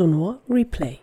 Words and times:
Sonor 0.00 0.40
Replay. 0.48 0.98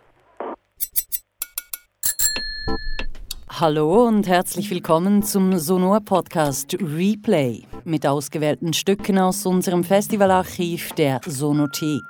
Hallo 3.48 4.08
und 4.08 4.26
herzlich 4.26 4.68
willkommen 4.70 5.22
zum 5.22 5.56
Sonor 5.56 6.00
Podcast 6.00 6.76
Replay 6.80 7.62
mit 7.84 8.04
ausgewählten 8.04 8.72
Stücken 8.72 9.20
aus 9.20 9.46
unserem 9.46 9.84
Festivalarchiv 9.84 10.94
der 10.94 11.20
Sonothek. 11.24 12.02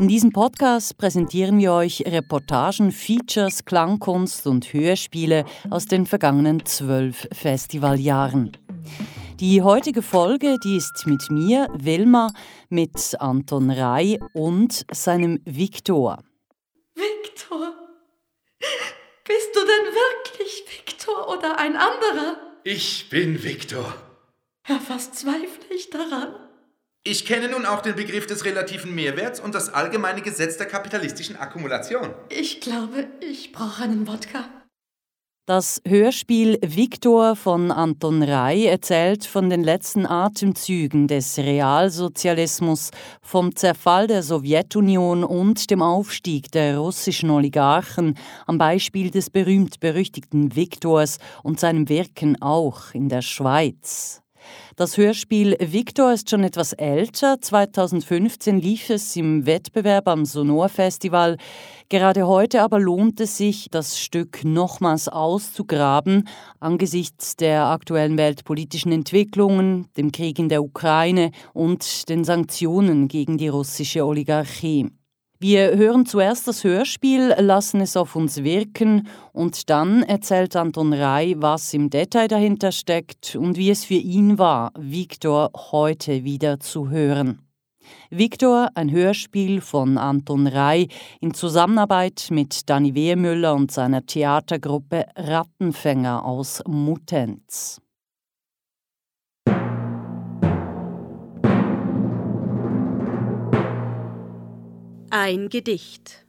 In 0.00 0.08
diesem 0.08 0.32
Podcast 0.32 0.96
präsentieren 0.96 1.58
wir 1.58 1.74
euch 1.74 2.02
Reportagen, 2.06 2.92
Features, 2.92 3.66
Klangkunst 3.66 4.46
und 4.46 4.72
Hörspiele 4.72 5.44
aus 5.68 5.84
den 5.84 6.06
vergangenen 6.06 6.64
zwölf 6.64 7.28
Festivaljahren. 7.30 8.52
Die 9.38 9.60
heutige 9.60 10.00
Folge, 10.00 10.56
die 10.64 10.76
ist 10.78 11.06
mit 11.06 11.30
mir, 11.30 11.68
Wilma, 11.74 12.30
mit 12.68 13.14
Anton 13.20 13.70
Rai 13.70 14.18
und 14.32 14.84
seinem 14.92 15.40
Viktor. 15.44 16.22
Viktor? 16.94 17.74
Bist 19.24 19.54
du 19.54 19.60
denn 19.60 19.94
wirklich 19.94 20.64
Viktor 20.68 21.28
oder 21.28 21.58
ein 21.58 21.76
anderer? 21.76 22.36
Ich 22.64 23.08
bin 23.10 23.42
Viktor. 23.42 23.94
Ja, 24.68 24.80
was 24.88 25.12
zweifle 25.12 25.74
ich 25.74 25.90
daran? 25.90 26.34
Ich 27.04 27.24
kenne 27.24 27.48
nun 27.48 27.66
auch 27.66 27.82
den 27.82 27.94
Begriff 27.94 28.26
des 28.26 28.44
relativen 28.44 28.92
Mehrwerts 28.92 29.38
und 29.38 29.54
das 29.54 29.72
allgemeine 29.72 30.22
Gesetz 30.22 30.56
der 30.56 30.66
kapitalistischen 30.66 31.36
Akkumulation. 31.36 32.12
Ich 32.30 32.60
glaube, 32.60 33.06
ich 33.20 33.52
brauche 33.52 33.84
einen 33.84 34.08
Wodka. 34.08 34.44
Das 35.46 35.80
Hörspiel 35.86 36.58
Viktor 36.60 37.36
von 37.36 37.70
Anton 37.70 38.24
Rai 38.24 38.66
erzählt 38.66 39.24
von 39.24 39.48
den 39.48 39.62
letzten 39.62 40.04
Atemzügen 40.04 41.06
des 41.06 41.38
Realsozialismus, 41.38 42.90
vom 43.22 43.54
Zerfall 43.54 44.08
der 44.08 44.24
Sowjetunion 44.24 45.22
und 45.22 45.70
dem 45.70 45.82
Aufstieg 45.82 46.50
der 46.50 46.78
russischen 46.78 47.30
Oligarchen 47.30 48.18
am 48.48 48.58
Beispiel 48.58 49.12
des 49.12 49.30
berühmt-berüchtigten 49.30 50.56
Viktors 50.56 51.18
und 51.44 51.60
seinem 51.60 51.88
Wirken 51.88 52.42
auch 52.42 52.92
in 52.92 53.08
der 53.08 53.22
Schweiz. 53.22 54.22
Das 54.76 54.96
Hörspiel 54.96 55.56
Victor 55.60 56.12
ist 56.12 56.28
schon 56.28 56.44
etwas 56.44 56.72
älter. 56.72 57.40
2015 57.40 58.60
lief 58.60 58.90
es 58.90 59.16
im 59.16 59.46
Wettbewerb 59.46 60.08
am 60.08 60.24
Sonor 60.24 60.68
Festival. 60.68 61.36
Gerade 61.88 62.26
heute 62.26 62.62
aber 62.62 62.80
lohnt 62.80 63.20
es 63.20 63.36
sich, 63.36 63.68
das 63.70 63.96
Stück 63.96 64.44
nochmals 64.44 65.06
auszugraben 65.06 66.28
angesichts 66.58 67.36
der 67.36 67.66
aktuellen 67.66 68.18
weltpolitischen 68.18 68.90
Entwicklungen, 68.90 69.86
dem 69.96 70.10
Krieg 70.10 70.40
in 70.40 70.48
der 70.48 70.64
Ukraine 70.64 71.30
und 71.52 72.08
den 72.08 72.24
Sanktionen 72.24 73.06
gegen 73.06 73.38
die 73.38 73.46
russische 73.46 74.04
Oligarchie. 74.04 74.90
Wir 75.38 75.76
hören 75.76 76.06
zuerst 76.06 76.48
das 76.48 76.64
Hörspiel, 76.64 77.34
lassen 77.38 77.80
es 77.80 77.96
auf 77.96 78.16
uns 78.16 78.42
wirken 78.42 79.06
und 79.32 79.70
dann 79.70 80.02
erzählt 80.02 80.56
Anton 80.56 80.92
Rai, 80.92 81.34
was 81.36 81.72
im 81.72 81.88
Detail 81.88 82.26
dahinter 82.26 82.72
steckt 82.72 83.36
und 83.36 83.56
wie 83.56 83.70
es 83.70 83.84
für 83.84 83.94
ihn 83.94 84.38
war, 84.38 84.72
Viktor 84.76 85.50
heute 85.70 86.24
wieder 86.24 86.58
zu 86.58 86.88
hören. 86.90 87.45
Viktor, 88.10 88.70
ein 88.74 88.90
Hörspiel 88.90 89.60
von 89.60 89.98
Anton 89.98 90.46
Rai 90.46 90.88
in 91.20 91.34
Zusammenarbeit 91.34 92.28
mit 92.30 92.68
Danny 92.68 92.94
Wehmüller 92.94 93.54
und 93.54 93.70
seiner 93.70 94.06
Theatergruppe 94.06 95.06
Rattenfänger 95.16 96.24
aus 96.24 96.62
Muttenz. 96.66 97.80
Ein 105.10 105.48
Gedicht. 105.48 106.26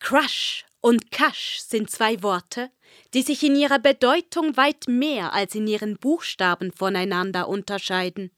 Crush 0.00 0.64
und 0.80 1.10
Kasch 1.10 1.60
sind 1.60 1.90
zwei 1.90 2.22
Worte, 2.22 2.70
die 3.14 3.22
sich 3.22 3.42
in 3.42 3.56
ihrer 3.56 3.78
Bedeutung 3.78 4.56
weit 4.56 4.88
mehr 4.88 5.32
als 5.32 5.54
in 5.54 5.66
ihren 5.66 5.96
Buchstaben 5.96 6.72
voneinander 6.72 7.48
unterscheiden. 7.48 8.30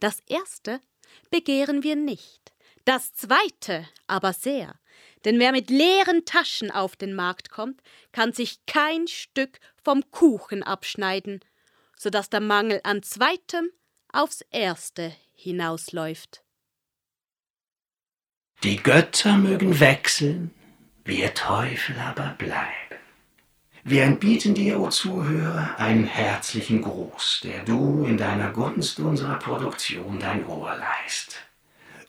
Das 0.00 0.20
erste 0.28 0.80
begehren 1.34 1.82
wir 1.82 1.96
nicht, 1.96 2.52
das 2.84 3.12
zweite 3.12 3.88
aber 4.06 4.32
sehr, 4.32 4.78
denn 5.24 5.40
wer 5.40 5.50
mit 5.50 5.68
leeren 5.68 6.24
Taschen 6.24 6.70
auf 6.70 6.94
den 6.94 7.12
Markt 7.12 7.50
kommt, 7.50 7.82
kann 8.12 8.32
sich 8.32 8.64
kein 8.66 9.08
Stück 9.08 9.58
vom 9.82 10.08
Kuchen 10.12 10.62
abschneiden, 10.62 11.40
so 11.96 12.08
dass 12.08 12.30
der 12.30 12.38
Mangel 12.38 12.80
an 12.84 13.02
zweitem 13.02 13.68
aufs 14.12 14.42
erste 14.52 15.12
hinausläuft. 15.32 16.44
Die 18.62 18.76
Götter 18.76 19.36
mögen 19.36 19.80
wechseln, 19.80 20.54
wir 21.04 21.34
Teufel 21.34 21.98
aber 21.98 22.36
bleiben. 22.38 22.83
Wir 23.86 24.04
entbieten 24.04 24.54
dir, 24.54 24.80
o 24.80 24.88
Zuhörer, 24.88 25.78
einen 25.78 26.04
herzlichen 26.04 26.80
Gruß, 26.80 27.42
der 27.44 27.62
du 27.64 28.06
in 28.06 28.16
deiner 28.16 28.48
Gunst 28.50 28.98
unserer 28.98 29.38
Produktion 29.38 30.18
dein 30.18 30.46
Ohr 30.46 30.74
leist. 30.74 31.36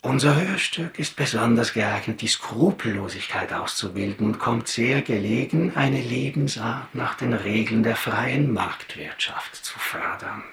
Unser 0.02 0.40
Hörstück 0.40 0.98
ist 1.00 1.18
besonders 1.18 1.74
geeignet, 1.74 2.22
die 2.22 2.30
Skrupellosigkeit 2.30 3.52
auszubilden 3.52 4.26
und 4.26 4.40
kommt 4.40 4.70
sehr 4.70 5.02
gelegen, 5.02 5.76
eine 5.76 6.00
Lebensart 6.00 6.96
nach 6.96 7.16
den 7.16 7.34
Regeln 7.34 7.84
der 7.84 7.98
freien 7.98 8.54
Marktwirtschaft 8.54 9.56
zu 9.56 9.78
fördern. 9.78 10.46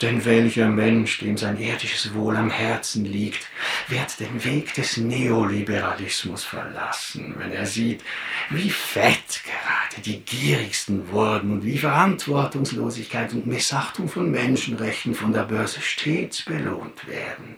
Denn 0.00 0.24
welcher 0.24 0.68
Mensch, 0.68 1.18
dem 1.18 1.36
sein 1.36 1.58
irdisches 1.58 2.14
Wohl 2.14 2.36
am 2.36 2.50
Herzen 2.50 3.04
liegt, 3.04 3.46
wird 3.88 4.20
den 4.20 4.44
Weg 4.44 4.74
des 4.74 4.96
Neoliberalismus 4.96 6.44
verlassen, 6.44 7.34
wenn 7.38 7.52
er 7.52 7.66
sieht, 7.66 8.02
wie 8.50 8.70
fett 8.70 9.42
gerade 9.44 10.02
die 10.02 10.20
Gierigsten 10.20 11.10
wurden 11.10 11.52
und 11.52 11.64
wie 11.64 11.78
Verantwortungslosigkeit 11.78 13.32
und 13.32 13.46
Missachtung 13.46 14.08
von 14.08 14.30
Menschenrechten 14.30 15.14
von 15.14 15.32
der 15.32 15.44
Börse 15.44 15.80
stets 15.80 16.42
belohnt 16.42 17.06
werden. 17.06 17.56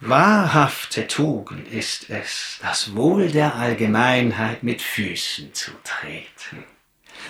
Wahrhafte 0.00 1.08
Tugend 1.08 1.66
ist 1.72 2.08
es, 2.08 2.60
das 2.62 2.94
Wohl 2.94 3.32
der 3.32 3.56
Allgemeinheit 3.56 4.62
mit 4.62 4.80
Füßen 4.80 5.52
zu 5.54 5.72
treten 5.82 6.64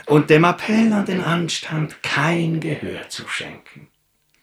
und 0.04 0.28
dem 0.28 0.44
Appell 0.44 0.92
an 0.92 1.06
den 1.06 1.22
Anstand 1.22 2.02
kein 2.02 2.60
Gehör 2.60 3.08
zu 3.08 3.26
schenken. 3.26 3.88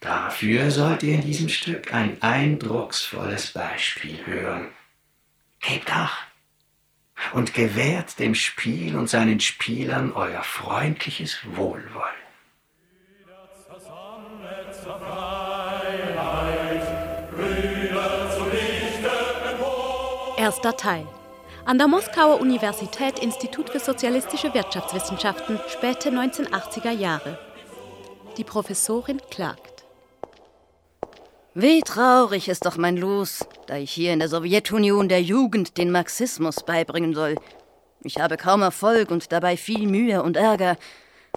Dafür 0.06 0.70
sollt 0.70 1.02
ihr 1.02 1.16
in 1.16 1.22
diesem 1.22 1.48
Stück 1.48 1.92
ein 1.92 2.22
eindrucksvolles 2.22 3.50
Beispiel 3.50 4.24
hören. 4.24 4.68
Gebt 5.58 5.92
acht 5.92 6.28
und 7.32 7.54
gewährt 7.54 8.20
dem 8.20 8.36
Spiel 8.36 8.94
und 8.96 9.10
seinen 9.10 9.40
Spielern 9.40 10.12
euer 10.12 10.44
freundliches 10.44 11.38
Wohlwollen. 11.56 12.22
Erster 20.38 20.76
Teil. 20.76 21.06
An 21.64 21.78
der 21.78 21.88
Moskauer 21.88 22.40
Universität 22.40 23.18
Institut 23.18 23.70
für 23.70 23.80
Sozialistische 23.80 24.54
Wirtschaftswissenschaften, 24.54 25.58
späte 25.66 26.10
1980er 26.10 26.92
Jahre. 26.92 27.40
Die 28.36 28.44
Professorin 28.44 29.20
klagt. 29.30 29.75
Wie 31.58 31.80
traurig 31.80 32.48
ist 32.48 32.66
doch 32.66 32.76
mein 32.76 32.98
Los, 32.98 33.46
da 33.66 33.78
ich 33.78 33.90
hier 33.90 34.12
in 34.12 34.18
der 34.18 34.28
Sowjetunion 34.28 35.08
der 35.08 35.22
Jugend 35.22 35.78
den 35.78 35.90
Marxismus 35.90 36.56
beibringen 36.56 37.14
soll. 37.14 37.36
Ich 38.02 38.18
habe 38.18 38.36
kaum 38.36 38.60
Erfolg 38.60 39.10
und 39.10 39.32
dabei 39.32 39.56
viel 39.56 39.86
Mühe 39.86 40.22
und 40.22 40.36
Ärger. 40.36 40.76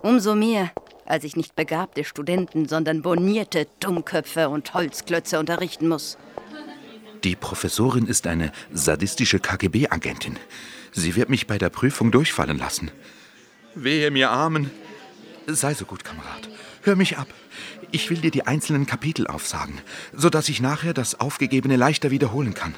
Umso 0.01 0.35
mehr, 0.35 0.71
als 1.05 1.23
ich 1.23 1.37
nicht 1.37 1.55
begabte 1.55 2.03
Studenten, 2.03 2.67
sondern 2.67 3.01
bonierte 3.01 3.65
Dummköpfe 3.79 4.49
und 4.49 4.73
Holzklötze 4.73 5.39
unterrichten 5.39 5.87
muss. 5.87 6.17
Die 7.23 7.37
Professorin 7.37 8.05
ist 8.05 8.27
eine 8.27 8.51
sadistische 8.73 9.39
KGB-Agentin. 9.39 10.35
Sie 10.91 11.15
wird 11.15 11.29
mich 11.29 11.47
bei 11.47 11.57
der 11.57 11.69
Prüfung 11.69 12.11
durchfallen 12.11 12.57
lassen. 12.57 12.91
Wehe 13.73 14.11
mir 14.11 14.31
Armen. 14.31 14.69
Sei 15.47 15.73
so 15.73 15.85
gut, 15.85 16.03
Kamerad. 16.03 16.49
Hör 16.81 16.95
mich 16.95 17.17
ab. 17.17 17.27
Ich 17.91 18.09
will 18.09 18.19
dir 18.19 18.31
die 18.31 18.47
einzelnen 18.47 18.85
Kapitel 18.85 19.27
aufsagen, 19.27 19.79
sodass 20.13 20.49
ich 20.49 20.61
nachher 20.61 20.93
das 20.93 21.19
Aufgegebene 21.19 21.75
leichter 21.75 22.11
wiederholen 22.11 22.53
kann. 22.53 22.75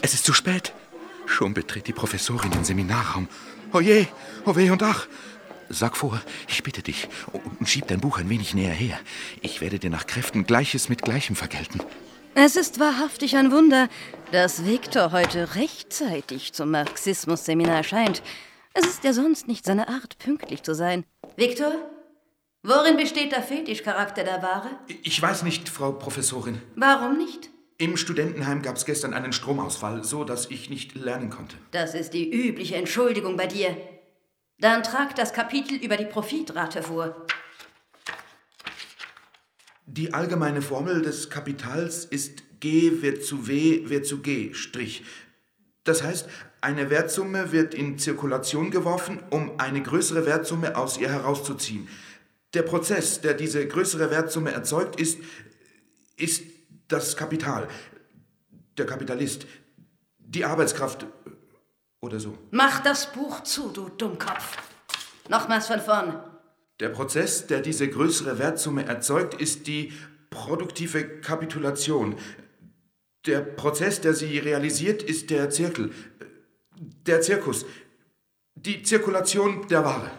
Es 0.00 0.14
ist 0.14 0.24
zu 0.24 0.32
spät. 0.32 0.72
Schon 1.26 1.54
betritt 1.54 1.86
die 1.86 1.92
Professorin 1.92 2.50
den 2.50 2.64
Seminarraum. 2.64 3.28
Oje, 3.72 4.08
oh 4.44 4.56
weh 4.56 4.70
und 4.70 4.82
ach. 4.82 5.06
Sag 5.68 5.96
vor, 5.96 6.20
ich 6.48 6.62
bitte 6.62 6.82
dich, 6.82 7.08
und 7.32 7.66
schieb 7.66 7.86
dein 7.86 8.00
Buch 8.00 8.18
ein 8.18 8.28
wenig 8.28 8.52
näher 8.52 8.74
her. 8.74 8.98
Ich 9.40 9.62
werde 9.62 9.78
dir 9.78 9.88
nach 9.88 10.06
Kräften 10.06 10.44
Gleiches 10.44 10.90
mit 10.90 11.00
Gleichem 11.02 11.36
vergelten. 11.36 11.80
Es 12.34 12.56
ist 12.56 12.80
wahrhaftig 12.80 13.36
ein 13.36 13.52
Wunder, 13.52 13.88
dass 14.32 14.66
Viktor 14.66 15.12
heute 15.12 15.54
rechtzeitig 15.54 16.52
zum 16.52 16.70
Marxismus-Seminar 16.72 17.76
erscheint. 17.76 18.22
Es 18.74 18.86
ist 18.86 19.04
ja 19.04 19.12
sonst 19.12 19.48
nicht 19.48 19.64
seine 19.64 19.88
Art, 19.88 20.18
pünktlich 20.18 20.62
zu 20.62 20.74
sein. 20.74 21.04
Viktor? 21.36 21.72
Worin 22.64 22.96
besteht 22.96 23.32
der 23.32 23.42
Fetischcharakter 23.42 24.22
der 24.22 24.40
Ware? 24.40 24.70
Ich 25.02 25.20
weiß 25.20 25.42
nicht, 25.42 25.68
Frau 25.68 25.90
Professorin. 25.90 26.62
Warum 26.76 27.18
nicht? 27.18 27.50
Im 27.76 27.96
Studentenheim 27.96 28.62
gab 28.62 28.76
es 28.76 28.84
gestern 28.84 29.14
einen 29.14 29.32
Stromausfall, 29.32 30.04
so 30.04 30.22
dass 30.22 30.48
ich 30.48 30.70
nicht 30.70 30.94
lernen 30.94 31.28
konnte. 31.28 31.56
Das 31.72 31.94
ist 31.94 32.14
die 32.14 32.30
übliche 32.30 32.76
Entschuldigung 32.76 33.36
bei 33.36 33.48
dir. 33.48 33.76
Dann 34.58 34.84
trag 34.84 35.16
das 35.16 35.32
Kapitel 35.32 35.74
über 35.74 35.96
die 35.96 36.04
Profitrate 36.04 36.84
vor. 36.84 37.26
Die 39.86 40.14
allgemeine 40.14 40.62
Formel 40.62 41.02
des 41.02 41.30
Kapitals 41.30 42.04
ist 42.04 42.60
G 42.60 43.02
wird 43.02 43.24
zu 43.24 43.48
W 43.48 43.88
wird 43.88 44.06
zu 44.06 44.22
G 44.22 44.54
Strich. 44.54 45.02
Das 45.82 46.04
heißt, 46.04 46.28
eine 46.60 46.90
Wertsumme 46.90 47.50
wird 47.50 47.74
in 47.74 47.98
Zirkulation 47.98 48.70
geworfen, 48.70 49.20
um 49.30 49.58
eine 49.58 49.82
größere 49.82 50.26
Wertsumme 50.26 50.76
aus 50.76 50.96
ihr 50.96 51.10
herauszuziehen. 51.10 51.88
Der 52.54 52.62
Prozess, 52.62 53.20
der 53.20 53.34
diese 53.34 53.66
größere 53.66 54.10
Wertsumme 54.10 54.52
erzeugt, 54.52 55.00
ist, 55.00 55.18
ist 56.16 56.42
das 56.88 57.16
Kapital. 57.16 57.68
Der 58.76 58.86
Kapitalist. 58.86 59.46
Die 60.18 60.44
Arbeitskraft. 60.44 61.06
Oder 62.00 62.20
so. 62.20 62.36
Mach 62.50 62.82
das 62.82 63.12
Buch 63.12 63.42
zu, 63.42 63.68
du 63.68 63.88
Dummkopf. 63.88 64.56
Nochmals 65.28 65.66
von 65.66 65.80
vorn. 65.80 66.22
Der 66.80 66.88
Prozess, 66.88 67.46
der 67.46 67.60
diese 67.60 67.88
größere 67.88 68.38
Wertsumme 68.38 68.84
erzeugt, 68.84 69.40
ist 69.40 69.66
die 69.66 69.92
produktive 70.30 71.20
Kapitulation. 71.20 72.16
Der 73.26 73.40
Prozess, 73.40 74.00
der 74.00 74.14
sie 74.14 74.38
realisiert, 74.38 75.02
ist 75.02 75.30
der 75.30 75.48
Zirkel. 75.50 75.92
Der 77.06 77.20
Zirkus. 77.20 77.64
Die 78.54 78.82
Zirkulation 78.82 79.68
der 79.68 79.84
Ware. 79.84 80.10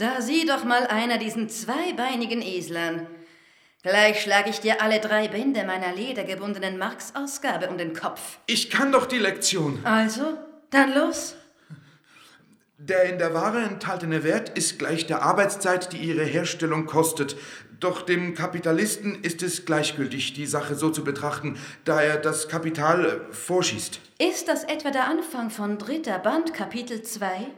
Da 0.00 0.22
sieh 0.22 0.46
doch 0.46 0.64
mal 0.64 0.86
einer 0.86 1.18
diesen 1.18 1.50
zweibeinigen 1.50 2.40
Eslern. 2.40 3.06
Gleich 3.82 4.22
schlage 4.22 4.48
ich 4.48 4.60
dir 4.60 4.80
alle 4.80 4.98
drei 4.98 5.28
Bände 5.28 5.62
meiner 5.64 5.92
ledergebundenen 5.92 6.78
Marx-Ausgabe 6.78 7.68
um 7.68 7.76
den 7.76 7.92
Kopf. 7.92 8.38
Ich 8.46 8.70
kann 8.70 8.92
doch 8.92 9.04
die 9.04 9.18
Lektion. 9.18 9.78
Also, 9.84 10.38
dann 10.70 10.94
los. 10.94 11.36
Der 12.78 13.10
in 13.10 13.18
der 13.18 13.34
Ware 13.34 13.60
enthaltene 13.60 14.24
Wert 14.24 14.56
ist 14.56 14.78
gleich 14.78 15.06
der 15.06 15.20
Arbeitszeit, 15.20 15.92
die 15.92 15.98
ihre 15.98 16.24
Herstellung 16.24 16.86
kostet. 16.86 17.36
Doch 17.78 18.00
dem 18.00 18.34
Kapitalisten 18.34 19.22
ist 19.22 19.42
es 19.42 19.66
gleichgültig, 19.66 20.32
die 20.32 20.46
Sache 20.46 20.76
so 20.76 20.88
zu 20.88 21.04
betrachten, 21.04 21.58
da 21.84 22.00
er 22.00 22.16
das 22.16 22.48
Kapital 22.48 23.04
äh, 23.04 23.34
vorschießt. 23.34 24.00
Ist 24.18 24.48
das 24.48 24.64
etwa 24.64 24.92
der 24.92 25.08
Anfang 25.08 25.50
von 25.50 25.76
dritter 25.76 26.18
Band, 26.18 26.54
Kapitel 26.54 27.02
2? 27.02 27.48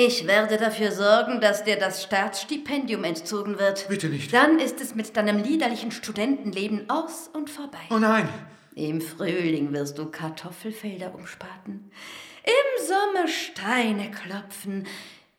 Ich 0.00 0.28
werde 0.28 0.58
dafür 0.58 0.92
sorgen, 0.92 1.40
dass 1.40 1.64
dir 1.64 1.76
das 1.76 2.04
Staatsstipendium 2.04 3.02
entzogen 3.02 3.58
wird. 3.58 3.88
Bitte 3.88 4.06
nicht. 4.06 4.32
Dann 4.32 4.60
ist 4.60 4.80
es 4.80 4.94
mit 4.94 5.16
deinem 5.16 5.42
liederlichen 5.42 5.90
Studentenleben 5.90 6.88
aus 6.88 7.28
und 7.32 7.50
vorbei. 7.50 7.80
Oh 7.90 7.98
nein. 7.98 8.28
Im 8.76 9.00
Frühling 9.00 9.72
wirst 9.72 9.98
du 9.98 10.06
Kartoffelfelder 10.06 11.12
umspaten, 11.16 11.90
im 12.44 12.86
Sommer 12.86 13.26
Steine 13.26 14.12
klopfen, 14.12 14.86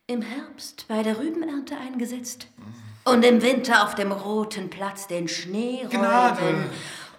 im 0.06 0.20
Herbst 0.20 0.84
bei 0.88 1.02
der 1.02 1.18
Rübenernte 1.18 1.78
eingesetzt 1.78 2.46
und 3.06 3.24
im 3.24 3.40
Winter 3.40 3.84
auf 3.84 3.94
dem 3.94 4.12
roten 4.12 4.68
Platz 4.68 5.06
den 5.06 5.26
Schnee 5.26 5.78
räumen. 5.84 5.90
Gnade. 5.90 6.70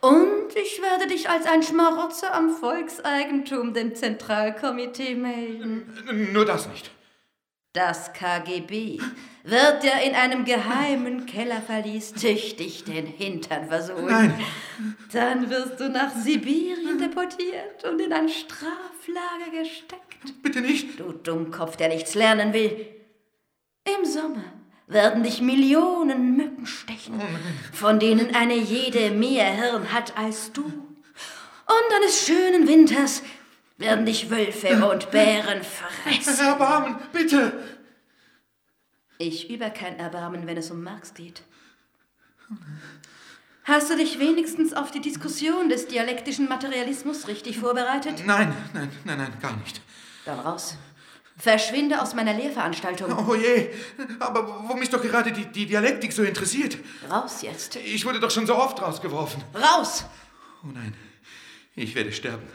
Und 0.02 0.56
ich 0.56 0.80
werde 0.80 1.08
dich 1.08 1.28
als 1.28 1.48
ein 1.48 1.64
Schmarotzer 1.64 2.36
am 2.36 2.52
Volkseigentum 2.52 3.74
dem 3.74 3.96
Zentralkomitee 3.96 5.16
melden. 5.16 6.30
Nur 6.34 6.46
das 6.46 6.70
nicht. 6.70 6.92
Das 7.74 8.12
KGB 8.12 9.00
wird 9.46 9.84
dir 9.84 10.02
in 10.06 10.14
einem 10.14 10.44
geheimen 10.44 11.26
Kellerverlies 11.26 12.12
tüchtig 12.12 12.84
den 12.84 13.06
Hintern 13.06 13.70
versohlen. 13.70 14.08
Nein. 14.08 14.34
Dann 15.14 15.50
wirst 15.50 15.80
du 15.80 15.88
nach 15.88 16.14
Sibirien 16.14 16.98
deportiert 16.98 17.86
und 17.90 18.02
in 18.02 18.12
ein 18.12 18.28
Straflager 18.28 19.52
gesteckt. 19.58 20.44
Bitte 20.44 20.60
nicht. 20.60 21.00
Du 21.00 21.14
Dummkopf, 21.14 21.78
der 21.78 21.88
nichts 21.88 22.14
lernen 22.14 22.52
will. 22.52 22.88
Im 23.86 24.06
Sommer 24.06 24.44
werden 24.88 25.24
dich 25.24 25.42
Millionen 25.42 26.36
Mücken 26.36 26.66
stechen, 26.66 27.22
von 27.72 28.00
denen 28.00 28.36
eine 28.36 28.56
jede 28.56 29.12
mehr 29.12 29.46
Hirn 29.46 29.94
hat 29.94 30.18
als 30.18 30.52
du. 30.52 30.64
Und 30.64 31.96
eines 31.96 32.26
schönen 32.28 32.68
Winters 32.68 33.24
werden 33.82 34.06
dich 34.06 34.30
Wölfe 34.30 34.86
und 34.86 35.12
Bären 35.12 35.62
fressen. 35.64 36.46
Erbarmen, 36.46 36.96
bitte. 37.12 37.54
Ich 39.18 39.50
übe 39.50 39.70
kein 39.72 40.00
Erbarmen, 40.00 40.48
wenn 40.48 40.58
es 40.58 40.72
um 40.72 40.82
Marx 40.84 41.14
geht. 41.14 41.44
Hast 43.64 43.90
du 43.92 43.96
dich 43.96 44.20
wenigstens 44.20 44.74
auf 44.74 44.90
die 44.92 45.02
Diskussion 45.02 45.70
des 45.70 45.88
dialektischen 45.88 46.50
Materialismus 46.50 47.28
richtig 47.28 47.60
vorbereitet? 47.60 48.24
Nein, 48.26 48.54
nein, 48.74 48.90
nein, 49.06 49.18
nein, 49.20 49.34
gar 49.40 49.56
nicht. 49.58 49.82
Dann 50.26 50.40
raus. 50.40 50.76
Verschwinde 51.38 52.02
aus 52.02 52.14
meiner 52.14 52.34
Lehrveranstaltung. 52.34 53.28
Oh 53.28 53.36
je, 53.36 53.70
aber 54.20 54.68
wo 54.68 54.76
mich 54.76 54.90
doch 54.90 55.02
gerade 55.02 55.32
die, 55.32 55.46
die 55.46 55.66
Dialektik 55.66 56.12
so 56.14 56.24
interessiert. 56.24 56.78
Raus 57.10 57.42
jetzt. 57.42 57.76
Ich 57.78 58.06
wurde 58.06 58.20
doch 58.20 58.32
schon 58.32 58.46
so 58.46 58.56
oft 58.56 58.82
rausgeworfen. 58.82 59.44
Raus! 59.56 60.06
Oh 60.64 60.68
nein, 60.74 60.94
ich 61.76 61.96
werde 61.96 62.12
sterben. 62.12 62.48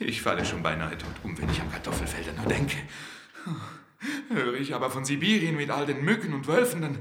Ich 0.00 0.22
falle 0.22 0.44
schon 0.44 0.62
beinahe 0.62 0.96
tot 0.96 1.10
um, 1.24 1.36
wenn 1.38 1.50
ich 1.50 1.60
an 1.60 1.70
Kartoffelfelder 1.72 2.32
nur 2.32 2.46
denke. 2.46 2.76
Höre 4.28 4.54
ich 4.54 4.74
aber 4.74 4.90
von 4.90 5.04
Sibirien 5.04 5.56
mit 5.56 5.70
all 5.70 5.86
den 5.86 6.04
Mücken 6.04 6.32
und 6.34 6.46
Wölfen, 6.46 6.82
dann 6.82 6.98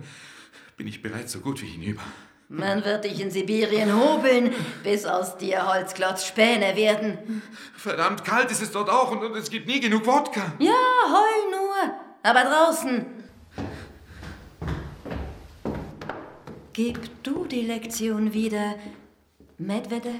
bin 0.77 0.87
ich 0.87 1.01
bereits 1.01 1.31
so 1.31 1.39
gut 1.39 1.61
wie 1.61 1.67
hinüber. 1.67 2.01
Man 2.49 2.83
wird 2.85 3.03
dich 3.03 3.19
in 3.19 3.29
Sibirien 3.29 3.93
hobeln, 3.93 4.53
bis 4.81 5.05
aus 5.05 5.37
dir 5.37 5.67
Holzklotz 5.67 6.25
Späne 6.25 6.75
werden. 6.75 7.41
Verdammt 7.75 8.23
kalt 8.23 8.49
ist 8.51 8.61
es 8.61 8.71
dort 8.71 8.89
auch 8.89 9.11
und, 9.11 9.21
und 9.21 9.35
es 9.35 9.49
gibt 9.49 9.67
nie 9.67 9.81
genug 9.81 10.05
Wodka. 10.05 10.53
Ja, 10.57 10.71
heul 10.71 11.51
nur, 11.51 11.93
aber 12.23 12.43
draußen. 12.43 13.05
Gib 16.71 17.23
du 17.23 17.45
die 17.45 17.63
Lektion 17.63 18.33
wieder, 18.33 18.75
Medvedev. 19.57 20.15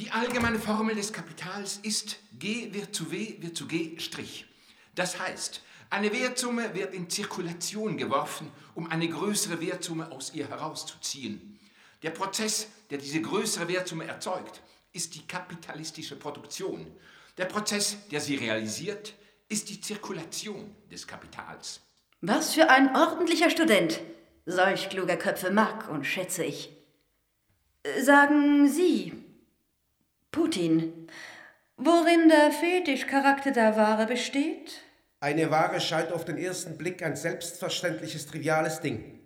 Die 0.00 0.10
allgemeine 0.10 0.58
Formel 0.58 0.94
des 0.94 1.12
Kapitals 1.12 1.78
ist 1.82 2.16
G 2.38 2.72
wird 2.72 2.94
zu 2.94 3.12
W 3.12 3.36
wird 3.40 3.54
zu 3.54 3.68
G 3.68 3.98
Strich. 3.98 4.46
Das 4.94 5.20
heißt, 5.20 5.60
eine 5.90 6.10
Wertsumme 6.10 6.74
wird 6.74 6.94
in 6.94 7.10
Zirkulation 7.10 7.98
geworfen, 7.98 8.50
um 8.74 8.90
eine 8.90 9.06
größere 9.10 9.60
Wertsumme 9.60 10.10
aus 10.10 10.32
ihr 10.32 10.48
herauszuziehen. 10.48 11.60
Der 12.02 12.12
Prozess, 12.12 12.68
der 12.88 12.96
diese 12.96 13.20
größere 13.20 13.68
Wertsumme 13.68 14.06
erzeugt, 14.06 14.62
ist 14.94 15.14
die 15.16 15.26
kapitalistische 15.26 16.16
Produktion. 16.16 16.86
Der 17.36 17.44
Prozess, 17.44 17.98
der 18.08 18.22
sie 18.22 18.36
realisiert, 18.36 19.12
ist 19.50 19.68
die 19.68 19.82
Zirkulation 19.82 20.74
des 20.90 21.06
Kapitals. 21.06 21.82
Was 22.22 22.54
für 22.54 22.70
ein 22.70 22.96
ordentlicher 22.96 23.50
Student. 23.50 24.00
Solch 24.46 24.88
kluger 24.88 25.18
Köpfe 25.18 25.50
mag 25.50 25.90
und 25.90 26.06
schätze 26.06 26.42
ich. 26.42 26.70
Sagen 28.02 28.66
Sie, 28.66 29.29
Putin, 30.32 31.08
worin 31.76 32.28
der 32.28 32.52
Fetischcharakter 32.52 33.50
der 33.50 33.76
Ware 33.76 34.06
besteht? 34.06 34.82
Eine 35.18 35.50
Ware 35.50 35.80
scheint 35.80 36.12
auf 36.12 36.24
den 36.24 36.38
ersten 36.38 36.78
Blick 36.78 37.02
ein 37.02 37.16
selbstverständliches, 37.16 38.26
triviales 38.26 38.80
Ding. 38.80 39.18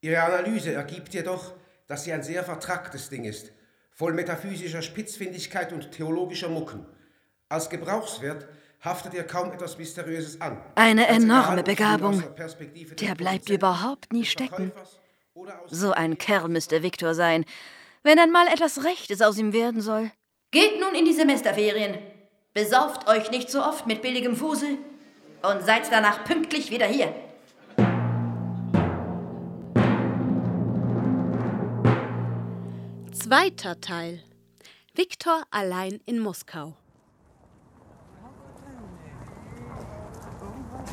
Ihre 0.00 0.22
Analyse 0.22 0.72
ergibt 0.72 1.12
jedoch, 1.12 1.54
dass 1.86 2.04
sie 2.04 2.12
ein 2.12 2.22
sehr 2.22 2.44
vertracktes 2.44 3.10
Ding 3.10 3.24
ist, 3.24 3.52
voll 3.90 4.12
metaphysischer 4.12 4.80
Spitzfindigkeit 4.80 5.72
und 5.72 5.90
theologischer 5.90 6.48
Mucken. 6.48 6.86
Als 7.48 7.68
Gebrauchswert 7.68 8.46
haftet 8.80 9.14
ihr 9.14 9.24
kaum 9.24 9.52
etwas 9.52 9.76
Mysteriöses 9.76 10.40
an. 10.40 10.62
Eine 10.76 11.08
Als 11.08 11.24
enorme 11.24 11.62
Begabung. 11.62 12.22
der 13.00 13.14
bleibt 13.16 13.50
überhaupt 13.50 14.12
nie 14.12 14.24
stecken. 14.24 14.72
So 15.66 15.92
ein 15.92 16.16
Kerl 16.16 16.48
müsste 16.48 16.82
Viktor 16.82 17.14
sein, 17.14 17.44
wenn 18.02 18.16
dann 18.16 18.30
mal 18.30 18.46
etwas 18.46 18.84
Rechtes 18.84 19.20
aus 19.20 19.36
ihm 19.36 19.52
werden 19.52 19.80
soll. 19.80 20.12
Geht 20.54 20.78
nun 20.78 20.94
in 20.94 21.04
die 21.04 21.12
Semesterferien. 21.12 21.98
Besauft 22.52 23.08
euch 23.08 23.28
nicht 23.32 23.50
so 23.50 23.60
oft 23.60 23.88
mit 23.88 24.02
billigem 24.02 24.36
Fusel 24.36 24.78
und 25.42 25.64
seid 25.64 25.90
danach 25.90 26.22
pünktlich 26.22 26.70
wieder 26.70 26.86
hier. 26.86 27.12
Zweiter 33.12 33.80
Teil. 33.80 34.22
Viktor 34.94 35.42
allein 35.50 35.98
in 36.06 36.20
Moskau. 36.20 36.76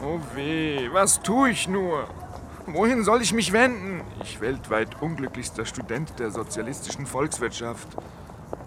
Oh 0.03 0.20
weh, 0.34 0.89
was 0.91 1.22
tue 1.22 1.51
ich 1.51 1.68
nur? 1.68 2.08
Wohin 2.65 3.03
soll 3.03 3.22
ich 3.22 3.32
mich 3.32 3.53
wenden? 3.53 4.01
Ich 4.24 4.41
weltweit 4.41 5.00
unglücklichster 5.03 5.68
Student 5.68 6.18
der 6.18 6.32
sozialistischen 6.32 7.06
Volkswirtschaft. 7.06 7.89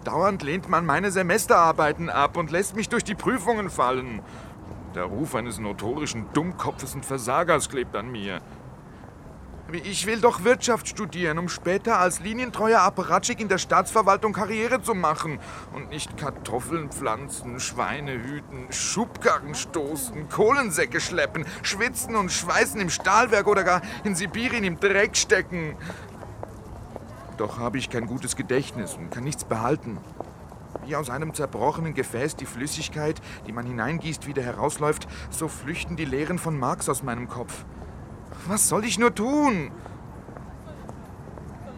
Dauernd 0.05 0.43
lehnt 0.43 0.69
man 0.69 0.85
meine 0.85 1.11
Semesterarbeiten 1.11 2.11
ab 2.11 2.37
und 2.37 2.51
lässt 2.51 2.75
mich 2.75 2.89
durch 2.89 3.03
die 3.03 3.15
Prüfungen 3.15 3.71
fallen. 3.71 4.21
Der 4.93 5.05
Ruf 5.05 5.33
eines 5.33 5.57
notorischen 5.57 6.27
Dummkopfes 6.33 6.93
und 6.93 7.03
Versagers 7.03 7.69
klebt 7.69 7.95
an 7.95 8.11
mir. 8.11 8.39
Ich 9.71 10.05
will 10.05 10.21
doch 10.21 10.43
Wirtschaft 10.43 10.87
studieren, 10.87 11.39
um 11.39 11.49
später 11.49 11.97
als 11.97 12.19
linientreuer 12.19 12.81
Apparatschik 12.81 13.39
in 13.41 13.47
der 13.47 13.57
Staatsverwaltung 13.57 14.31
Karriere 14.31 14.79
zu 14.79 14.93
machen. 14.93 15.39
Und 15.73 15.89
nicht 15.89 16.17
Kartoffeln 16.17 16.91
pflanzen, 16.91 17.59
Schweine 17.59 18.13
hüten, 18.13 18.71
Schubkarren 18.71 19.55
stoßen, 19.55 20.29
Kohlensäcke 20.29 21.01
schleppen, 21.01 21.45
schwitzen 21.63 22.15
und 22.15 22.31
schweißen 22.31 22.79
im 22.79 22.91
Stahlwerk 22.91 23.47
oder 23.47 23.63
gar 23.63 23.81
in 24.03 24.13
Sibirien 24.13 24.63
im 24.63 24.79
Dreck 24.79 25.17
stecken. 25.17 25.75
Doch 27.37 27.59
habe 27.59 27.77
ich 27.77 27.89
kein 27.89 28.05
gutes 28.07 28.35
Gedächtnis 28.35 28.93
und 28.95 29.11
kann 29.11 29.23
nichts 29.23 29.43
behalten. 29.43 29.97
Wie 30.85 30.95
aus 30.95 31.09
einem 31.09 31.33
zerbrochenen 31.33 31.93
Gefäß 31.93 32.35
die 32.35 32.45
Flüssigkeit, 32.45 33.21
die 33.47 33.51
man 33.51 33.65
hineingießt, 33.65 34.27
wieder 34.27 34.43
herausläuft, 34.43 35.07
so 35.29 35.47
flüchten 35.47 35.95
die 35.95 36.05
Lehren 36.05 36.37
von 36.37 36.57
Marx 36.57 36.87
aus 36.87 37.03
meinem 37.03 37.27
Kopf. 37.27 37.65
Was 38.47 38.69
soll 38.69 38.85
ich 38.85 38.99
nur 38.99 39.13
tun? 39.13 39.71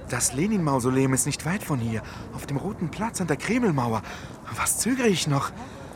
Das 0.10 0.34
Lenin-Mausoleum 0.34 1.14
ist 1.14 1.26
nicht 1.26 1.46
weit 1.46 1.64
von 1.64 1.80
hier, 1.80 2.02
auf 2.34 2.46
dem 2.46 2.58
Roten 2.58 2.90
Platz 2.90 3.20
an 3.20 3.28
der 3.28 3.38
Kremlmauer. 3.38 4.02
Was 4.56 4.80
zögere 4.80 5.08
ich 5.08 5.28
noch? 5.28 5.52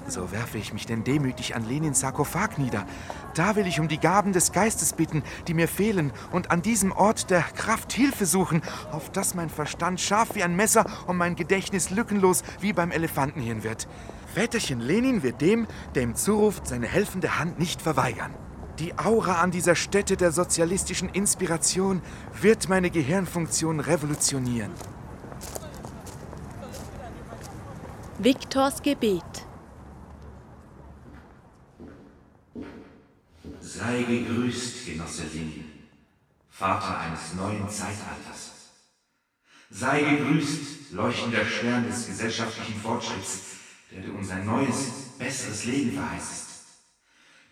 So 0.08 0.32
werfe 0.32 0.58
ich 0.58 0.74
mich 0.74 0.86
denn 0.86 1.04
demütig 1.04 1.56
an 1.56 1.68
Lenins 1.68 2.02
Sarkophag 2.02 2.58
nieder. 2.58 2.86
Da 3.34 3.56
will 3.56 3.68
ich 3.68 3.80
um 3.80 3.88
die 3.88 4.00
Gaben 4.00 4.34
des 4.34 4.52
Geistes 4.52 4.94
bitten, 4.94 5.24
die 5.48 5.54
mir 5.54 5.68
fehlen, 5.68 6.12
und 6.32 6.52
an 6.52 6.62
diesem 6.62 6.92
Ort 6.92 7.30
der 7.30 7.42
Kraft 7.42 7.94
Hilfe 7.94 8.26
suchen, 8.26 8.62
auf 8.92 9.10
dass 9.12 9.36
mein 9.36 9.50
Verstand 9.50 10.02
scharf 10.02 10.36
wie 10.36 10.44
ein 10.44 10.56
Messer 10.56 10.86
und 11.08 11.18
mein 11.18 11.36
Gedächtnis 11.36 11.92
lückenlos 11.92 12.44
wie 12.60 12.74
beim 12.74 12.92
Elefantenhirn 12.92 13.64
wird. 13.64 13.88
Väterchen 14.34 14.80
Lenin 14.80 15.24
wird 15.24 15.42
dem, 15.42 15.68
der 15.96 16.04
ihm 16.04 16.16
zuruft, 16.16 16.68
seine 16.68 16.88
helfende 16.88 17.40
Hand 17.40 17.60
nicht 17.60 17.82
verweigern. 17.82 18.34
Die 18.80 18.98
Aura 18.98 19.42
an 19.42 19.52
dieser 19.52 19.76
Stätte 19.76 20.18
der 20.18 20.32
sozialistischen 20.32 21.10
Inspiration 21.10 22.02
wird 22.42 22.68
meine 22.68 22.90
Gehirnfunktion 22.90 23.80
revolutionieren. 23.80 24.72
Viktors 28.18 28.82
Gebet 28.82 29.24
Sei 33.82 34.04
gegrüßt, 34.04 34.86
Genosse 34.86 35.24
Lenin, 35.34 35.66
Vater 36.52 37.00
eines 37.00 37.34
neuen 37.34 37.68
Zeitalters. 37.68 38.52
Sei 39.72 40.02
gegrüßt, 40.02 40.92
leuchtender 40.92 41.44
Stern 41.44 41.88
des 41.88 42.06
gesellschaftlichen 42.06 42.80
Fortschritts, 42.80 43.42
der 43.92 44.04
du 44.04 44.12
uns 44.12 44.30
ein 44.30 44.46
neues, 44.46 44.92
besseres 45.18 45.66
Leben 45.66 45.94
verheißest. 45.94 46.48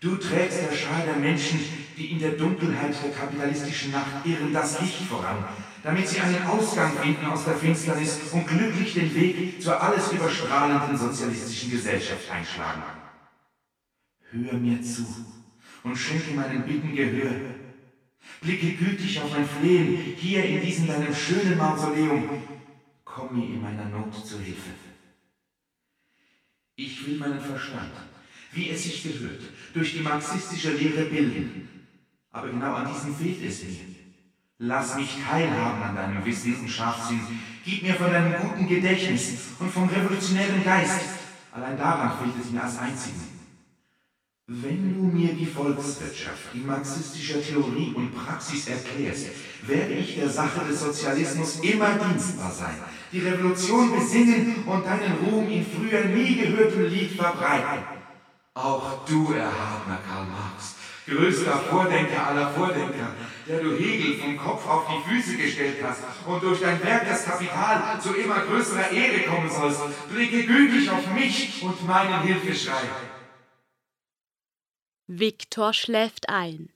Du 0.01 0.17
trägst 0.17 0.59
der 0.61 0.77
Schar 0.77 1.03
der 1.03 1.15
Menschen, 1.15 1.61
die 1.97 2.11
in 2.11 2.19
der 2.19 2.33
Dunkelheit 2.33 2.93
der 3.03 3.11
kapitalistischen 3.11 3.91
Nacht 3.91 4.23
irren, 4.23 4.53
das 4.53 4.79
Licht 4.81 5.01
voran, 5.09 5.43
damit 5.81 6.07
sie 6.09 6.19
einen 6.19 6.45
Ausgang 6.45 6.95
finden 6.99 7.25
aus 7.25 7.45
der 7.45 7.55
Finsternis 7.55 8.19
und 8.33 8.45
glücklich 8.45 8.93
den 8.93 9.15
Weg 9.15 9.63
zur 9.63 9.81
alles 9.81 10.11
überstrahlenden 10.11 10.95
sozialistischen 10.95 11.71
Gesellschaft 11.71 12.29
einschlagen. 12.29 12.83
Hör 14.29 14.53
mir 14.53 14.79
zu 14.83 15.07
und 15.83 15.95
schenke 15.95 16.31
meinen 16.33 16.63
Bitten 16.63 16.95
Gehör. 16.95 17.35
Blicke 18.41 18.73
gütig 18.73 19.19
auf 19.21 19.31
mein 19.31 19.47
Flehen 19.47 20.15
hier 20.17 20.43
in 20.43 20.61
diesem 20.61 20.87
deinem 20.87 21.13
schönen 21.13 21.57
Mausoleum. 21.57 22.29
Komm 23.03 23.37
mir 23.37 23.45
in 23.45 23.61
meiner 23.61 23.85
Not 23.85 24.13
zu 24.25 24.39
Hilfe. 24.39 24.71
Ich 26.75 27.05
will 27.05 27.17
meinen 27.17 27.41
Verstand 27.41 27.91
wie 28.51 28.69
es 28.69 28.83
sich 28.83 29.03
gehört, 29.03 29.41
durch 29.73 29.93
die 29.93 30.01
marxistische 30.01 30.71
Lehre 30.71 31.05
bilden. 31.05 31.67
Aber 32.31 32.49
genau 32.49 32.73
an 32.73 32.91
diesem 32.91 33.15
fehlt 33.15 33.43
es 33.43 33.63
mir. 33.63 33.75
Lass 34.59 34.95
mich 34.95 35.17
teilhaben 35.27 35.81
an 35.81 35.95
deinem 35.95 36.25
Wissen 36.25 36.55
und 36.59 36.69
Scharfsinn. 36.69 37.21
Gib 37.63 37.83
mir 37.83 37.93
von 37.93 38.11
deinem 38.11 38.41
guten 38.41 38.67
Gedächtnis 38.67 39.51
und 39.59 39.71
vom 39.71 39.87
revolutionären 39.87 40.63
Geist. 40.63 41.01
Allein 41.51 41.77
daran 41.77 42.17
fehlt 42.19 42.43
es 42.43 42.51
mir 42.51 42.63
als 42.63 42.77
Einzigen. 42.77 43.38
Wenn 44.51 44.95
du 44.95 45.15
mir 45.15 45.31
die 45.35 45.45
Volkswirtschaft 45.45 46.55
in 46.55 46.65
marxistischer 46.65 47.39
Theorie 47.39 47.93
und 47.95 48.15
Praxis 48.15 48.67
erklärst, 48.67 49.27
werde 49.61 49.93
ich 49.93 50.15
der 50.15 50.27
Sache 50.27 50.65
des 50.67 50.81
Sozialismus 50.81 51.59
immer 51.59 51.89
dienstbar 51.99 52.51
sein, 52.51 52.79
die 53.11 53.19
Revolution 53.19 53.93
besingen 53.95 54.63
und 54.65 54.83
deinen 54.87 55.17
Ruhm 55.23 55.47
in 55.47 55.63
früher 55.63 56.05
nie 56.05 56.35
gehörtem 56.35 56.89
Lied 56.89 57.11
verbreiten. 57.11 57.83
Auch 58.55 59.05
du, 59.05 59.33
erhabener 59.33 59.99
Karl 60.09 60.25
Marx, 60.25 60.73
größter 61.07 61.59
Vordenker 61.69 62.25
aller 62.25 62.49
Vordenker, 62.49 63.13
der 63.47 63.59
du 63.59 63.77
Hegel 63.77 64.17
vom 64.17 64.35
Kopf 64.35 64.67
auf 64.67 64.87
die 64.87 65.13
Füße 65.13 65.37
gestellt 65.37 65.77
hast 65.83 66.01
und 66.25 66.41
durch 66.41 66.59
dein 66.59 66.83
Werk 66.83 67.07
das 67.07 67.23
Kapital 67.23 68.01
zu 68.01 68.15
immer 68.15 68.39
größerer 68.39 68.89
Ehre 68.89 69.27
kommen 69.27 69.47
sollst, 69.47 69.81
blicke 70.11 70.43
gütig 70.47 70.89
auf 70.89 71.13
mich 71.13 71.61
und 71.61 71.85
meinen 71.85 72.23
Hilfeschrei. 72.23 72.89
Viktor 75.11 75.73
schläft 75.73 76.29
ein. 76.29 76.69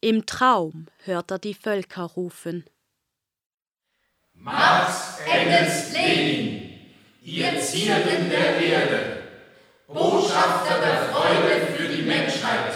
Im 0.00 0.24
Traum 0.24 0.86
hört 1.02 1.32
er 1.32 1.40
die 1.40 1.54
Völker 1.54 2.04
rufen. 2.04 2.64
Marx, 4.32 5.18
Engels, 5.28 5.92
Lenin, 5.92 6.70
ihr 7.20 7.60
Zierden 7.60 8.30
der 8.30 8.60
Erde, 8.60 9.22
Botschafter 9.88 10.78
der 10.80 11.08
Freude 11.08 11.66
für 11.76 11.88
die 11.88 12.02
Menschheit, 12.02 12.74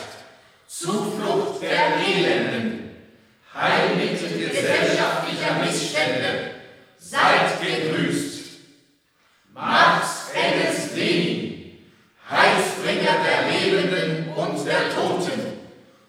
Zuflucht 0.66 1.62
der 1.62 1.96
Elenden, 1.96 2.90
Heilmittel 3.54 4.36
gesellschaftlicher 4.36 5.60
Missstände, 5.60 6.50
seid 6.98 7.62
gegrüßt. 7.62 8.58
Marx, 9.52 10.32
Engels, 10.34 10.96
Lenin, 10.96 11.78
Heilsbringer 12.28 13.22
der 13.22 13.43
und 14.36 14.66
der 14.66 14.94
Toten, 14.94 15.64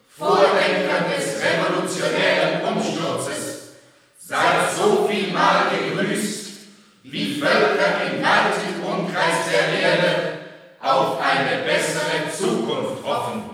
Vordenker 0.08 1.04
des 1.14 1.40
revolutionären 1.42 2.62
Umsturzes, 2.64 3.72
seid 4.18 4.74
so 4.76 5.06
viel 5.08 5.32
Mal 5.32 5.66
gegrüßt, 5.70 6.50
wie 7.04 7.38
Völker 7.40 8.02
im 8.10 8.22
weiten 8.22 8.82
Umkreis 8.84 9.50
der 9.52 9.80
Erde 9.80 10.38
auf 10.80 11.18
eine 11.20 11.62
bessere 11.64 12.30
Zukunft 12.36 13.04
hoffen. 13.04 13.50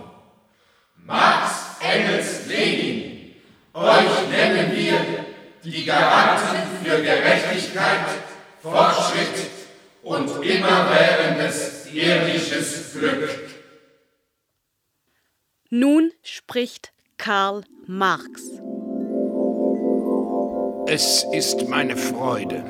Marx, 1.04 1.50
Engels, 1.80 2.46
Lenin, 2.46 3.34
euch 3.74 4.28
nennen 4.30 4.72
wir 4.74 5.24
die 5.64 5.84
Garanten 5.84 6.56
für 6.82 7.02
Gerechtigkeit, 7.02 8.06
Fortschritt 8.62 9.50
und 10.02 10.44
immerwährendes 10.44 11.86
irdisches 11.92 12.92
Glück. 12.92 13.51
Nun 15.74 16.10
spricht 16.22 16.92
Karl 17.16 17.64
Marx. 17.86 18.42
Es 20.86 21.24
ist 21.32 21.66
meine 21.66 21.96
Freude, 21.96 22.62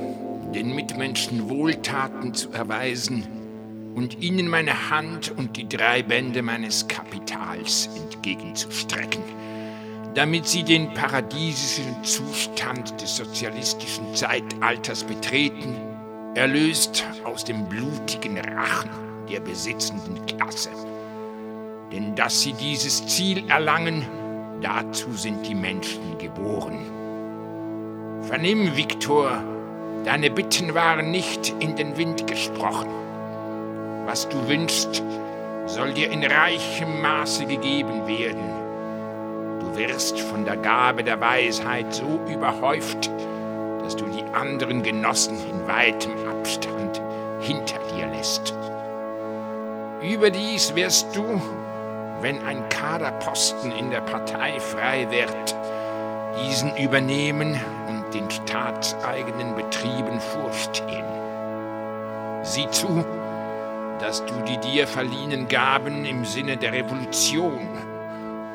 den 0.55 0.73
Mitmenschen 0.77 1.51
Wohltaten 1.51 2.33
zu 2.33 2.53
erweisen, 2.53 3.27
und 3.97 4.23
ihnen 4.23 4.47
meine 4.47 4.89
Hand 4.91 5.37
und 5.37 5.57
die 5.57 5.69
drei 5.69 6.05
Bände 6.05 6.43
meines 6.43 6.87
Kapitals 6.87 7.89
entgegenzustrecken, 7.97 9.25
damit 10.15 10.47
sie 10.47 10.63
den 10.63 10.95
paradiesischen 10.95 12.05
Zustand 12.05 13.03
des 13.03 13.17
sozialistischen 13.17 14.15
Zeitalters 14.15 15.03
betreten, 15.03 15.75
erlöst 16.37 17.05
aus 17.25 17.45
dem 17.45 17.69
blutigen 17.69 18.39
Rachen 18.39 18.91
der 19.29 19.41
besitzenden 19.41 20.25
Klasse. 20.27 20.71
Denn 21.93 22.15
dass 22.15 22.41
sie 22.41 22.55
dieses 22.55 23.07
Ziel 23.07 23.49
erlangen, 23.51 24.07
dazu 24.63 25.13
sind 25.13 25.47
die 25.47 25.55
Menschen 25.55 26.17
geboren. 26.19 26.79
Vernimm, 28.23 28.75
Viktor, 28.77 29.43
deine 30.05 30.31
Bitten 30.31 30.75
waren 30.75 31.11
nicht 31.11 31.55
in 31.61 31.77
den 31.77 31.97
Wind 31.99 32.27
gesprochen. 32.27 32.89
Was 34.07 34.29
du 34.29 34.49
wünschst, 34.49 35.03
soll 35.67 35.93
dir 35.93 36.11
in 36.11 36.25
reichem 36.25 37.03
Maße 37.03 37.45
gegeben 37.47 38.07
werden. 38.07 38.63
Du 39.61 39.77
wirst 39.77 40.19
von 40.19 40.45
der 40.45 40.57
Gabe 40.57 41.05
der 41.05 41.21
Weisheit 41.21 41.93
so 41.93 42.21
überhäuft, 42.33 43.11
dass 43.83 43.97
du 43.97 44.07
die 44.07 44.25
anderen 44.35 44.83
Genossen 44.83 45.37
in 45.51 45.67
weitem 45.69 46.13
Abstand 46.29 47.03
hinter 47.41 47.79
dir 47.95 48.07
lässt. 48.09 48.55
Überdies 50.03 50.75
wirst 50.75 51.15
du, 51.15 51.41
wenn 52.23 52.43
ein 52.45 52.69
Kaderposten 52.69 53.73
in 53.73 53.91
der 53.91 54.01
Partei 54.01 54.59
frei 54.61 55.07
wird, 55.11 55.57
diesen 56.45 56.75
übernehmen 56.77 57.61
und 57.89 58.15
den 58.15 58.31
staatseigenen 58.31 59.55
Betrieben 59.55 60.21
vorstehen. 60.21 61.05
Sieh 62.43 62.69
zu, 62.71 63.05
dass 64.01 64.25
du 64.25 64.35
die 64.49 64.59
dir 64.59 64.87
verliehenen 64.87 65.49
Gaben 65.49 66.05
im 66.05 66.25
Sinne 66.25 66.57
der 66.57 66.73
Revolution 66.73 67.69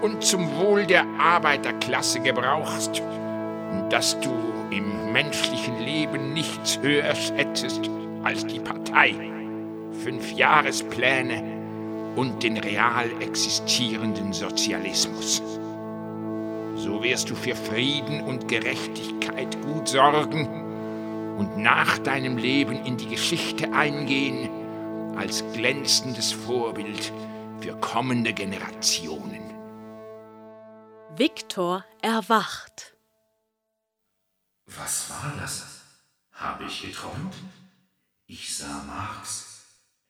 und 0.01 0.24
zum 0.24 0.57
Wohl 0.57 0.86
der 0.86 1.05
Arbeiterklasse 1.19 2.19
gebrauchst 2.19 3.01
dass 3.89 4.19
du 4.19 4.31
im 4.69 5.12
menschlichen 5.13 5.79
Leben 5.79 6.33
nichts 6.33 6.79
Höheres 6.81 7.31
hättest 7.36 7.89
als 8.24 8.45
die 8.45 8.59
Partei, 8.59 9.13
Fünfjahrespläne 10.03 11.56
und 12.17 12.41
den 12.41 12.57
real 12.57 13.09
existierenden 13.21 14.33
Sozialismus. 14.33 15.38
So 16.75 17.03
wirst 17.03 17.29
du 17.29 17.36
für 17.36 17.55
Frieden 17.55 18.21
und 18.21 18.47
Gerechtigkeit 18.47 19.62
gut 19.62 19.88
sorgen 19.88 21.38
und 21.38 21.57
nach 21.57 22.00
deinem 22.00 22.38
Leben 22.38 22.83
in 22.86 22.97
die 22.97 23.07
Geschichte 23.07 23.71
eingehen 23.71 24.50
als 25.15 25.43
glänzendes 25.53 26.31
Vorbild 26.31 27.13
für 27.59 27.75
kommende 27.79 28.33
Generationen. 28.33 29.53
Viktor 31.15 31.86
erwacht. 32.01 32.95
Was 34.65 35.12
war 35.12 35.33
das? 35.39 35.81
Habe 36.31 36.65
ich 36.65 36.81
geträumt? 36.81 37.36
Ich 38.25 38.57
sah 38.57 38.83
Marx, 38.88 39.62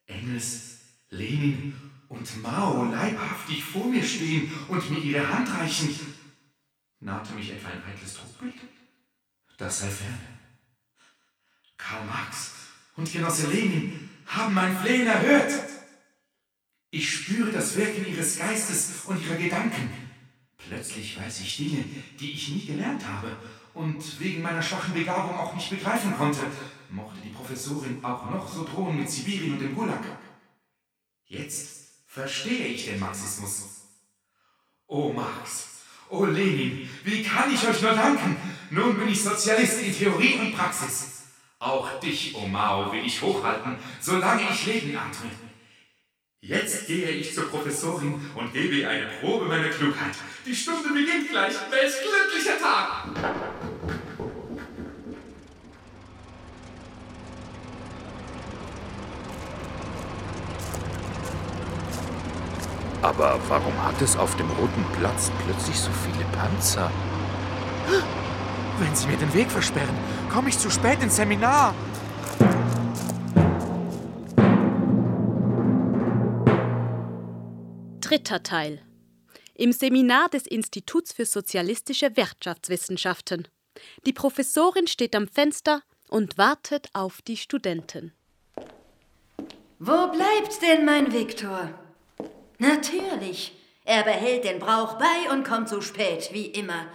Engels, 0.06 0.80
Lenin 1.10 1.97
und 2.10 2.42
Mao 2.42 2.86
leibhaftig 2.86 3.64
vor 3.64 3.88
mir 3.88 4.04
stehen 4.04 4.52
und 4.68 4.90
mir 4.90 5.00
ihre 5.00 5.28
Hand 5.28 5.50
reichen. 5.54 5.96
Nahte 7.00 7.34
mich 7.34 7.52
etwa 7.52 7.70
ein 7.70 7.86
heikles 7.86 8.16
Trugbild? 8.16 8.56
Das 9.58 9.80
sei 9.80 9.88
fern. 9.88 10.20
Karl 11.78 12.06
Marx 12.06 12.54
und 12.96 13.12
Genosse 13.12 13.48
Lenin 13.48 14.10
haben 14.26 14.54
mein 14.54 14.78
Flehen 14.78 15.08
erhört. 15.08 15.52
Ich 16.90 17.10
spüre 17.10 17.52
das 17.52 17.76
Wirken 17.76 18.08
ihres 18.08 18.38
Geistes 18.38 19.06
und 19.06 19.24
ihrer 19.24 19.36
Gedanken. 19.36 19.90
Plötzlich 20.58 21.20
weiß 21.20 21.42
ich 21.42 21.58
Dinge, 21.58 21.84
die 22.20 22.32
ich 22.32 22.50
nie 22.50 22.66
gelernt 22.66 23.06
habe 23.08 23.36
und 23.74 24.20
wegen 24.20 24.42
meiner 24.42 24.62
schwachen 24.62 24.94
Begabung 24.94 25.36
auch 25.36 25.54
nicht 25.54 25.70
begreifen 25.70 26.16
konnte, 26.16 26.40
mochte 26.90 27.22
die 27.22 27.30
Professorin 27.30 28.04
auch 28.04 28.30
noch 28.30 28.52
so 28.52 28.64
drohen 28.64 28.98
mit 28.98 29.10
Sibirien 29.10 29.54
und 29.54 29.60
dem 29.60 29.76
Gulag. 29.76 30.04
Jetzt 31.26 31.77
verstehe 32.18 32.68
ich 32.70 32.86
den 32.86 33.00
Marxismus. 33.00 33.66
O 34.88 35.14
Marx, 35.14 35.84
o 36.10 36.26
Lenin, 36.26 36.90
wie 37.04 37.22
kann 37.22 37.54
ich 37.54 37.68
euch 37.68 37.80
nur 37.82 37.94
danken? 37.94 38.36
Nun 38.72 38.98
bin 38.98 39.10
ich 39.10 39.22
Sozialist 39.24 39.84
in 39.84 39.96
Theorie 39.96 40.40
und 40.40 40.56
Praxis. 40.56 41.26
Auch 41.60 42.00
dich, 42.00 42.34
O 42.36 42.48
Mao, 42.48 42.92
will 42.92 43.06
ich 43.06 43.22
hochhalten, 43.22 43.78
solange 44.00 44.44
ich 44.52 44.66
Leben 44.66 44.98
atme. 44.98 45.30
Jetzt 46.42 46.88
gehe 46.88 47.10
ich 47.10 47.36
zur 47.36 47.50
Professorin 47.50 48.32
und 48.36 48.54
gebe 48.54 48.76
ihr 48.76 48.90
eine 48.90 49.08
Probe 49.20 49.46
meiner 49.46 49.70
Klugheit. 49.70 50.16
Die 50.46 50.56
Stunde 50.56 50.90
beginnt 50.90 51.30
gleich. 51.30 51.54
Welch 51.70 51.96
glücklicher 52.02 52.60
Tag! 52.60 53.77
Aber 63.02 63.40
warum 63.48 63.84
hat 63.84 64.02
es 64.02 64.18
auf 64.18 64.36
dem 64.38 64.50
Roten 64.52 64.86
Platz 64.98 65.32
plötzlich 65.46 65.80
so 65.80 65.92
viele 65.92 66.26
Panzer? 66.32 66.92
Wenn 68.80 68.96
Sie 68.96 69.08
mir 69.08 69.18
den 69.18 69.34
Weg 69.34 69.52
versperren, 69.52 69.96
komme 70.32 70.50
ich 70.50 70.58
zu 70.58 70.70
spät 70.70 71.02
ins 71.02 71.16
Seminar. 71.16 71.74
Dritter 78.02 78.42
Teil. 78.42 78.82
Im 79.54 79.72
Seminar 79.72 80.30
des 80.30 80.48
Instituts 80.48 81.14
für 81.14 81.26
sozialistische 81.26 82.16
Wirtschaftswissenschaften. 82.16 83.48
Die 84.06 84.14
Professorin 84.14 84.88
steht 84.88 85.16
am 85.16 85.28
Fenster 85.28 85.82
und 86.10 86.38
wartet 86.38 86.90
auf 86.94 87.22
die 87.22 87.38
Studenten. 87.38 88.14
Wo 89.80 90.08
bleibt 90.08 90.62
denn 90.62 90.86
mein 90.86 91.12
Viktor? 91.12 91.70
Natürlich. 92.58 93.54
Er 93.86 94.04
behält 94.04 94.44
den 94.44 94.60
Brauch 94.60 94.98
bei 94.98 95.32
und 95.32 95.48
kommt 95.48 95.70
zu 95.70 95.82
spät, 95.82 96.30
wie 96.34 96.48
immer. 96.48 96.88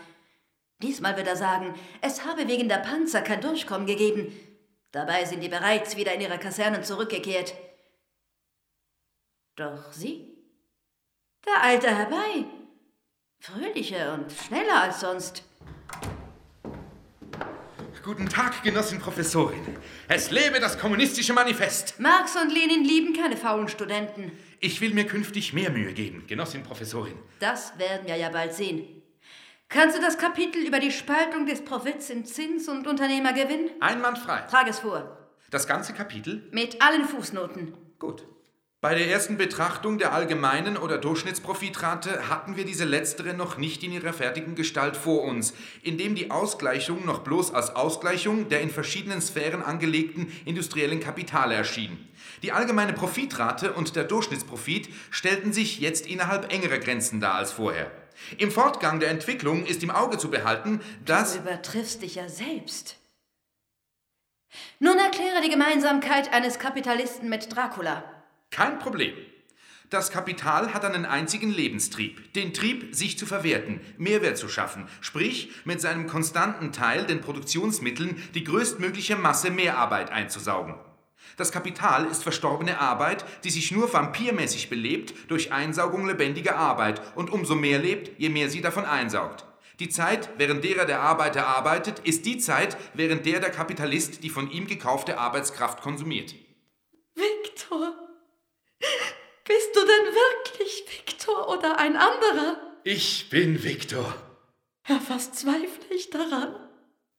Diesmal 0.82 1.16
wird 1.16 1.26
er 1.26 1.36
sagen, 1.36 1.74
es 2.00 2.24
habe 2.24 2.46
wegen 2.48 2.68
der 2.68 2.78
Panzer 2.78 3.22
kein 3.22 3.40
Durchkommen 3.40 3.86
gegeben. 3.86 4.32
Dabei 4.90 5.24
sind 5.24 5.40
die 5.40 5.48
bereits 5.48 5.96
wieder 5.96 6.12
in 6.12 6.20
ihre 6.20 6.38
Kasernen 6.38 6.84
zurückgekehrt. 6.84 7.54
Doch 9.56 9.92
sie? 9.92 10.28
Der 11.46 11.62
Alte 11.62 11.96
herbei. 11.96 12.44
Fröhlicher 13.38 14.14
und 14.14 14.30
schneller 14.32 14.82
als 14.82 15.00
sonst. 15.00 15.44
Guten 18.04 18.28
Tag, 18.28 18.64
Genossin 18.64 18.98
Professorin. 18.98 19.78
Es 20.08 20.32
lebe 20.32 20.58
das 20.58 20.76
kommunistische 20.76 21.32
Manifest. 21.32 22.00
Marx 22.00 22.34
und 22.34 22.52
Lenin 22.52 22.84
lieben 22.84 23.14
keine 23.14 23.36
faulen 23.36 23.68
Studenten. 23.68 24.32
Ich 24.64 24.80
will 24.80 24.94
mir 24.94 25.04
künftig 25.04 25.52
mehr 25.52 25.70
Mühe 25.70 25.92
geben, 25.92 26.22
Genossin 26.28 26.62
Professorin. 26.62 27.18
Das 27.40 27.76
werden 27.80 28.06
wir 28.06 28.14
ja 28.14 28.28
bald 28.28 28.54
sehen. 28.54 29.02
Kannst 29.68 29.98
du 29.98 30.00
das 30.00 30.18
Kapitel 30.18 30.64
über 30.64 30.78
die 30.78 30.92
Spaltung 30.92 31.46
des 31.46 31.64
Profits 31.64 32.10
in 32.10 32.24
Zins 32.24 32.68
und 32.68 32.86
Unternehmergewinn? 32.86 33.70
Einwandfrei. 33.80 34.42
Trag 34.42 34.68
es 34.68 34.78
vor. 34.78 35.18
Das 35.50 35.66
ganze 35.66 35.94
Kapitel? 35.94 36.48
Mit 36.52 36.80
allen 36.80 37.06
Fußnoten. 37.06 37.74
Gut. 37.98 38.24
Bei 38.80 38.94
der 38.94 39.08
ersten 39.08 39.36
Betrachtung 39.36 39.98
der 39.98 40.12
allgemeinen 40.12 40.76
oder 40.76 40.98
Durchschnittsprofitrate 40.98 42.28
hatten 42.28 42.56
wir 42.56 42.64
diese 42.64 42.84
letztere 42.84 43.34
noch 43.34 43.56
nicht 43.56 43.82
in 43.82 43.92
ihrer 43.92 44.12
fertigen 44.12 44.54
Gestalt 44.54 44.96
vor 44.96 45.22
uns, 45.22 45.54
indem 45.82 46.14
die 46.14 46.30
Ausgleichung 46.30 47.04
noch 47.04 47.20
bloß 47.20 47.52
als 47.52 47.74
Ausgleichung 47.74 48.48
der 48.48 48.60
in 48.60 48.70
verschiedenen 48.70 49.20
Sphären 49.20 49.62
angelegten 49.62 50.32
industriellen 50.44 51.00
Kapitale 51.00 51.54
erschien. 51.54 52.08
Die 52.42 52.52
allgemeine 52.52 52.92
Profitrate 52.92 53.72
und 53.72 53.94
der 53.96 54.04
Durchschnittsprofit 54.04 54.88
stellten 55.10 55.52
sich 55.52 55.80
jetzt 55.80 56.06
innerhalb 56.06 56.52
engerer 56.52 56.78
Grenzen 56.78 57.20
dar 57.20 57.34
als 57.34 57.52
vorher. 57.52 57.90
Im 58.38 58.50
Fortgang 58.50 59.00
der 59.00 59.10
Entwicklung 59.10 59.66
ist 59.66 59.82
im 59.82 59.90
Auge 59.90 60.18
zu 60.18 60.30
behalten, 60.30 60.80
dass... 61.04 61.34
Du 61.34 61.40
übertriffst 61.40 62.02
dich 62.02 62.16
ja 62.16 62.28
selbst. 62.28 62.96
Nun 64.78 64.98
erkläre 64.98 65.40
die 65.42 65.50
Gemeinsamkeit 65.50 66.32
eines 66.32 66.58
Kapitalisten 66.58 67.28
mit 67.28 67.54
Dracula. 67.54 68.04
Kein 68.50 68.78
Problem. 68.78 69.14
Das 69.92 70.10
Kapital 70.10 70.72
hat 70.72 70.86
einen 70.86 71.04
einzigen 71.04 71.50
Lebenstrieb, 71.50 72.32
den 72.32 72.54
Trieb, 72.54 72.94
sich 72.94 73.18
zu 73.18 73.26
verwerten, 73.26 73.80
Mehrwert 73.98 74.38
zu 74.38 74.48
schaffen, 74.48 74.88
sprich 75.02 75.50
mit 75.64 75.82
seinem 75.82 76.06
konstanten 76.06 76.72
Teil, 76.72 77.04
den 77.04 77.20
Produktionsmitteln, 77.20 78.22
die 78.34 78.44
größtmögliche 78.44 79.16
Masse 79.16 79.50
Mehrarbeit 79.50 80.10
einzusaugen. 80.10 80.76
Das 81.36 81.52
Kapital 81.52 82.06
ist 82.06 82.22
verstorbene 82.22 82.78
Arbeit, 82.78 83.24
die 83.44 83.50
sich 83.50 83.72
nur 83.72 83.92
vampirmäßig 83.92 84.70
belebt 84.70 85.14
durch 85.28 85.52
Einsaugung 85.52 86.06
lebendiger 86.06 86.56
Arbeit 86.56 87.00
und 87.14 87.30
umso 87.30 87.54
mehr 87.54 87.78
lebt, 87.78 88.18
je 88.18 88.28
mehr 88.28 88.48
sie 88.50 88.60
davon 88.60 88.84
einsaugt. 88.84 89.46
Die 89.80 89.88
Zeit, 89.88 90.30
während 90.36 90.62
derer 90.62 90.84
der 90.84 91.00
Arbeiter 91.00 91.46
arbeitet, 91.46 92.00
ist 92.00 92.26
die 92.26 92.38
Zeit, 92.38 92.76
während 92.94 93.26
der 93.26 93.40
der 93.40 93.50
Kapitalist 93.50 94.22
die 94.22 94.30
von 94.30 94.50
ihm 94.50 94.66
gekaufte 94.66 95.18
Arbeitskraft 95.18 95.80
konsumiert. 95.80 96.34
Viktor, 97.14 97.92
bist 99.44 99.74
du 99.74 99.80
denn 99.80 100.14
wirklich 100.14 100.84
Viktor 100.88 101.48
oder 101.48 101.78
ein 101.78 101.96
anderer? 101.96 102.56
Ich 102.84 103.30
bin 103.30 103.62
Viktor. 103.62 104.14
Ja, 104.88 104.98
fast 104.98 105.36
zweifle 105.36 105.94
ich 105.94 106.10
daran. 106.10 106.54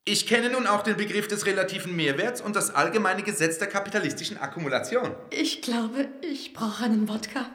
Ich 0.06 0.28
kenne 0.28 0.50
nun 0.50 0.68
auch 0.68 0.84
den 0.84 0.98
Begriff 0.98 1.30
des 1.30 1.46
relativen 1.46 1.96
Mehrwerts 1.96 2.42
und 2.42 2.58
das 2.58 2.76
allgemeine 2.76 3.24
Gesetz 3.24 3.58
der 3.58 3.70
kapitalistischen 3.70 4.38
Akkumulation. 4.38 5.16
Ich 5.30 5.62
glaube, 5.62 6.10
ich 6.22 6.52
brauche 6.52 6.84
einen 6.84 7.08
Wodka. 7.08 7.46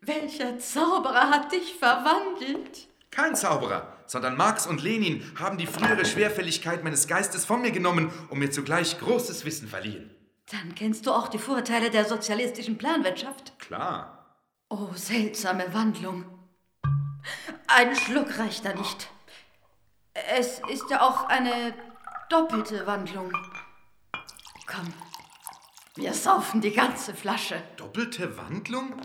Welcher 0.00 0.58
Zauberer 0.58 1.28
hat 1.30 1.52
dich 1.52 1.74
verwandelt? 1.74 2.88
Kein 3.10 3.36
Zauberer, 3.36 3.98
sondern 4.06 4.34
Marx 4.36 4.66
und 4.66 4.82
Lenin 4.82 5.22
haben 5.38 5.58
die 5.58 5.66
frühere 5.66 6.06
Schwerfälligkeit 6.06 6.82
meines 6.82 7.06
Geistes 7.06 7.44
von 7.44 7.60
mir 7.60 7.72
genommen 7.72 8.10
und 8.30 8.38
mir 8.38 8.50
zugleich 8.50 8.98
großes 8.98 9.44
Wissen 9.44 9.68
verliehen. 9.68 10.10
Dann 10.50 10.74
kennst 10.74 11.06
du 11.06 11.12
auch 11.12 11.28
die 11.28 11.38
Vorteile 11.38 11.90
der 11.90 12.06
sozialistischen 12.06 12.78
Planwirtschaft. 12.78 13.58
Klar. 13.58 14.21
Oh, 14.74 14.88
seltsame 14.94 15.74
Wandlung. 15.74 16.24
Ein 17.66 17.94
Schluck 17.94 18.38
reicht 18.38 18.64
da 18.64 18.72
nicht. 18.72 19.10
Es 20.14 20.60
ist 20.60 20.88
ja 20.88 21.02
auch 21.02 21.24
eine 21.28 21.74
doppelte 22.30 22.86
Wandlung. 22.86 23.30
Komm, 24.66 24.94
wir 25.96 26.14
saufen 26.14 26.62
die 26.62 26.72
ganze 26.72 27.14
Flasche. 27.14 27.62
Doppelte 27.76 28.34
Wandlung? 28.38 28.96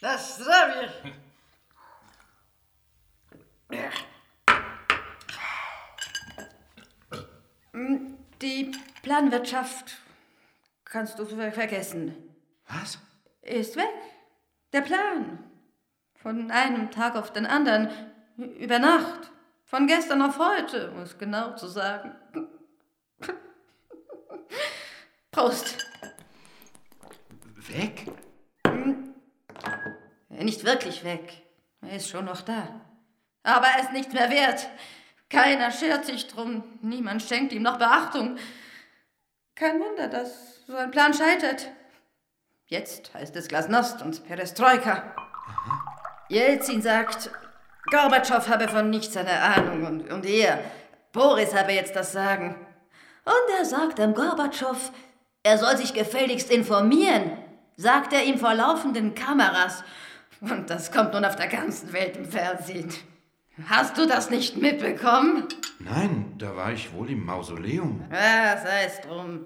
Das 0.00 0.36
Zdravie. 0.36 1.12
Die 8.40 8.72
Planwirtschaft 9.02 9.96
kannst 10.84 11.18
du 11.18 11.26
ver- 11.26 11.50
vergessen. 11.52 12.14
Was? 12.68 12.98
Ist 13.42 13.76
weg. 13.76 13.88
Der 14.72 14.80
Plan. 14.80 15.38
Von 16.14 16.50
einem 16.50 16.90
Tag 16.90 17.16
auf 17.16 17.32
den 17.32 17.46
anderen, 17.46 17.90
über 18.36 18.78
Nacht, 18.78 19.30
von 19.64 19.86
gestern 19.86 20.22
auf 20.22 20.38
heute, 20.38 20.90
um 20.92 21.00
es 21.00 21.18
genau 21.18 21.54
zu 21.56 21.66
sagen. 21.66 22.14
Prost. 25.30 25.86
Weg? 27.68 28.10
Hm. 28.66 29.14
Nicht 30.28 30.64
wirklich 30.64 31.04
weg. 31.04 31.42
Er 31.82 31.96
ist 31.96 32.08
schon 32.08 32.24
noch 32.24 32.42
da. 32.42 32.80
Aber 33.42 33.66
er 33.66 33.82
ist 33.82 33.92
nichts 33.92 34.12
mehr 34.12 34.30
wert. 34.30 34.68
Keiner 35.28 35.70
schert 35.70 36.04
sich 36.06 36.28
drum. 36.28 36.64
Niemand 36.82 37.22
schenkt 37.22 37.52
ihm 37.52 37.62
noch 37.62 37.78
Beachtung. 37.78 38.38
Kein 39.54 39.80
Wunder, 39.80 40.08
dass 40.08 40.64
so 40.66 40.76
ein 40.76 40.90
Plan 40.90 41.12
scheitert. 41.12 41.68
Jetzt 42.72 43.12
heißt 43.12 43.36
es 43.36 43.48
Glasnost 43.48 44.00
und 44.00 44.26
Perestroika. 44.26 45.02
Jelzin 46.30 46.80
sagt, 46.80 47.28
Gorbatschow 47.90 48.48
habe 48.48 48.66
von 48.66 48.88
nichts 48.88 49.14
eine 49.14 49.42
Ahnung 49.42 49.84
und, 49.84 50.10
und 50.10 50.24
er, 50.24 50.58
Boris 51.12 51.54
habe 51.54 51.72
jetzt 51.72 51.94
das 51.94 52.12
Sagen. 52.12 52.56
Und 53.26 53.58
er 53.58 53.66
sagt 53.66 53.98
dem 53.98 54.14
Gorbatschow, 54.14 54.90
er 55.42 55.58
soll 55.58 55.76
sich 55.76 55.92
gefälligst 55.92 56.50
informieren, 56.50 57.36
sagt 57.76 58.14
er 58.14 58.24
ihm 58.24 58.38
vor 58.38 58.54
laufenden 58.54 59.14
Kameras. 59.14 59.84
Und 60.40 60.70
das 60.70 60.90
kommt 60.90 61.12
nun 61.12 61.26
auf 61.26 61.36
der 61.36 61.48
ganzen 61.48 61.92
Welt 61.92 62.16
im 62.16 62.24
Fernsehen. 62.24 62.90
Hast 63.68 63.98
du 63.98 64.06
das 64.06 64.30
nicht 64.30 64.56
mitbekommen? 64.56 65.46
Nein, 65.78 66.36
da 66.38 66.56
war 66.56 66.72
ich 66.72 66.90
wohl 66.94 67.10
im 67.10 67.26
Mausoleum. 67.26 68.02
Ja, 68.10 68.56
sei 68.56 68.84
es 68.86 68.98
drum. 69.02 69.44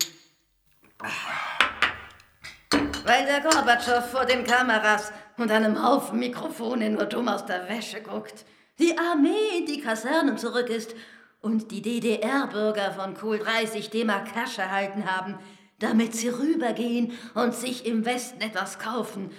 Weil 3.07 3.25
der 3.25 3.41
Gorbatschow 3.41 4.05
vor 4.05 4.25
den 4.25 4.43
Kameras 4.43 5.13
und 5.37 5.53
einem 5.53 5.81
Haufen 5.81 6.19
Mikrofone 6.19 6.91
nur 6.91 7.05
dumm 7.05 7.29
aus 7.29 7.47
der 7.47 7.69
Wäsche 7.69 8.03
guckt, 8.03 8.45
die 8.81 8.99
Armee 8.99 9.59
in 9.59 9.67
die 9.67 9.81
Kasernen 9.81 10.39
zurück 10.39 10.69
ist 10.69 10.93
und 11.41 11.71
die 11.71 11.83
DDR-Bürger 11.83 12.91
von 12.95 13.15
Kohl 13.15 13.39
30 13.39 13.91
D-Mark 13.91 14.33
Cash 14.33 14.59
erhalten 14.59 15.09
haben, 15.09 15.39
damit 15.79 16.17
sie 16.17 16.31
rübergehen 16.31 17.13
und 17.35 17.55
sich 17.55 17.87
im 17.87 18.05
Westen 18.05 18.41
etwas 18.41 18.81
kaufen. 18.81 19.31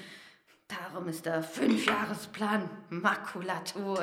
Darum 0.69 1.09
ist 1.09 1.25
der 1.25 1.43
Fünfjahresplan 1.43 2.69
Makulatur. 2.89 3.99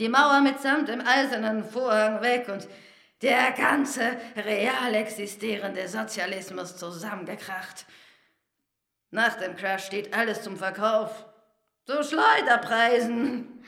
Die 0.00 0.08
Mauer 0.08 0.40
mitsamt 0.40 0.88
dem 0.88 1.00
eisernen 1.00 1.62
Vorhang 1.62 2.22
weg 2.22 2.48
und 2.48 2.66
der 3.22 3.52
ganze 3.52 4.16
real 4.34 4.94
existierende 4.94 5.86
Sozialismus 5.86 6.76
zusammengekracht. 6.76 7.86
Nach 9.10 9.34
dem 9.36 9.56
Crash 9.56 9.86
steht 9.86 10.14
alles 10.14 10.42
zum 10.42 10.56
Verkauf. 10.56 11.24
Zu 11.86 12.04
Schleuderpreisen. 12.04 13.64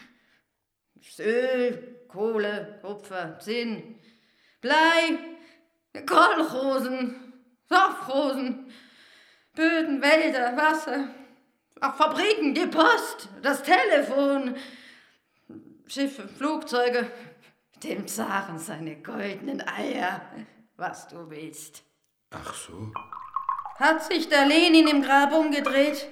Öl, 1.18 2.04
Kohle, 2.08 2.78
Kupfer, 2.82 3.38
Zinn, 3.38 3.98
Blei, 4.60 5.18
Kolchrosen, 6.06 7.32
Soffrosen, 7.68 8.70
Böden, 9.54 10.02
Wälder, 10.02 10.56
Wasser, 10.56 11.08
auch 11.80 11.94
Fabriken, 11.94 12.54
die 12.54 12.66
Post, 12.66 13.28
das 13.42 13.62
Telefon, 13.62 14.56
Schiffe, 15.86 16.28
Flugzeuge, 16.28 17.10
dem 17.82 18.06
Zaren 18.06 18.58
seine 18.58 18.96
goldenen 19.02 19.66
Eier, 19.66 20.20
was 20.76 21.08
du 21.08 21.30
willst. 21.30 21.82
Ach 22.30 22.54
so. 22.54 22.92
Hat 23.80 24.04
sich 24.04 24.28
der 24.28 24.44
Lenin 24.44 24.86
im 24.88 25.02
Grab 25.02 25.32
umgedreht? 25.32 26.06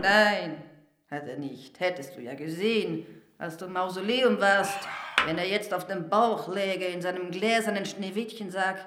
Nein, 0.00 0.62
hat 1.10 1.28
er 1.28 1.36
nicht. 1.36 1.80
Hättest 1.80 2.16
du 2.16 2.22
ja 2.22 2.32
gesehen, 2.32 3.06
als 3.36 3.58
du 3.58 3.66
im 3.66 3.74
Mausoleum 3.74 4.40
warst, 4.40 4.88
wenn 5.26 5.36
er 5.36 5.46
jetzt 5.46 5.74
auf 5.74 5.86
dem 5.86 6.08
Bauch 6.08 6.48
läge 6.48 6.86
in 6.86 7.02
seinem 7.02 7.30
gläsernen 7.30 7.84
Schneewittchensarg. 7.84 8.78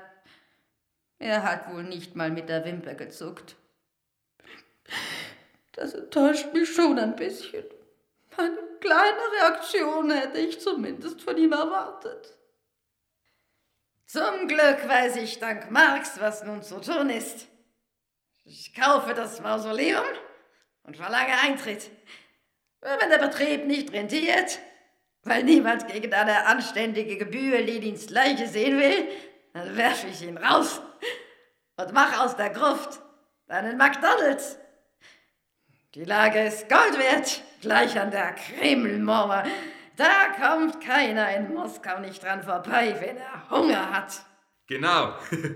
Er 1.20 1.44
hat 1.44 1.72
wohl 1.72 1.84
nicht 1.84 2.16
mal 2.16 2.32
mit 2.32 2.50
der 2.50 2.66
Wimper 2.66 2.96
gezuckt. 2.96 3.56
Das 5.74 5.94
enttäuscht 5.94 6.54
mich 6.54 6.74
schon 6.74 6.98
ein 6.98 7.16
bisschen. 7.16 7.66
Eine 8.36 8.58
kleine 8.80 9.22
Reaktion 9.44 10.10
hätte 10.10 10.40
ich 10.40 10.60
zumindest 10.60 11.22
von 11.22 11.38
ihm 11.38 11.52
erwartet. 11.52 12.36
Zum 14.08 14.48
Glück 14.48 14.88
weiß 14.88 15.16
ich 15.18 15.40
dank 15.40 15.72
Marx, 15.72 16.20
was 16.20 16.44
nun 16.44 16.62
zu 16.62 16.80
tun 16.80 17.10
ist. 17.10 17.48
Ich 18.44 18.76
kaufe 18.76 19.16
das 19.16 19.42
Mausoleum 19.42 20.06
und 20.84 20.96
verlange 20.96 21.34
Eintritt. 21.44 21.90
Wenn 22.82 23.10
der 23.10 23.18
Betrieb 23.18 23.66
nicht 23.66 23.92
rentiert, 23.92 24.60
weil 25.24 25.44
niemand 25.44 25.88
gegen 25.88 26.14
eine 26.14 26.46
anständige 26.46 27.18
Gebühr 27.18 27.60
Lenins 27.60 28.12
Leiche 28.12 28.48
sehen 28.48 28.80
will, 28.80 29.08
dann 29.54 29.76
werfe 29.76 30.06
ich 30.08 30.22
ihn 30.22 30.38
raus 30.38 30.82
und 31.78 31.92
mache 31.92 32.22
aus 32.22 32.36
der 32.36 32.52
Gruft 32.52 33.02
einen 33.48 33.76
McDonalds. 33.76 34.60
Die 35.96 36.04
Lage 36.04 36.42
ist 36.42 36.70
Gold 36.70 37.00
wert, 37.00 37.42
gleich 37.62 38.00
an 38.00 38.12
der 38.12 38.34
Kremlmauer. 38.34 39.46
Da 39.96 40.28
kommt 40.38 40.82
keiner 40.82 41.36
in 41.36 41.54
Moskau 41.54 42.00
nicht 42.00 42.24
dran 42.24 42.44
vorbei, 42.44 42.96
wenn 43.00 43.18
er 43.18 43.50
Hunger 43.50 43.92
hat. 43.92 44.26
Genau. 44.68 45.14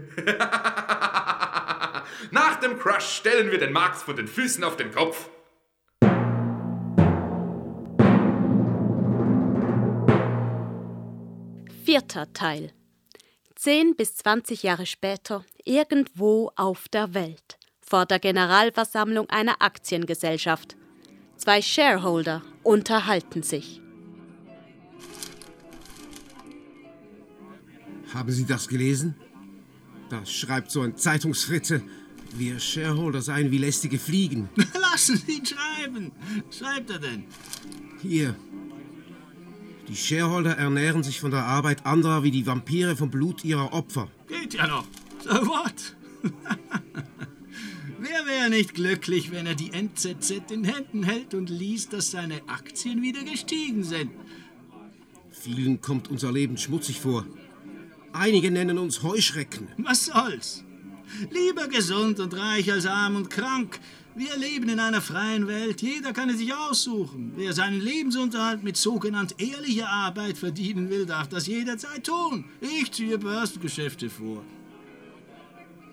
Nach 2.32 2.56
dem 2.62 2.80
Crush 2.80 3.18
stellen 3.18 3.52
wir 3.52 3.60
den 3.60 3.74
Marx 3.74 4.04
von 4.04 4.16
den 4.16 4.28
Füßen 4.28 4.64
auf 4.64 4.78
den 4.78 4.92
Kopf. 4.92 5.30
Vierter 11.84 12.32
Teil. 12.34 12.72
Zehn 13.56 13.96
bis 13.96 14.16
zwanzig 14.16 14.64
Jahre 14.64 14.86
später, 14.86 15.44
irgendwo 15.66 16.52
auf 16.56 16.88
der 16.88 17.14
Welt 17.14 17.58
vor 17.90 18.06
der 18.06 18.20
Generalversammlung 18.20 19.28
einer 19.30 19.62
Aktiengesellschaft. 19.64 20.78
Zwei 21.38 21.62
Shareholder 21.62 22.44
unterhalten 22.64 23.42
sich. 23.42 23.82
Haben 28.14 28.32
Sie 28.32 28.46
das 28.46 28.68
gelesen? 28.68 29.16
Da 30.10 30.26
schreibt 30.26 30.72
so 30.72 30.82
ein 30.82 30.98
Zeitungsfritze, 30.98 31.84
wir 32.36 32.60
Shareholder 32.60 33.22
seien 33.22 33.52
wie 33.52 33.58
lästige 33.58 34.00
Fliegen. 34.00 34.50
Lassen 34.82 35.18
Sie 35.18 35.34
ihn 35.34 35.46
schreiben. 35.46 36.12
Schreibt 36.52 36.90
er 36.90 37.00
denn? 37.00 37.26
Hier. 38.02 38.36
Die 39.88 39.96
Shareholder 39.96 40.58
ernähren 40.58 41.04
sich 41.04 41.20
von 41.20 41.32
der 41.32 41.44
Arbeit 41.44 41.86
anderer 41.86 42.24
wie 42.24 42.32
die 42.32 42.46
Vampire 42.46 42.96
vom 42.96 43.10
Blut 43.10 43.44
ihrer 43.44 43.74
Opfer. 43.74 44.08
Geht 44.28 44.54
ja 44.54 44.68
noch. 44.68 44.86
So 45.24 45.32
what? 45.48 45.96
Wer 48.00 48.26
wäre 48.26 48.50
nicht 48.50 48.76
glücklich, 48.76 49.32
wenn 49.32 49.46
er 49.46 49.56
die 49.56 49.74
NZZ 49.74 50.52
in 50.52 50.64
Händen 50.64 51.04
hält 51.04 51.34
und 51.34 51.50
liest, 51.50 51.94
dass 51.94 52.12
seine 52.12 52.42
Aktien 52.48 53.02
wieder 53.02 53.24
gestiegen 53.24 53.84
sind? 53.84 54.12
Vielen 55.32 55.82
kommt 55.82 56.10
unser 56.10 56.32
Leben 56.32 56.58
schmutzig 56.58 57.00
vor. 57.00 57.26
Einige 58.14 58.52
nennen 58.52 58.78
uns 58.78 59.04
Heuschrecken. 59.04 59.68
Was 59.78 60.06
soll's? 60.06 60.64
Lieber 61.32 61.68
gesund 61.68 62.20
und 62.20 62.36
reich 62.38 62.72
als 62.72 62.86
arm 62.86 63.16
und 63.16 63.30
krank. 63.30 63.80
Wir 64.16 64.36
leben 64.38 64.70
in 64.70 64.80
einer 64.80 65.02
freien 65.02 65.48
Welt. 65.48 65.82
Jeder 65.82 66.14
kann 66.14 66.30
es 66.30 66.40
sich 66.40 66.54
aussuchen. 66.54 67.34
Wer 67.36 67.54
seinen 67.54 67.80
Lebensunterhalt 67.80 68.64
mit 68.64 68.78
sogenannt 68.78 69.36
ehrlicher 69.40 69.90
Arbeit 69.90 70.38
verdienen 70.38 70.90
will, 70.90 71.06
darf 71.06 71.28
das 71.30 71.48
jederzeit 71.48 72.06
tun. 72.06 72.46
Ich 72.60 72.92
ziehe 72.92 73.18
Börsengeschäfte 73.18 74.10
vor. 74.10 74.44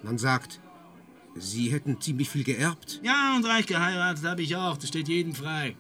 Man 0.02 0.18
sagt, 0.18 0.60
Sie 1.38 1.70
hätten 1.70 2.00
ziemlich 2.00 2.30
viel 2.30 2.44
geerbt. 2.44 3.00
Ja, 3.02 3.36
und 3.36 3.44
reich 3.44 3.66
geheiratet 3.66 4.24
habe 4.24 4.42
ich 4.42 4.56
auch. 4.56 4.78
Das 4.78 4.88
steht 4.88 5.08
jedem 5.08 5.34
frei. 5.34 5.76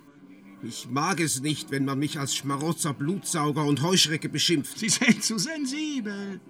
Ich 0.62 0.88
mag 0.88 1.20
es 1.20 1.40
nicht, 1.40 1.70
wenn 1.70 1.84
man 1.84 1.98
mich 1.98 2.18
als 2.18 2.34
Schmarotzer, 2.34 2.94
Blutsauger 2.94 3.64
und 3.64 3.82
Heuschrecke 3.82 4.28
beschimpft. 4.28 4.78
Sie 4.78 4.88
sind 4.88 5.22
zu 5.22 5.38
sensibel. 5.38 6.40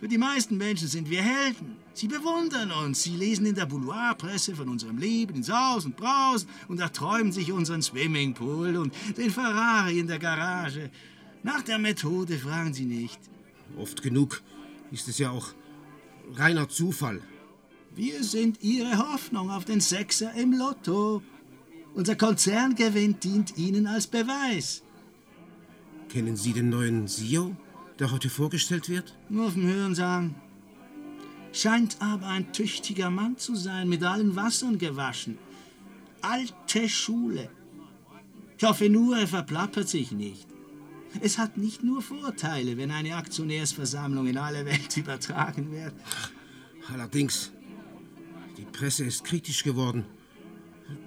Für 0.00 0.08
die 0.08 0.18
meisten 0.18 0.56
Menschen 0.56 0.88
sind 0.88 1.08
wir 1.10 1.22
Helden. 1.22 1.76
Sie 1.94 2.08
bewundern 2.08 2.70
uns. 2.70 3.02
Sie 3.02 3.16
lesen 3.16 3.46
in 3.46 3.54
der 3.54 3.66
Boulevardpresse 3.66 4.54
von 4.54 4.68
unserem 4.68 4.98
Leben 4.98 5.36
in 5.36 5.42
Saus 5.42 5.86
und 5.86 5.96
Braus 5.96 6.46
und 6.68 6.80
erträumen 6.80 7.32
sich 7.32 7.52
unseren 7.52 7.82
Swimmingpool 7.82 8.76
und 8.76 8.92
den 9.16 9.30
Ferrari 9.30 9.98
in 9.98 10.06
der 10.06 10.18
Garage. 10.18 10.90
Nach 11.42 11.62
der 11.62 11.78
Methode 11.78 12.38
fragen 12.38 12.74
sie 12.74 12.84
nicht. 12.84 13.18
Oft 13.78 14.02
genug 14.02 14.42
ist 14.92 15.08
es 15.08 15.18
ja 15.18 15.30
auch 15.30 15.48
reiner 16.34 16.68
Zufall. 16.68 17.22
Wir 17.94 18.22
sind 18.22 18.62
Ihre 18.62 18.98
Hoffnung 18.98 19.50
auf 19.50 19.64
den 19.64 19.80
Sechser 19.80 20.34
im 20.34 20.52
Lotto. 20.52 21.22
Unser 21.96 22.14
Konzerngewinn 22.14 23.18
dient 23.20 23.56
Ihnen 23.56 23.86
als 23.86 24.06
Beweis. 24.06 24.82
Kennen 26.10 26.36
Sie 26.36 26.52
den 26.52 26.68
neuen 26.68 27.08
CEO, 27.08 27.56
der 27.98 28.12
heute 28.12 28.28
vorgestellt 28.28 28.90
wird? 28.90 29.16
Nur 29.30 29.50
vom 29.50 29.66
Hören 29.66 29.94
sagen. 29.94 30.34
Scheint 31.52 31.96
aber 32.00 32.26
ein 32.26 32.52
tüchtiger 32.52 33.08
Mann 33.08 33.38
zu 33.38 33.54
sein, 33.54 33.88
mit 33.88 34.04
allen 34.04 34.36
Wassern 34.36 34.76
gewaschen. 34.76 35.38
Alte 36.20 36.86
Schule. 36.86 37.48
Ich 38.58 38.64
hoffe 38.64 38.90
nur, 38.90 39.16
er 39.16 39.26
verplappert 39.26 39.88
sich 39.88 40.12
nicht. 40.12 40.46
Es 41.22 41.38
hat 41.38 41.56
nicht 41.56 41.82
nur 41.82 42.02
Vorteile, 42.02 42.76
wenn 42.76 42.90
eine 42.90 43.16
Aktionärsversammlung 43.16 44.26
in 44.26 44.36
alle 44.36 44.66
Welt 44.66 44.94
übertragen 45.02 45.72
wird. 45.72 45.94
Allerdings, 46.92 47.52
die 48.58 48.66
Presse 48.66 49.06
ist 49.06 49.24
kritisch 49.24 49.64
geworden. 49.64 50.04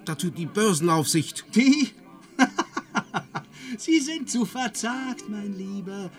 Dazu 0.06 0.30
die 0.30 0.46
Börsenaufsicht. 0.46 1.46
Die? 1.56 1.92
Sie 3.78 4.00
sind 4.00 4.30
zu 4.30 4.46
verzagt, 4.46 5.30
mein 5.30 5.58
Lieber. 5.58 6.10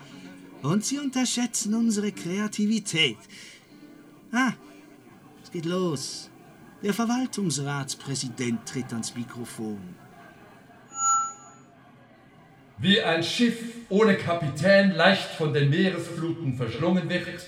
Und 0.63 0.85
Sie 0.85 0.99
unterschätzen 0.99 1.75
unsere 1.75 2.13
Kreativität. 2.13 3.19
Ah, 4.33 4.53
es 5.43 5.51
geht 5.51 5.65
los. 5.65 6.31
Der 6.83 6.95
Verwaltungsratspräsident 6.95 8.67
tritt 8.67 8.93
ans 8.93 9.15
Mikrofon. 9.15 9.81
Wie 12.79 13.03
ein 13.03 13.23
Schiff 13.23 13.59
ohne 13.91 14.17
Kapitän 14.17 14.93
leicht 14.93 15.31
von 15.37 15.53
den 15.53 15.69
Meeresfluten 15.69 16.57
verschlungen 16.57 17.11
wird, 17.11 17.45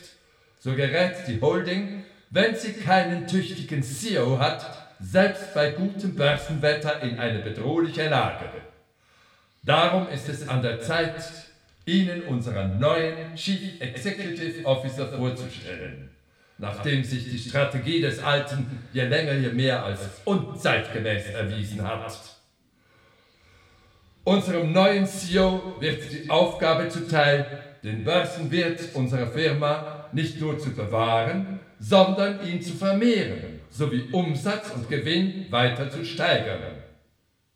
so 0.59 0.75
gerät 0.75 1.27
die 1.27 1.41
Holding, 1.41 2.05
wenn 2.29 2.55
sie 2.55 2.75
keinen 2.75 3.27
tüchtigen 3.27 3.83
CEO 3.83 4.39
hat, 4.39 4.82
selbst 5.03 5.53
bei 5.53 5.73
gutem 5.73 6.15
Börsenwetter 6.15 7.03
in 7.03 7.19
eine 7.19 7.41
bedrohliche 7.41 8.09
Lage. 8.09 8.45
Darum 9.65 10.09
ist 10.09 10.29
es 10.29 10.49
an 10.49 10.63
der 10.63 10.81
Zeit, 10.81 11.23
Ihnen 11.85 12.23
unseren 12.23 12.79
neuen 12.79 13.35
Chief 13.35 13.81
Executive 13.81 14.65
Officer 14.65 15.09
vorzustellen, 15.09 16.11
nachdem 16.59 17.03
sich 17.03 17.29
die 17.29 17.39
Strategie 17.39 18.01
des 18.01 18.23
Alten 18.23 18.85
je 18.93 19.03
länger 19.05 19.33
je 19.33 19.49
mehr 19.49 19.85
als 19.85 19.99
unzeitgemäß 20.25 21.31
erwiesen 21.31 21.87
hat. 21.87 22.17
Unserem 24.23 24.71
neuen 24.71 25.05
CEO 25.05 25.81
wird 25.81 26.13
die 26.13 26.31
Aufgabe 26.31 26.89
zuteil, 26.89 27.65
den 27.83 28.05
Börsenwert 28.05 28.95
unserer 28.95 29.27
Firma 29.27 30.09
nicht 30.13 30.41
nur 30.41 30.57
zu 30.61 30.71
bewahren, 30.71 31.59
sondern 31.81 32.47
ihn 32.47 32.63
zu 32.63 32.75
vermehren 32.75 33.62
sowie 33.73 34.09
Umsatz 34.13 34.71
und 34.71 34.89
Gewinn 34.89 35.51
weiter 35.51 35.91
zu 35.91 36.05
steigern. 36.05 36.83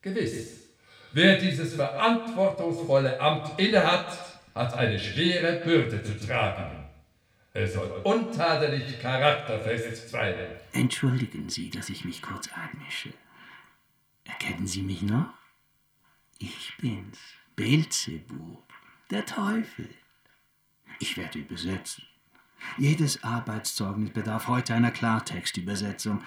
Gewiss, 0.01 0.71
wer 1.13 1.37
dieses 1.39 1.75
verantwortungsvolle 1.75 3.21
Amt 3.21 3.59
innehat, 3.59 4.19
hat 4.55 4.75
eine 4.75 4.99
schwere 4.99 5.61
Bürde 5.61 6.03
zu 6.03 6.19
tragen. 6.19 6.85
Er 7.53 7.69
soll 7.69 8.01
untadelig 8.05 9.01
charakterfest 9.01 10.11
sein. 10.11 10.35
Entschuldigen 10.73 11.49
Sie, 11.49 11.71
dass 11.71 11.89
ich 11.89 12.05
mich 12.05 12.21
kurz 12.21 12.49
einmische. 12.53 13.11
Erkennen 14.25 14.67
Sie 14.67 14.83
mich 14.83 15.03
noch? 15.03 15.33
Ich 16.39 16.75
bin's, 16.79 17.19
Beelzebub, 17.55 18.63
der 19.11 19.25
Teufel. 19.25 19.89
Ich 20.99 21.17
werde 21.17 21.39
übersetzen. 21.39 22.05
Jedes 22.79 23.23
Arbeitszeugnis 23.25 24.11
bedarf 24.11 24.49
heute 24.49 24.75
einer 24.75 24.91
Klartextübersetzung. 24.91 26.23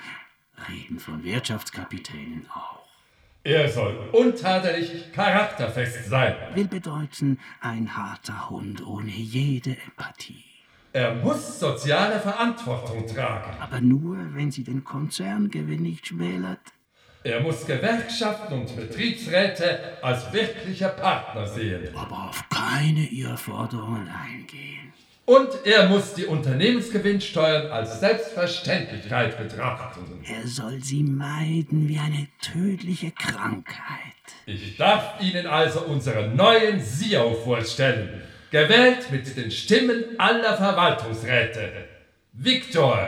Reden 0.69 0.99
von 0.99 1.23
Wirtschaftskapitänen 1.23 2.47
auch. 2.49 2.79
Er 3.43 3.69
soll 3.69 4.09
untadelig 4.11 5.11
charakterfest 5.13 6.09
sein. 6.09 6.35
Will 6.55 6.67
bedeuten, 6.67 7.39
ein 7.61 7.95
harter 7.95 8.49
Hund 8.49 8.85
ohne 8.85 9.09
jede 9.09 9.77
Empathie. 9.87 10.43
Er 10.91 11.13
muss 11.15 11.59
soziale 11.59 12.19
Verantwortung 12.19 13.07
tragen. 13.07 13.51
Aber 13.61 13.79
nur, 13.79 14.17
wenn 14.33 14.51
sie 14.51 14.63
den 14.63 14.83
Konzerngewinn 14.83 15.83
nicht 15.83 16.07
schmälert. 16.07 16.59
Er 17.23 17.41
muss 17.41 17.65
Gewerkschaften 17.65 18.61
und 18.61 18.75
Betriebsräte 18.75 19.97
als 20.01 20.31
wirkliche 20.33 20.89
Partner 20.89 21.45
sehen. 21.45 21.95
Aber 21.95 22.29
auf 22.29 22.43
keine 22.49 23.01
ihrer 23.01 23.37
Forderungen 23.37 24.09
eingehen. 24.09 24.88
Und 25.29 25.63
er 25.63 25.87
muss 25.87 26.15
die 26.15 26.25
Unternehmensgewinnsteuern 26.25 27.67
als 27.67 27.99
Selbstverständlichkeit 27.99 29.37
betrachten. 29.37 30.23
Er 30.25 30.47
soll 30.47 30.81
sie 30.81 31.03
meiden 31.03 31.87
wie 31.87 31.99
eine 31.99 32.27
tödliche 32.41 33.11
Krankheit. 33.11 34.25
Ich 34.47 34.75
darf 34.75 35.21
Ihnen 35.21 35.45
also 35.45 35.81
unseren 35.81 36.35
neuen 36.35 36.81
CEO 36.81 37.35
vorstellen, 37.35 38.23
gewählt 38.49 39.11
mit 39.11 39.37
den 39.37 39.51
Stimmen 39.51 40.03
aller 40.17 40.57
Verwaltungsräte. 40.57 41.73
Viktor. 42.33 43.07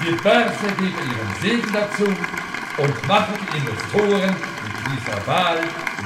Die 0.00 0.22
Börse 0.22 0.66
gibt 0.78 1.00
ihren 1.04 1.34
Segen 1.42 1.70
dazu 1.70 2.04
und 2.04 3.06
macht 3.08 3.34
die 3.52 3.58
Investoren 3.58 4.30
mit 4.30 4.98
dieser 4.98 5.26
Wahl 5.26 5.58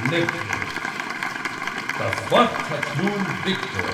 glücklich. 0.09 0.48
Das 1.99 2.31
Wort 2.31 2.57
hat 2.69 2.95
nun 2.95 3.25
Viktor. 3.43 3.89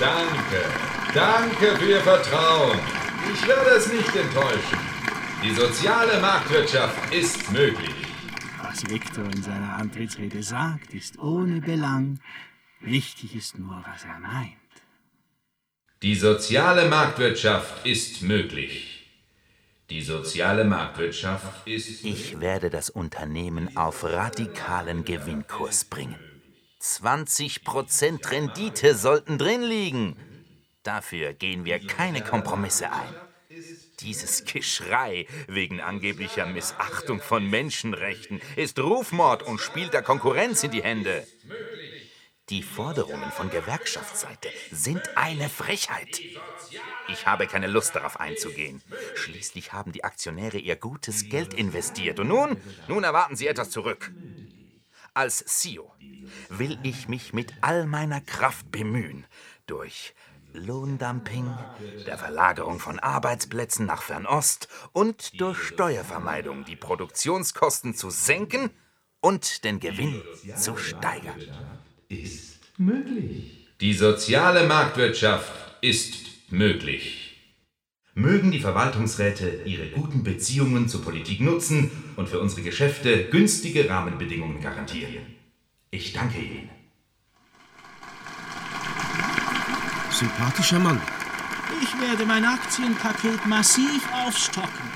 Danke, 0.00 0.64
danke 1.14 1.76
für 1.76 1.88
Ihr 1.88 2.00
Vertrauen. 2.00 2.80
Ich 3.32 3.46
werde 3.46 3.70
es 3.76 3.92
nicht 3.92 4.16
enttäuschen. 4.16 4.78
Die 5.40 5.54
soziale 5.54 6.20
Marktwirtschaft 6.20 7.14
ist 7.14 7.52
möglich. 7.52 7.94
Was 8.60 8.84
Viktor 8.90 9.24
in 9.26 9.40
seiner 9.40 9.76
Antrittsrede 9.76 10.42
sagt, 10.42 10.92
ist 10.94 11.16
ohne 11.20 11.60
Belang. 11.60 12.18
Wichtig 12.80 13.36
ist 13.36 13.56
nur, 13.56 13.84
was 13.86 14.02
er 14.02 14.18
meint. 14.18 14.56
Die 16.02 16.16
soziale 16.16 16.88
Marktwirtschaft 16.88 17.86
ist 17.86 18.22
möglich. 18.22 18.93
Die 19.90 20.00
soziale 20.00 20.64
Marktwirtschaft 20.64 21.66
ist. 21.66 22.04
Ich 22.04 22.40
werde 22.40 22.70
das 22.70 22.88
Unternehmen 22.88 23.76
auf 23.76 24.02
radikalen 24.02 25.04
Gewinnkurs 25.04 25.84
bringen. 25.84 26.18
20% 26.80 28.30
Rendite 28.30 28.94
sollten 28.94 29.36
drin 29.36 29.62
liegen. 29.62 30.16
Dafür 30.82 31.34
gehen 31.34 31.64
wir 31.66 31.86
keine 31.86 32.22
Kompromisse 32.22 32.90
ein. 32.90 33.14
Dieses 34.00 34.44
Geschrei 34.44 35.26
wegen 35.48 35.80
angeblicher 35.80 36.46
Missachtung 36.46 37.20
von 37.20 37.48
Menschenrechten 37.48 38.40
ist 38.56 38.78
Rufmord 38.78 39.42
und 39.42 39.60
spielt 39.60 39.92
der 39.92 40.02
Konkurrenz 40.02 40.62
in 40.64 40.70
die 40.70 40.82
Hände. 40.82 41.26
Die 42.50 42.62
Forderungen 42.62 43.30
von 43.32 43.48
Gewerkschaftsseite 43.48 44.50
sind 44.70 45.16
eine 45.16 45.48
Frechheit. 45.48 46.20
Ich 47.08 47.26
habe 47.26 47.46
keine 47.46 47.68
Lust 47.68 47.94
darauf 47.94 48.20
einzugehen. 48.20 48.82
Schließlich 49.14 49.72
haben 49.72 49.92
die 49.92 50.04
Aktionäre 50.04 50.58
ihr 50.58 50.76
gutes 50.76 51.30
Geld 51.30 51.54
investiert 51.54 52.20
und 52.20 52.28
nun, 52.28 52.58
nun 52.86 53.02
erwarten 53.02 53.36
sie 53.36 53.46
etwas 53.46 53.70
zurück. 53.70 54.12
Als 55.14 55.38
CEO 55.38 55.90
will 56.50 56.78
ich 56.82 57.08
mich 57.08 57.32
mit 57.32 57.54
all 57.62 57.86
meiner 57.86 58.20
Kraft 58.20 58.70
bemühen, 58.70 59.24
durch 59.66 60.14
Lohndumping, 60.52 61.48
der 62.06 62.18
Verlagerung 62.18 62.78
von 62.78 62.98
Arbeitsplätzen 62.98 63.86
nach 63.86 64.02
Fernost 64.02 64.68
und 64.92 65.40
durch 65.40 65.58
Steuervermeidung 65.58 66.66
die 66.66 66.76
Produktionskosten 66.76 67.94
zu 67.94 68.10
senken 68.10 68.70
und 69.20 69.64
den 69.64 69.80
Gewinn 69.80 70.22
zu 70.56 70.76
steigern. 70.76 71.40
Ist 72.22 72.60
möglich. 72.78 73.68
Die 73.80 73.92
soziale 73.94 74.66
Marktwirtschaft 74.66 75.52
ist 75.80 76.14
möglich. 76.50 77.24
Mögen 78.14 78.52
die 78.52 78.60
Verwaltungsräte 78.60 79.62
ihre 79.64 79.88
guten 79.88 80.22
Beziehungen 80.22 80.88
zur 80.88 81.02
Politik 81.02 81.40
nutzen 81.40 81.90
und 82.14 82.28
für 82.28 82.38
unsere 82.38 82.62
Geschäfte 82.62 83.24
günstige 83.24 83.88
Rahmenbedingungen 83.90 84.60
garantieren. 84.60 85.26
Ich 85.90 86.12
danke 86.12 86.38
Ihnen. 86.38 86.70
Sympathischer 90.10 90.78
Mann. 90.78 91.00
Ich 91.82 92.00
werde 92.00 92.24
mein 92.24 92.44
Aktienpaket 92.44 93.44
massiv 93.46 94.02
aufstocken. 94.12 94.93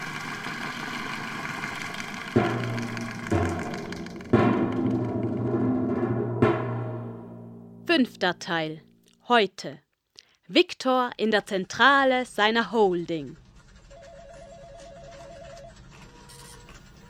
Fünfter 7.98 8.38
Teil. 8.38 8.80
Heute. 9.26 9.80
Viktor 10.46 11.10
in 11.16 11.32
der 11.32 11.46
Zentrale 11.46 12.26
seiner 12.26 12.70
Holding. 12.70 13.36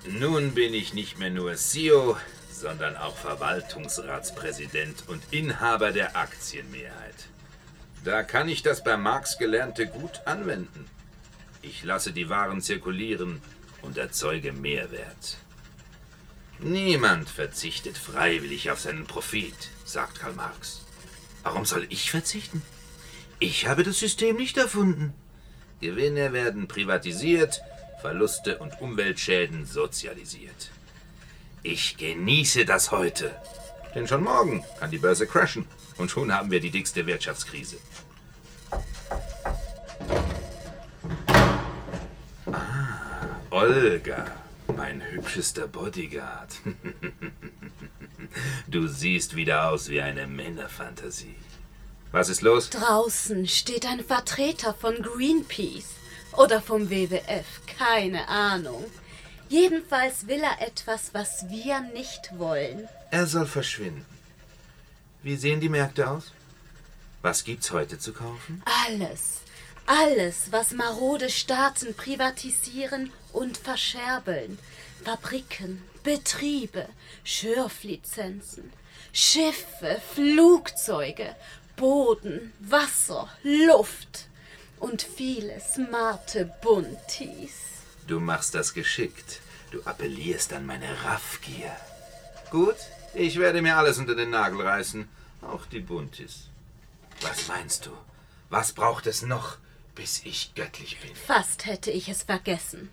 Nun 0.07 0.55
bin 0.55 0.73
ich 0.73 0.95
nicht 0.95 1.19
mehr 1.19 1.29
nur 1.29 1.57
CEO, 1.57 2.17
sondern 2.51 2.97
auch 2.97 3.15
Verwaltungsratspräsident 3.19 5.07
und 5.09 5.23
Inhaber 5.31 5.93
der 5.93 6.17
Aktienmehrheit. 6.17 7.27
Da 8.03 8.23
kann 8.23 8.49
ich 8.49 8.63
das 8.63 8.83
bei 8.83 8.97
Marx 8.97 9.37
Gelernte 9.37 9.89
gut 9.89 10.23
anwenden. 10.25 10.89
Ich 11.61 11.85
lasse 11.85 12.15
die 12.15 12.31
Waren 12.31 12.63
zirkulieren 12.63 13.43
und 13.83 13.99
erzeuge 13.99 14.55
Mehrwert. 14.55 15.37
Niemand 16.61 17.31
verzichtet 17.31 17.97
freiwillig 17.97 18.71
auf 18.71 18.81
seinen 18.81 19.07
Profit, 19.07 19.55
sagt 19.85 20.19
Karl 20.19 20.33
Marx. 20.33 20.85
Warum 21.45 21.65
soll 21.65 21.87
ich 21.89 22.11
verzichten? 22.11 22.63
Ich 23.39 23.69
habe 23.69 23.85
das 23.85 24.01
System 24.01 24.37
nicht 24.37 24.57
erfunden. 24.57 25.15
Gewinne 25.81 26.33
werden 26.33 26.67
privatisiert, 26.67 27.61
Verluste 28.01 28.59
und 28.59 28.81
Umweltschäden 28.81 29.67
sozialisiert. 29.67 30.71
Ich 31.63 31.97
genieße 31.97 32.65
das 32.65 32.91
heute. 32.91 33.35
Denn 33.95 34.09
schon 34.09 34.25
morgen 34.25 34.65
kann 34.81 34.91
die 34.91 34.99
Börse 34.99 35.27
crashen 35.29 35.65
und 35.97 36.11
schon 36.11 36.33
haben 36.33 36.51
wir 36.51 36.61
die 36.61 36.71
dickste 36.71 37.07
Wirtschaftskrise. 37.07 37.77
Ah, 42.47 43.37
Olga, 43.51 44.27
mein 44.77 45.03
hübschester 45.03 45.67
Bodyguard. 45.69 46.57
Du 48.67 48.87
siehst 48.87 49.37
wieder 49.37 49.71
aus 49.71 49.89
wie 49.89 50.03
eine 50.03 50.27
Männerfantasie. 50.27 51.37
Was 52.13 52.29
ist 52.29 52.43
los? 52.43 52.69
Draußen 52.69 53.49
steht 53.49 53.87
ein 53.87 54.05
Vertreter 54.05 54.75
von 54.75 54.97
Greenpeace 55.03 55.95
oder 56.37 56.61
vom 56.61 56.91
WWF, 56.91 57.47
keine 57.79 58.29
Ahnung. 58.29 58.85
Jedenfalls 59.49 60.27
will 60.27 60.43
er 60.43 60.67
etwas, 60.67 61.15
was 61.15 61.49
wir 61.49 61.81
nicht 61.95 62.39
wollen. 62.39 62.87
Er 63.11 63.27
soll 63.27 63.47
verschwinden. 63.47 64.05
Wie 65.23 65.37
sehen 65.37 65.61
die 65.61 65.71
Märkte 65.71 66.11
aus? 66.11 66.33
Was 67.23 67.45
gibt's 67.45 67.71
heute 67.73 67.99
zu 67.99 68.13
kaufen? 68.13 68.63
Alles, 68.87 69.41
alles, 69.89 70.53
was 70.53 70.73
marode 70.73 71.31
Staaten 71.31 71.95
privatisieren 71.95 73.11
und 73.33 73.57
verscherbeln. 73.57 74.59
Fabriken, 75.03 75.83
Betriebe, 76.03 76.87
Schürflizenzen, 77.25 78.73
Schiffe, 79.13 80.01
Flugzeuge, 80.15 81.35
Boden, 81.77 82.53
Wasser, 82.61 83.29
Luft 83.43 84.27
und 84.79 85.03
viele 85.03 85.59
smarte 85.61 86.53
Bunties. 86.61 87.55
Du 88.07 88.21
machst 88.21 88.55
das 88.55 88.75
geschickt. 88.75 89.41
Du 89.71 89.83
appellierst 89.85 90.53
an 90.53 90.67
meine 90.67 91.05
Raffgier. 91.05 91.75
Gut, 92.51 92.77
ich 93.15 93.39
werde 93.39 93.63
mir 93.63 93.77
alles 93.77 93.99
unter 93.99 94.15
den 94.15 94.31
Nagel 94.31 94.63
reißen. 94.63 95.09
Auch 95.43 95.67
die 95.67 95.81
Buntis. 95.81 96.45
Was 97.21 97.49
meinst 97.49 97.87
du? 97.87 97.91
Was 98.51 98.73
braucht 98.73 99.07
es 99.07 99.23
noch, 99.23 99.59
bis 99.99 100.23
ich 100.25 100.55
göttlich 100.55 100.99
bin? 101.01 101.15
Fast 101.15 101.67
hätte 101.67 101.91
ich 101.91 102.09
es 102.09 102.23
vergessen. 102.23 102.89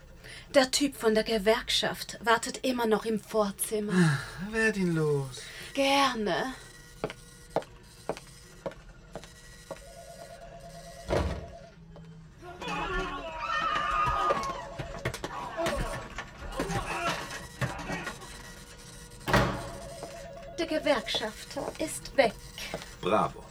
Der 0.56 0.72
Typ 0.72 0.96
von 0.96 1.14
der 1.14 1.24
Gewerkschaft 1.24 2.18
wartet 2.22 2.66
immer 2.66 2.88
noch 2.88 3.06
im 3.06 3.20
Vorzimmer. 3.20 4.18
Werd 4.52 4.76
ihn 4.76 4.96
los. 4.96 5.44
Gerne. 5.76 6.54
Der 20.58 20.66
Gewerkschafter 20.66 21.72
ist 21.78 22.18
weg. 22.18 22.34
Bravo. 23.02 23.44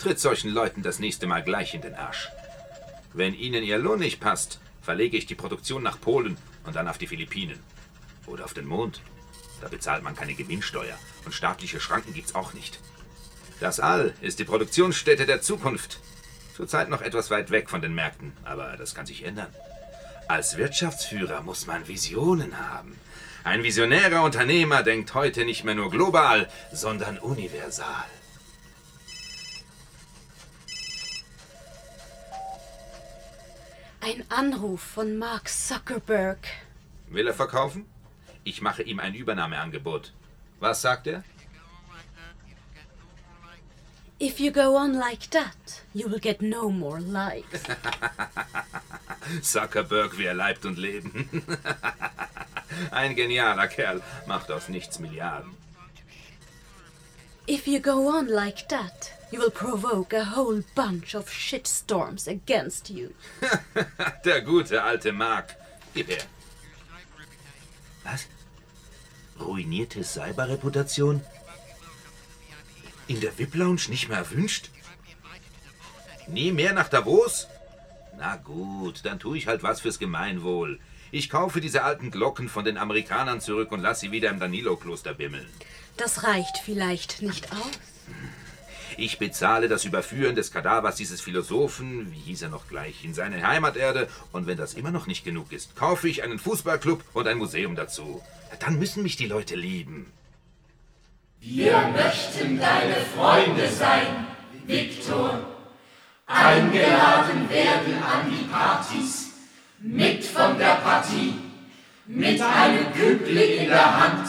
Tritt 0.00 0.18
solchen 0.18 0.50
Leuten 0.50 0.82
das 0.82 0.98
nächste 0.98 1.28
Mal 1.28 1.44
gleich 1.44 1.74
in 1.74 1.82
den 1.82 1.94
Arsch. 1.94 2.28
Wenn 3.12 3.34
ihnen 3.34 3.64
ihr 3.64 3.78
Lohn 3.78 4.00
nicht 4.00 4.20
passt, 4.20 4.60
verlege 4.82 5.16
ich 5.16 5.26
die 5.26 5.34
Produktion 5.34 5.82
nach 5.82 6.00
Polen 6.00 6.36
und 6.64 6.76
dann 6.76 6.88
auf 6.88 6.98
die 6.98 7.06
Philippinen. 7.06 7.58
Oder 8.26 8.44
auf 8.44 8.54
den 8.54 8.66
Mond. 8.66 9.00
Da 9.60 9.68
bezahlt 9.68 10.02
man 10.02 10.14
keine 10.14 10.34
Gewinnsteuer 10.34 10.98
und 11.24 11.34
staatliche 11.34 11.80
Schranken 11.80 12.14
gibt's 12.14 12.34
auch 12.34 12.54
nicht. 12.54 12.78
Das 13.60 13.80
All 13.80 14.14
ist 14.20 14.38
die 14.38 14.44
Produktionsstätte 14.44 15.26
der 15.26 15.42
Zukunft. 15.42 15.98
Zurzeit 16.54 16.88
noch 16.88 17.02
etwas 17.02 17.30
weit 17.30 17.50
weg 17.50 17.70
von 17.70 17.80
den 17.80 17.94
Märkten, 17.94 18.32
aber 18.44 18.76
das 18.76 18.94
kann 18.94 19.06
sich 19.06 19.24
ändern. 19.24 19.52
Als 20.28 20.56
Wirtschaftsführer 20.56 21.42
muss 21.42 21.66
man 21.66 21.88
Visionen 21.88 22.58
haben. 22.58 22.96
Ein 23.44 23.62
visionärer 23.62 24.22
Unternehmer 24.22 24.82
denkt 24.82 25.14
heute 25.14 25.44
nicht 25.44 25.64
mehr 25.64 25.74
nur 25.74 25.90
global, 25.90 26.48
sondern 26.72 27.18
universal. 27.18 28.04
Ein 34.08 34.24
Anruf 34.30 34.80
von 34.80 35.18
Mark 35.18 35.50
Zuckerberg. 35.50 36.38
Will 37.08 37.26
er 37.26 37.34
verkaufen? 37.34 37.84
Ich 38.42 38.62
mache 38.62 38.82
ihm 38.82 39.00
ein 39.00 39.12
Übernahmeangebot. 39.12 40.14
Was 40.60 40.80
sagt 40.80 41.08
er? 41.08 41.24
If 44.18 44.40
you 44.40 44.50
go 44.50 44.78
on 44.78 44.94
like 44.94 45.30
that, 45.32 45.84
you 45.92 46.10
will 46.10 46.20
get 46.20 46.40
no 46.40 46.70
more 46.70 47.00
likes. 47.00 47.64
Zuckerberg, 49.42 50.16
wie 50.16 50.24
er 50.24 50.32
leibt 50.32 50.64
und 50.64 50.78
leben. 50.78 51.28
Ein 52.90 53.14
genialer 53.14 53.68
Kerl, 53.68 54.00
macht 54.26 54.50
aus 54.50 54.70
nichts 54.70 54.98
Milliarden. 55.00 55.50
If 57.48 57.66
you 57.66 57.80
go 57.80 58.08
on 58.08 58.28
like 58.28 58.68
that, 58.68 59.10
you 59.32 59.40
will 59.40 59.50
provoke 59.50 60.12
a 60.12 60.36
whole 60.36 60.62
bunch 60.74 61.14
of 61.14 61.30
shitstorms 61.30 62.28
against 62.28 62.90
you. 62.90 63.14
Der 64.24 64.42
gute 64.42 64.82
alte 64.82 65.12
Mark. 65.12 65.54
Gib 65.94 66.08
her. 66.08 66.24
Was? 68.04 68.26
Ruinierte 69.40 70.04
Cyberreputation? 70.04 71.22
In 73.06 73.20
der 73.22 73.32
VIP-Lounge 73.38 73.88
nicht 73.88 74.10
mehr 74.10 74.18
erwünscht? 74.18 74.68
Nie 76.26 76.52
mehr 76.52 76.74
nach 76.74 76.90
Davos? 76.90 77.46
Na 78.18 78.36
gut, 78.36 79.06
dann 79.06 79.18
tue 79.18 79.38
ich 79.38 79.46
halt 79.46 79.62
was 79.62 79.80
fürs 79.80 79.98
Gemeinwohl. 79.98 80.80
Ich 81.10 81.30
kaufe 81.30 81.62
diese 81.62 81.82
alten 81.82 82.10
Glocken 82.10 82.50
von 82.50 82.66
den 82.66 82.76
Amerikanern 82.76 83.40
zurück 83.40 83.72
und 83.72 83.80
lasse 83.80 84.02
sie 84.02 84.12
wieder 84.12 84.28
im 84.28 84.38
Danilo-Kloster 84.38 85.14
bimmeln. 85.14 85.48
Das 85.98 86.22
reicht 86.22 86.58
vielleicht 86.58 87.22
nicht 87.22 87.52
aus. 87.52 87.78
Ich 88.96 89.18
bezahle 89.18 89.68
das 89.68 89.84
Überführen 89.84 90.34
des 90.34 90.52
Kadavers 90.52 90.96
dieses 90.96 91.20
Philosophen, 91.20 92.12
wie 92.12 92.18
hieß 92.18 92.42
er 92.42 92.48
noch 92.48 92.68
gleich, 92.68 93.04
in 93.04 93.14
seine 93.14 93.46
Heimaterde. 93.46 94.08
Und 94.32 94.46
wenn 94.46 94.56
das 94.56 94.74
immer 94.74 94.90
noch 94.90 95.06
nicht 95.06 95.24
genug 95.24 95.52
ist, 95.52 95.76
kaufe 95.76 96.08
ich 96.08 96.22
einen 96.22 96.38
Fußballclub 96.38 97.02
und 97.14 97.28
ein 97.28 97.38
Museum 97.38 97.76
dazu. 97.76 98.22
Dann 98.60 98.78
müssen 98.78 99.02
mich 99.02 99.16
die 99.16 99.26
Leute 99.26 99.56
lieben. 99.56 100.12
Wir 101.40 101.78
möchten 101.88 102.58
deine 102.58 102.96
Freunde 103.14 103.68
sein, 103.68 104.26
Viktor. 104.66 105.40
Eingeladen 106.26 107.48
werden 107.48 108.02
an 108.02 108.30
die 108.30 108.44
Partys, 108.46 109.30
mit 109.80 110.24
von 110.24 110.58
der 110.58 110.76
Partie, 110.76 111.34
mit 112.06 112.40
einem 112.40 112.92
Kübli 112.92 113.58
in 113.58 113.68
der 113.68 114.00
Hand, 114.00 114.28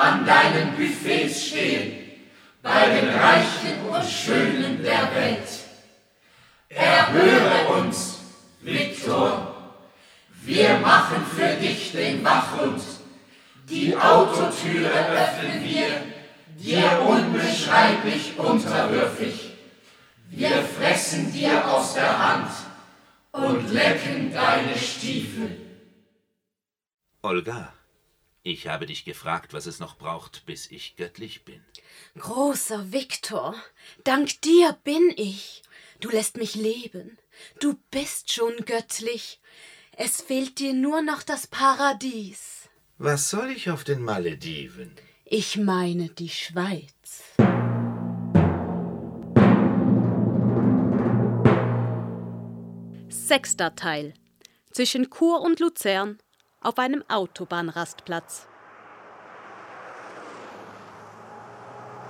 an 0.00 0.24
deinen 0.24 0.76
Buffets 0.76 1.46
stehen, 1.48 1.92
bei 2.62 2.86
den 2.86 3.08
Reichen 3.08 3.86
und 3.88 4.04
Schönen 4.04 4.82
der 4.82 5.14
Welt. 5.14 5.48
Erhöre 6.68 7.80
uns, 7.80 8.18
Viktor. 8.60 9.54
Wir 10.42 10.78
machen 10.78 11.24
für 11.36 11.54
dich 11.56 11.92
den 11.92 12.24
Wachhund. 12.24 12.82
Die 13.68 13.94
Autotüre 13.96 14.88
öffnen 14.88 15.62
wir, 15.62 16.02
dir 16.56 17.02
unbeschreiblich 17.06 18.38
unterwürfig. 18.38 19.50
Wir 20.30 20.62
fressen 20.62 21.32
dir 21.32 21.68
aus 21.68 21.94
der 21.94 22.18
Hand 22.18 22.50
und 23.32 23.70
lecken 23.72 24.32
deine 24.32 24.76
Stiefel. 24.76 25.56
Olga, 27.22 27.72
ich 28.42 28.68
habe 28.68 28.86
dich 28.86 29.04
gefragt, 29.04 29.52
was 29.52 29.66
es 29.66 29.80
noch 29.80 29.98
braucht, 29.98 30.46
bis 30.46 30.70
ich 30.70 30.96
göttlich 30.96 31.44
bin. 31.44 31.62
Großer 32.18 32.92
Viktor, 32.92 33.54
dank 34.04 34.40
dir 34.40 34.78
bin 34.82 35.12
ich. 35.16 35.62
Du 36.00 36.08
lässt 36.08 36.38
mich 36.38 36.54
leben. 36.54 37.18
Du 37.60 37.74
bist 37.90 38.32
schon 38.32 38.56
göttlich. 38.64 39.40
Es 39.92 40.22
fehlt 40.22 40.58
dir 40.58 40.72
nur 40.72 41.02
noch 41.02 41.22
das 41.22 41.46
Paradies. 41.46 42.70
Was 42.96 43.28
soll 43.28 43.50
ich 43.50 43.70
auf 43.70 43.84
den 43.84 44.02
Malediven? 44.02 44.96
Ich 45.24 45.58
meine 45.58 46.08
die 46.08 46.30
Schweiz. 46.30 47.34
Sechster 53.10 53.74
Teil. 53.76 54.14
Zwischen 54.72 55.10
Chur 55.10 55.42
und 55.42 55.60
Luzern 55.60 56.18
auf 56.62 56.78
einem 56.78 57.04
Autobahnrastplatz. 57.08 58.46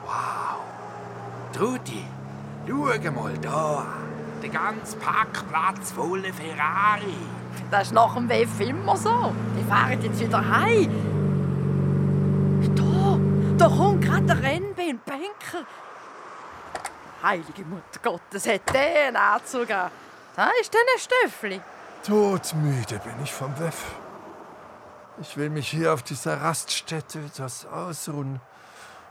Wow. 0.05 0.61
Trudi, 1.53 2.05
schau 2.66 3.11
mal 3.12 3.38
da. 3.38 3.86
Der 4.42 4.51
ganze 4.51 4.96
Parkplatz 4.96 5.92
voller 5.92 6.32
Ferrari. 6.32 7.14
Das 7.70 7.88
ist 7.88 7.92
nach 7.92 8.14
dem 8.14 8.28
WF 8.28 8.61
immer 8.61 8.96
so. 8.96 9.32
Die 9.57 9.64
fahren 9.64 10.03
jetzt 10.03 10.18
wieder 10.18 10.48
heim. 10.48 10.90
Da, 12.74 13.18
da 13.59 13.68
kommt 13.68 14.03
gerade 14.03 14.26
der 14.26 14.42
Rennbein, 14.42 15.01
Banker. 15.05 15.66
Heilige 17.22 17.64
Mutter 17.64 18.01
Gottes, 18.03 18.46
hat 18.46 18.72
der 18.72 19.09
einen 19.09 19.16
Anzug 19.16 19.70
an. 19.70 19.90
Da 20.34 20.48
ist 20.61 20.74
dann 20.74 20.80
ein 20.94 20.98
Stöffli. 20.98 21.61
Todmüde 22.03 22.98
bin 23.05 23.22
ich 23.22 23.32
vom 23.32 23.57
WEF. 23.59 23.84
Ich 25.21 25.37
will 25.37 25.51
mich 25.51 25.68
hier 25.68 25.93
auf 25.93 26.03
dieser 26.03 26.41
Raststätte 26.41 27.18
etwas 27.18 27.66
ausruhen 27.66 28.41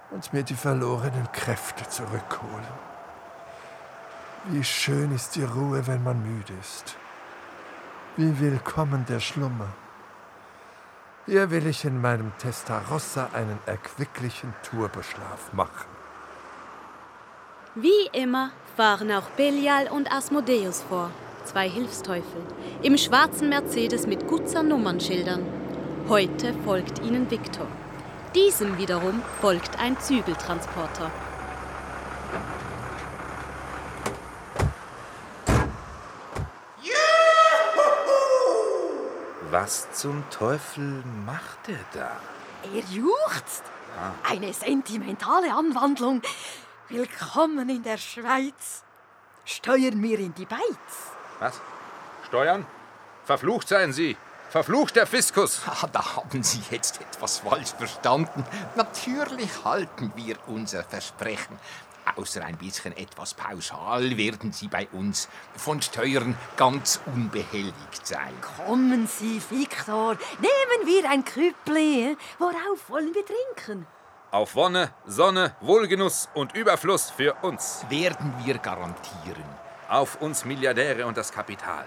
und 0.09 0.33
mir 0.33 0.41
die 0.41 0.55
verlorenen 0.55 1.31
Kräfte 1.31 1.87
zurückholen. 1.87 2.67
Wie 4.45 4.63
schön 4.63 5.13
ist 5.13 5.35
die 5.35 5.43
Ruhe, 5.43 5.85
wenn 5.85 6.03
man 6.03 6.23
müde 6.23 6.53
ist. 6.59 6.95
Wie 8.17 8.39
willkommen 8.39 9.05
der 9.07 9.19
Schlummer. 9.19 9.67
Hier 11.27 11.51
will 11.51 11.67
ich 11.67 11.85
in 11.85 12.01
meinem 12.01 12.31
Testarossa 12.39 13.29
einen 13.33 13.59
erquicklichen 13.67 14.55
Turboschlaf 14.63 15.53
machen. 15.53 15.89
Wie 17.75 18.09
immer 18.13 18.49
fahren 18.75 19.11
auch 19.11 19.29
Belial 19.37 19.87
und 19.89 20.11
Asmodeus 20.11 20.81
vor, 20.89 21.11
zwei 21.45 21.69
Hilfsteufel, 21.69 22.41
im 22.81 22.97
schwarzen 22.97 23.49
Mercedes 23.49 24.07
mit 24.07 24.27
Gutzer 24.27 24.63
Nummernschildern. 24.63 25.58
Heute 26.09 26.55
folgt 26.65 27.03
ihnen 27.03 27.29
Viktor. 27.29 27.67
Diesem 28.33 28.79
wiederum 28.79 29.21
folgt 29.41 29.77
ein 29.77 29.95
Zügeltransporter. 29.99 31.11
Was 39.51 39.91
zum 39.91 40.27
Teufel 40.31 41.03
macht 41.27 41.69
er 41.69 41.77
da? 41.93 42.19
Er 42.73 42.81
juchzt. 42.91 43.65
Ah. 43.95 44.31
Eine 44.31 44.51
sentimentale 44.51 45.53
Anwandlung. 45.53 46.23
Willkommen 46.87 47.69
in 47.69 47.83
der 47.83 47.99
Schweiz. 47.99 48.83
Steuern 49.45 50.01
wir 50.01 50.17
in 50.17 50.33
die 50.33 50.47
Beiz. 50.47 51.13
Was? 51.37 51.61
Steuern? 52.25 52.65
Verflucht 53.25 53.67
seien 53.67 53.93
Sie! 53.93 54.17
Verflucht 54.49 54.95
der 54.95 55.05
Fiskus! 55.05 55.61
Ah, 55.67 55.87
da 55.93 56.15
haben 56.15 56.41
Sie 56.41 56.61
jetzt 56.71 56.99
etwas 56.99 57.37
falsch 57.37 57.69
verstanden. 57.77 58.43
Natürlich 58.75 59.63
halten 59.63 60.11
wir 60.15 60.37
unser 60.47 60.83
Versprechen. 60.83 61.59
Außer 62.15 62.43
ein 62.43 62.57
bisschen 62.57 62.97
etwas 62.97 63.35
pauschal 63.35 64.17
werden 64.17 64.51
Sie 64.51 64.67
bei 64.67 64.87
uns 64.91 65.29
von 65.55 65.83
Steuern 65.83 66.35
ganz 66.57 66.99
unbehelligt 67.05 68.07
sein. 68.07 68.33
Kommen 68.65 69.05
Sie, 69.05 69.39
Viktor. 69.51 70.17
Nehmen 70.39 70.87
wir 70.87 71.07
ein 71.07 71.23
Krüppli. 71.23 72.17
Worauf 72.39 72.89
wollen 72.89 73.13
wir 73.13 73.23
trinken? 73.23 73.85
Auf 74.31 74.55
Wonne, 74.55 74.91
Sonne, 75.05 75.55
Wohlgenuss 75.61 76.27
und 76.33 76.55
Überfluss 76.55 77.11
für 77.11 77.35
uns. 77.43 77.85
Werden 77.89 78.33
wir 78.43 78.57
garantieren. 78.57 79.45
Auf 79.87 80.19
uns 80.21 80.43
Milliardäre 80.43 81.05
und 81.05 81.17
das 81.17 81.31
Kapital. 81.31 81.85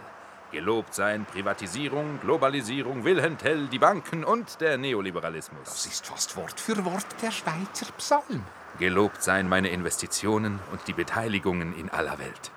Gelobt 0.53 0.95
seien 0.95 1.25
Privatisierung, 1.25 2.21
Globalisierung, 2.21 3.05
Wilhelm 3.05 3.39
Tell, 3.39 3.69
die 3.69 3.79
Banken 3.79 4.23
und 4.23 4.61
der 4.61 4.77
Neoliberalismus. 4.77 5.65
Das 5.65 5.87
ist 5.87 6.07
fast 6.07 6.37
Wort 6.37 6.61
für 6.61 6.85
Wort 6.85 7.07
der 7.23 7.31
Schweizer 7.31 7.87
Psalm. 7.97 8.45
Gelobt 8.79 9.23
seien 9.23 9.49
meine 9.49 9.71
Investitionen 9.71 10.61
und 10.71 10.87
die 10.87 10.93
Beteiligungen 10.93 11.75
in 11.75 11.89
aller 11.89 12.19
Welt. 12.19 12.51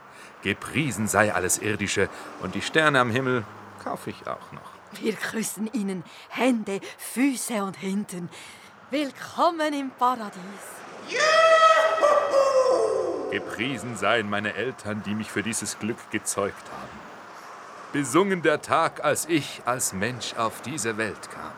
Gepriesen 0.43 1.07
sei 1.07 1.33
alles 1.33 1.57
Irdische 1.59 2.09
und 2.41 2.53
die 2.53 2.61
Sterne 2.61 2.99
am 2.99 3.11
Himmel 3.11 3.45
kaufe 3.81 4.09
ich 4.09 4.27
auch 4.27 4.51
noch. 4.51 5.01
Wir 5.01 5.13
küssen 5.13 5.69
Ihnen 5.71 6.03
Hände, 6.27 6.81
Füße 6.97 7.63
und 7.63 7.77
Hinten. 7.77 8.29
Willkommen 8.91 9.73
im 9.73 9.91
Paradies. 9.91 10.41
Gepriesen 13.31 13.95
seien 13.95 14.29
meine 14.29 14.53
Eltern, 14.53 15.01
die 15.05 15.15
mich 15.15 15.31
für 15.31 15.43
dieses 15.43 15.79
Glück 15.79 16.11
gezeugt 16.11 16.65
haben. 16.71 17.04
Besungen 17.95 18.41
der 18.41 18.61
Tag, 18.61 19.05
als 19.05 19.25
ich 19.29 19.61
als 19.63 19.93
Mensch 19.93 20.33
auf 20.33 20.61
diese 20.61 20.97
Welt 20.97 21.29
kam. 21.31 21.53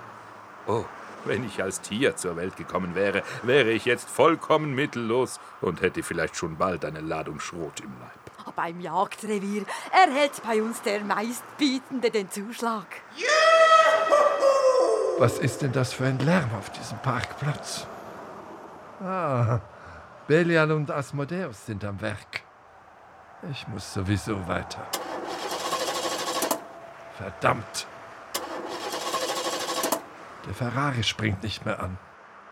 Oh, 0.68 0.86
wenn 1.26 1.44
ich 1.44 1.64
als 1.64 1.82
Tier 1.82 2.16
zur 2.16 2.36
Welt 2.36 2.56
gekommen 2.58 2.94
wäre, 2.94 3.24
wäre 3.42 3.72
ich 3.72 3.86
jetzt 3.86 4.08
vollkommen 4.08 4.76
mittellos 4.76 5.40
und 5.62 5.82
hätte 5.82 6.04
vielleicht 6.04 6.36
schon 6.36 6.56
bald 6.56 6.86
eine 6.86 7.02
Ladung 7.02 7.40
Schrot 7.40 7.80
im 7.80 7.92
Leib. 8.00 8.56
Beim 8.56 8.80
Jagdrevier 8.80 9.66
erhält 9.92 10.40
bei 10.46 10.62
uns 10.62 10.80
der 10.84 11.04
Meistbietende 11.04 12.12
den 12.12 12.30
Zuschlag. 12.30 12.86
Was 15.18 15.40
ist 15.40 15.64
denn 15.64 15.72
das 15.72 15.92
für 15.92 16.06
ein 16.06 16.20
Lärm 16.20 16.52
auf 16.56 16.70
diesem 16.70 17.00
Parkplatz? 17.00 17.88
Ah, 19.02 19.60
Belial 20.28 20.72
und 20.72 20.92
Asmodeus 20.92 21.66
sind 21.66 21.84
am 21.84 22.00
Werk. 22.00 22.44
Ich 23.52 23.68
muss 23.68 23.92
sowieso 23.92 24.48
weiter. 24.48 24.86
Verdammt! 27.18 27.88
Der 30.46 30.54
Ferrari 30.54 31.04
springt 31.04 31.44
nicht 31.44 31.66
mehr 31.66 31.80
an. 31.82 31.98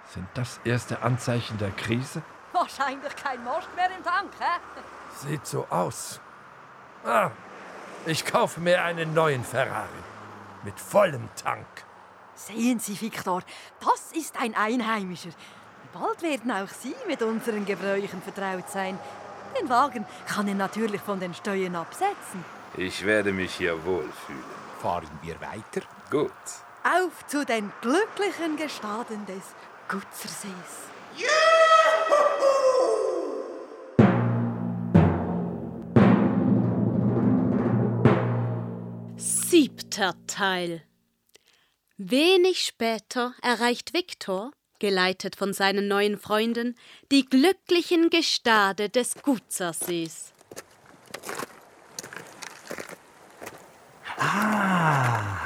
Sind 0.10 0.28
das 0.34 0.60
erste 0.64 1.02
Anzeichen 1.02 1.58
der 1.58 1.72
Krise? 1.72 2.22
Wahrscheinlich 2.52 3.16
kein 3.16 3.44
Most 3.44 3.68
mehr 3.76 3.90
im 3.96 4.04
Tank, 4.04 4.32
hä? 4.40 4.60
Sieht 5.16 5.46
so 5.46 5.66
aus. 5.70 6.20
Ah, 7.06 7.32
ich 8.06 8.26
kaufe 8.26 8.60
mir 8.60 8.84
einen 8.84 9.14
neuen 9.14 9.44
Ferrari. 9.44 9.88
Mit 10.64 10.80
vollem 10.80 11.30
Tank. 11.36 11.66
Sehen 12.34 12.80
Sie, 12.80 13.00
Viktor, 13.00 13.44
das 13.80 14.12
ist 14.12 14.38
ein 14.40 14.56
Einheimischer. 14.56 15.30
Bald 15.94 16.22
werden 16.22 16.52
auch 16.52 16.68
Sie 16.68 16.96
mit 17.08 17.22
unseren 17.22 17.66
Gebräuchen 17.66 18.22
vertraut 18.22 18.70
sein. 18.70 19.00
Den 19.60 19.70
Wagen 19.70 20.06
kann 20.28 20.48
er 20.48 20.56
natürlich 20.56 21.02
von 21.02 21.20
den 21.20 21.34
Steuern 21.34 21.76
absetzen. 21.76 22.44
Ich 22.78 23.06
werde 23.06 23.32
mich 23.32 23.56
hier 23.56 23.86
wohlfühlen. 23.86 24.44
Fahren 24.82 25.08
wir 25.22 25.40
weiter? 25.40 25.88
Gut. 26.12 26.32
Auf 26.84 27.26
zu 27.28 27.46
den 27.46 27.72
glücklichen 27.82 28.58
Gestaden 28.58 29.26
des 29.26 29.56
Gutzersees. 29.88 30.52
Siebter 39.16 40.16
Teil. 40.28 40.84
Wenig 41.98 42.60
später 42.60 43.34
erreicht 43.42 43.94
Viktor, 43.94 44.52
geleitet 44.80 45.38
von 45.38 45.54
seinen 45.54 45.88
neuen 45.88 46.20
Freunden, 46.20 46.76
die 47.10 47.26
glücklichen 47.26 48.10
Gestade 48.10 48.90
des 48.90 49.16
Gutzersees. 49.24 50.34
Ah, 54.18 55.38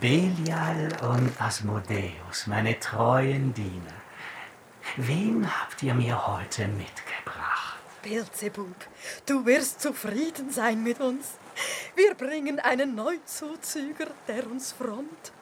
Belial 0.00 0.88
und 1.02 1.40
Asmodeus, 1.40 2.46
meine 2.46 2.78
treuen 2.80 3.54
Diener. 3.54 3.94
Wen 4.96 5.46
habt 5.48 5.80
ihr 5.84 5.94
mir 5.94 6.26
heute 6.26 6.66
mitgebracht? 6.66 7.78
Beelzebub, 8.02 8.74
du 9.26 9.46
wirst 9.46 9.80
zufrieden 9.80 10.50
sein 10.50 10.82
mit 10.82 11.00
uns. 11.00 11.34
Wir 11.94 12.14
bringen 12.14 12.58
einen 12.58 12.96
Neuzuzüger, 12.96 14.08
der 14.26 14.50
uns 14.50 14.72
frommt. 14.72 15.32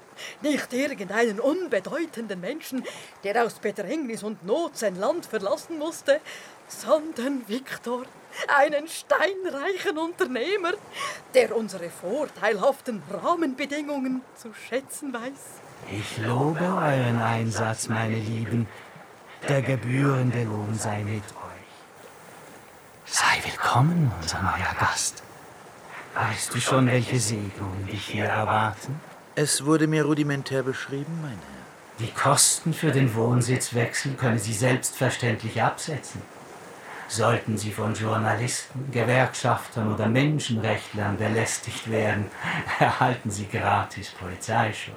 Nicht 0.42 0.72
irgendeinen 0.72 1.40
unbedeutenden 1.40 2.40
Menschen, 2.40 2.84
der 3.24 3.44
aus 3.44 3.54
Bedrängnis 3.54 4.22
und 4.22 4.44
Not 4.44 4.76
sein 4.76 4.96
Land 4.96 5.26
verlassen 5.26 5.78
musste, 5.78 6.20
sondern 6.68 7.48
Viktor, 7.48 8.04
einen 8.48 8.88
steinreichen 8.88 9.98
Unternehmer, 9.98 10.72
der 11.34 11.56
unsere 11.56 11.90
vorteilhaften 11.90 13.02
Rahmenbedingungen 13.10 14.22
zu 14.36 14.52
schätzen 14.68 15.12
weiß. 15.12 15.62
Ich 15.90 16.18
lobe 16.18 16.64
euren 16.64 17.20
Einsatz, 17.20 17.88
meine 17.88 18.16
Lieben. 18.16 18.66
Der 19.48 19.62
gebührende 19.62 20.44
Lohn 20.44 20.74
sei 20.78 21.04
mit 21.04 21.22
euch. 21.22 21.44
Sei 23.04 23.42
willkommen, 23.44 24.10
unser 24.20 24.42
neuer 24.42 24.74
Gast. 24.80 25.22
Weißt 26.14 26.54
du 26.54 26.60
schon, 26.60 26.86
welche 26.86 27.18
Segnungen 27.18 27.86
dich 27.86 28.06
hier 28.06 28.24
erwarten? 28.24 29.00
Es 29.34 29.64
wurde 29.64 29.86
mir 29.86 30.04
rudimentär 30.04 30.62
beschrieben, 30.62 31.18
mein 31.20 31.32
Herr. 31.32 32.06
Die 32.06 32.12
Kosten 32.12 32.72
für 32.72 32.90
den 32.90 33.14
Wohnsitzwechsel 33.14 34.14
können 34.14 34.38
Sie 34.38 34.52
selbstverständlich 34.52 35.62
absetzen. 35.62 36.22
Sollten 37.08 37.58
Sie 37.58 37.70
von 37.70 37.94
Journalisten, 37.94 38.90
Gewerkschaftern 38.90 39.92
oder 39.92 40.06
Menschenrechtlern 40.06 41.16
belästigt 41.16 41.90
werden, 41.90 42.26
erhalten 42.78 43.30
Sie 43.30 43.46
gratis 43.46 44.10
Polizeischutz. 44.10 44.96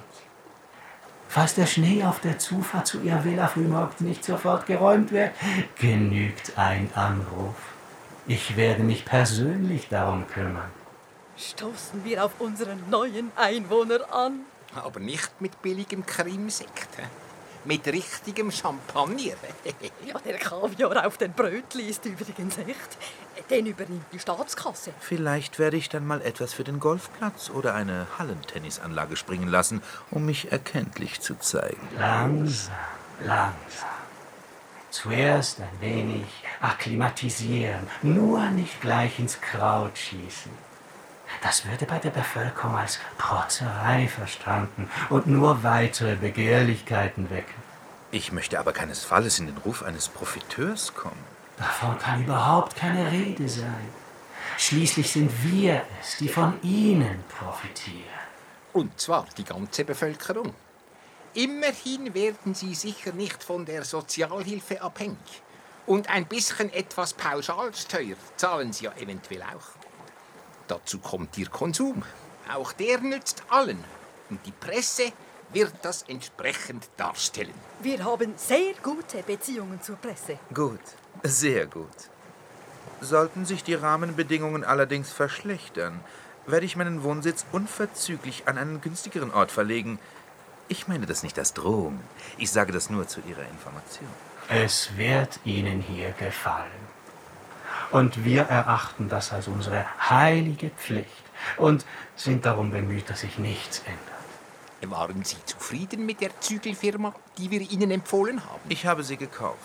Falls 1.30 1.56
der 1.56 1.66
Schnee 1.66 2.04
auf 2.04 2.22
der 2.22 2.40
Zufahrt 2.40 2.88
zu 2.88 3.02
Ihrer 3.02 3.24
Villa 3.26 3.48
frühmorgens 3.48 4.00
nicht 4.00 4.24
sofort 4.24 4.66
geräumt 4.66 5.12
wird, 5.12 5.32
genügt 5.78 6.58
ein 6.58 6.90
Anruf. 6.96 7.56
Ich 8.28 8.56
werde 8.56 8.84
mich 8.84 9.06
persönlich 9.06 9.90
darum 9.90 10.28
kümmern. 10.28 10.72
Stoßen 11.38 12.04
wir 12.04 12.26
auf 12.26 12.40
unseren 12.40 12.90
neuen 12.90 13.32
Einwohner 13.36 14.14
an. 14.14 14.42
Aber 14.76 15.00
nicht 15.00 15.42
mit 15.42 15.62
billigem 15.62 16.06
Krimsekt. 16.06 16.98
hä? 16.98 17.04
Mit 17.68 17.86
richtigem 17.88 18.52
Champagner. 18.52 19.18
ja, 20.06 20.20
der 20.26 20.38
Kaviar 20.38 21.06
auf 21.06 21.18
den 21.18 21.34
Brötli 21.34 21.84
ist 21.90 22.06
übrigens 22.06 22.58
echt. 22.58 22.98
Den 23.50 23.66
übernimmt 23.66 24.06
die 24.12 24.20
Staatskasse. 24.20 24.92
Vielleicht 25.00 25.60
werde 25.60 25.78
ich 25.78 25.90
dann 25.90 26.08
mal 26.08 26.22
etwas 26.22 26.54
für 26.54 26.64
den 26.64 26.80
Golfplatz 26.80 27.50
oder 27.50 27.76
eine 27.76 28.08
Hallentennisanlage 28.18 29.16
springen 29.16 29.48
lassen, 29.48 29.82
um 30.12 30.26
mich 30.26 30.52
erkenntlich 30.52 31.22
zu 31.22 31.36
zeigen. 31.36 31.88
Langsam, 31.98 32.74
langsam. 33.24 33.90
Zuerst 34.90 35.60
ein 35.60 35.82
wenig 35.82 36.26
akklimatisieren, 36.62 37.88
nur 38.02 38.50
nicht 38.50 38.82
gleich 38.82 39.20
ins 39.20 39.40
Kraut 39.42 39.98
schießen. 39.98 40.67
Das 41.42 41.66
würde 41.66 41.86
bei 41.86 42.00
der 42.00 42.10
Bevölkerung 42.10 42.76
als 42.76 43.00
Protzerei 43.18 44.08
verstanden 44.08 44.90
und 45.10 45.28
nur 45.28 45.64
weitere 45.64 46.16
Begehrlichkeiten 46.16 47.30
wecken. 47.30 47.68
Ich 48.12 48.32
möchte 48.32 48.60
aber 48.60 48.72
keinesfalls 48.72 49.40
in 49.40 49.48
den 49.48 49.58
Ruf 49.58 49.84
eines 49.84 50.08
Profiteurs 50.08 50.94
kommen. 50.94 51.24
Davon 51.58 51.98
kann 51.98 52.24
überhaupt 52.24 52.76
keine 52.76 53.12
Rede 53.12 53.50
sein. 53.50 53.90
Schließlich 54.58 55.12
sind 55.12 55.32
wir 55.44 55.84
es, 56.02 56.18
die 56.18 56.30
von 56.30 56.54
Ihnen 56.64 57.24
profitieren. 57.28 58.04
Und 58.74 59.00
zwar 59.00 59.26
die 59.38 59.44
ganze 59.44 59.84
Bevölkerung. 59.84 60.54
Immerhin 61.34 62.14
werden 62.14 62.56
Sie 62.56 62.74
sicher 62.74 63.12
nicht 63.12 63.44
von 63.44 63.66
der 63.66 63.84
Sozialhilfe 63.84 64.82
abhängig. 64.82 65.44
Und 65.86 66.10
ein 66.10 66.26
bisschen 66.26 66.72
etwas 66.74 67.14
Pauschalsteuer 67.14 68.16
zahlen 68.36 68.74
Sie 68.74 68.86
ja 68.86 68.94
eventuell 68.94 69.44
auch. 69.44 69.77
Dazu 70.68 71.00
kommt 71.00 71.38
Ihr 71.38 71.50
Konsum. 71.50 72.04
Auch 72.54 72.74
der 72.74 73.00
nützt 73.00 73.44
allen. 73.50 73.84
Und 74.30 74.46
die 74.46 74.52
Presse 74.52 75.12
wird 75.54 75.74
das 75.82 76.04
entsprechend 76.04 76.90
darstellen. 76.98 77.54
Wir 77.82 78.04
haben 78.04 78.34
sehr 78.36 78.74
gute 78.84 79.24
Beziehungen 79.24 79.82
zur 79.82 79.96
Presse. 79.96 80.38
Gut, 80.54 80.82
sehr 81.24 81.68
gut. 81.68 81.88
Sollten 83.00 83.46
sich 83.46 83.64
die 83.64 83.76
Rahmenbedingungen 83.76 84.64
allerdings 84.64 85.12
verschlechtern, 85.12 86.00
werde 86.46 86.66
ich 86.66 86.76
meinen 86.76 87.04
Wohnsitz 87.04 87.46
unverzüglich 87.52 88.48
an 88.48 88.58
einen 88.58 88.82
günstigeren 88.82 89.32
Ort 89.32 89.52
verlegen. 89.52 90.00
Ich 90.68 90.88
meine 90.88 91.06
das 91.06 91.24
nicht 91.24 91.38
als 91.38 91.54
Drohung. 91.54 92.00
Ich 92.38 92.52
sage 92.52 92.74
das 92.74 92.90
nur 92.90 93.08
zu 93.08 93.22
Ihrer 93.22 93.48
Information. 93.48 94.08
Es 94.50 94.98
wird 94.98 95.40
Ihnen 95.46 95.82
hier 95.82 96.12
gefallen. 96.12 96.72
Und 97.92 98.26
wir 98.26 98.44
erachten 98.44 99.10
das 99.10 99.32
als 99.32 99.48
unsere 99.48 99.86
heilige 100.10 100.70
Pflicht 100.72 101.24
und 101.58 101.86
sind 102.16 102.46
darum 102.46 102.72
bemüht, 102.72 103.10
dass 103.10 103.22
sich 103.22 103.38
nichts 103.38 103.80
ändert. 103.80 104.92
Waren 104.92 105.24
Sie 105.24 105.38
zufrieden 105.46 106.06
mit 106.06 106.22
der 106.22 106.40
Zügelfirma, 106.40 107.14
die 107.38 107.50
wir 107.50 107.62
Ihnen 107.62 107.92
empfohlen 107.92 108.44
haben? 108.44 108.62
Ich 108.70 108.86
habe 108.86 109.04
sie 109.04 109.18
gekauft. 109.18 109.58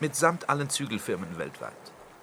Mitsamt 0.00 0.48
allen 0.48 0.68
Zügelfirmen 0.68 1.38
weltweit. 1.38 1.72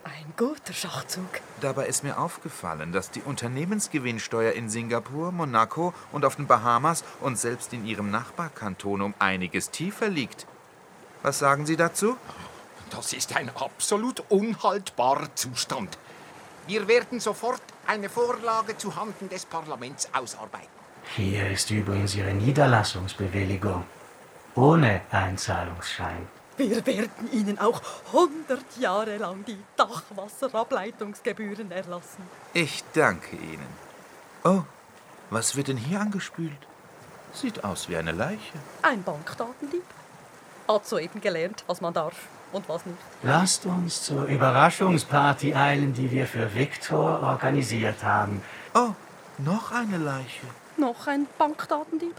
Ein 0.03 0.33
guter 0.37 0.71
Schachzug. 0.71 1.25
Dabei 1.61 1.87
ist 1.87 2.03
mir 2.03 2.17
aufgefallen, 2.17 2.91
dass 2.93 3.11
die 3.11 3.21
Unternehmensgewinnsteuer 3.21 4.53
in 4.53 4.69
Singapur, 4.69 5.31
Monaco 5.31 5.93
und 6.11 6.23
auf 6.23 6.37
den 6.37 6.47
Bahamas 6.47 7.03
und 7.19 7.37
selbst 7.37 7.73
in 7.73 7.85
Ihrem 7.85 8.11
Nachbarkanton 8.11 9.01
um 9.01 9.13
einiges 9.19 9.69
tiefer 9.71 10.07
liegt. 10.07 10.47
Was 11.23 11.39
sagen 11.39 11.65
Sie 11.65 11.75
dazu? 11.75 12.15
Das 12.89 13.13
ist 13.13 13.35
ein 13.35 13.49
absolut 13.55 14.23
unhaltbarer 14.29 15.35
Zustand. 15.35 15.97
Wir 16.67 16.87
werden 16.87 17.19
sofort 17.19 17.61
eine 17.85 18.09
Vorlage 18.09 18.77
zuhanden 18.77 19.29
des 19.29 19.45
Parlaments 19.45 20.09
ausarbeiten. 20.13 20.67
Hier 21.15 21.49
ist 21.51 21.69
übrigens 21.71 22.15
Ihre 22.15 22.33
Niederlassungsbewilligung. 22.33 23.83
Ohne 24.55 25.01
Einzahlungsschein. 25.11 26.27
Wir 26.57 26.85
werden 26.85 27.31
Ihnen 27.31 27.59
auch 27.59 27.81
100 28.07 28.59
Jahre 28.79 29.17
lang 29.17 29.45
die 29.45 29.59
Dachwasserableitungsgebühren 29.75 31.71
erlassen. 31.71 32.23
Ich 32.53 32.83
danke 32.93 33.35
Ihnen. 33.35 33.67
Oh, 34.43 34.63
was 35.29 35.55
wird 35.55 35.67
denn 35.67 35.77
hier 35.77 36.01
angespült? 36.01 36.57
Sieht 37.33 37.63
aus 37.63 37.87
wie 37.89 37.97
eine 37.97 38.11
Leiche. 38.11 38.57
Ein 38.81 39.03
Bankdatendieb. 39.03 39.83
Hat 40.67 40.87
soeben 40.87 41.21
gelernt, 41.21 41.63
was 41.67 41.79
man 41.79 41.93
darf 41.93 42.15
und 42.51 42.67
was 42.69 42.85
nicht. 42.85 42.97
Lasst 43.23 43.65
uns 43.65 44.03
zur 44.03 44.25
Überraschungsparty 44.25 45.53
eilen, 45.53 45.93
die 45.93 46.11
wir 46.11 46.25
für 46.25 46.53
Viktor 46.53 47.21
organisiert 47.21 48.03
haben. 48.03 48.41
Oh, 48.73 48.89
noch 49.39 49.71
eine 49.71 49.97
Leiche. 49.97 50.47
Noch 50.77 51.07
ein 51.07 51.27
Bankdatendieb? 51.37 52.15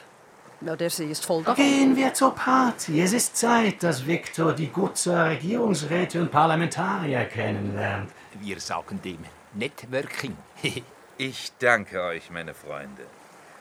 Ja, 0.60 0.74
der 0.74 0.90
See 0.90 1.10
ist 1.10 1.24
voll 1.24 1.44
davon. 1.44 1.64
Gehen 1.64 1.96
wir 1.96 2.12
zur 2.14 2.34
Party. 2.34 3.00
Es 3.00 3.12
ist 3.12 3.36
Zeit, 3.36 3.82
dass 3.82 4.06
Viktor 4.06 4.52
die 4.52 4.66
Gutzer 4.68 5.30
Regierungsräte 5.30 6.20
und 6.20 6.32
Parlamentarier 6.32 7.24
kennenlernt. 7.26 8.10
Wir 8.40 8.58
sagen 8.58 9.00
dem 9.02 9.24
Networking. 9.54 10.36
ich 11.18 11.52
danke 11.60 12.02
euch, 12.02 12.30
meine 12.30 12.54
Freunde. 12.54 13.06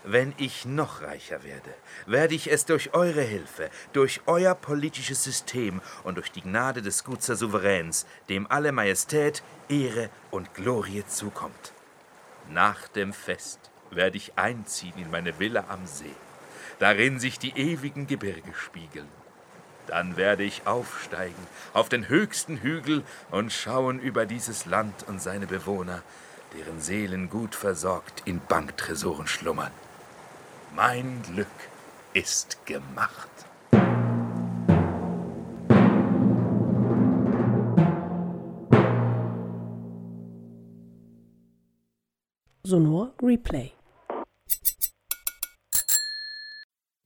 Wenn 0.09 0.33
ich 0.37 0.63
noch 0.63 1.01
reicher 1.01 1.43
werde, 1.43 1.73
werde 2.05 2.33
ich 2.33 2.49
es 2.49 2.63
durch 2.63 2.93
eure 2.93 3.23
Hilfe, 3.23 3.69
durch 3.91 4.21
euer 4.25 4.55
politisches 4.55 5.21
System 5.21 5.81
und 6.05 6.15
durch 6.15 6.31
die 6.31 6.43
Gnade 6.43 6.81
des 6.81 7.03
Gutzer 7.03 7.35
Souveräns, 7.35 8.05
dem 8.29 8.49
alle 8.49 8.71
Majestät, 8.71 9.43
Ehre 9.67 10.09
und 10.31 10.53
Glorie 10.53 11.03
zukommt. 11.05 11.73
Nach 12.49 12.87
dem 12.87 13.11
Fest 13.11 13.59
werde 13.91 14.15
ich 14.15 14.37
einziehen 14.37 14.93
in 14.95 15.11
meine 15.11 15.39
Villa 15.39 15.65
am 15.67 15.85
See, 15.85 16.15
darin 16.79 17.19
sich 17.19 17.37
die 17.37 17.57
ewigen 17.57 18.07
Gebirge 18.07 18.53
spiegeln. 18.53 19.09
Dann 19.87 20.15
werde 20.15 20.43
ich 20.43 20.65
aufsteigen 20.65 21.47
auf 21.73 21.89
den 21.89 22.07
höchsten 22.07 22.61
Hügel 22.61 23.03
und 23.29 23.51
schauen 23.51 23.99
über 23.99 24.25
dieses 24.25 24.65
Land 24.65 25.03
und 25.07 25.21
seine 25.21 25.47
Bewohner, 25.47 26.01
deren 26.57 26.79
Seelen 26.79 27.29
gut 27.29 27.55
versorgt 27.55 28.21
in 28.23 28.39
Banktresoren 28.39 29.27
schlummern. 29.27 29.73
Mein 30.75 31.21
Glück 31.23 31.47
ist 32.13 32.65
gemacht. 32.65 33.29
Sonor 42.63 43.13
Replay. 43.21 43.71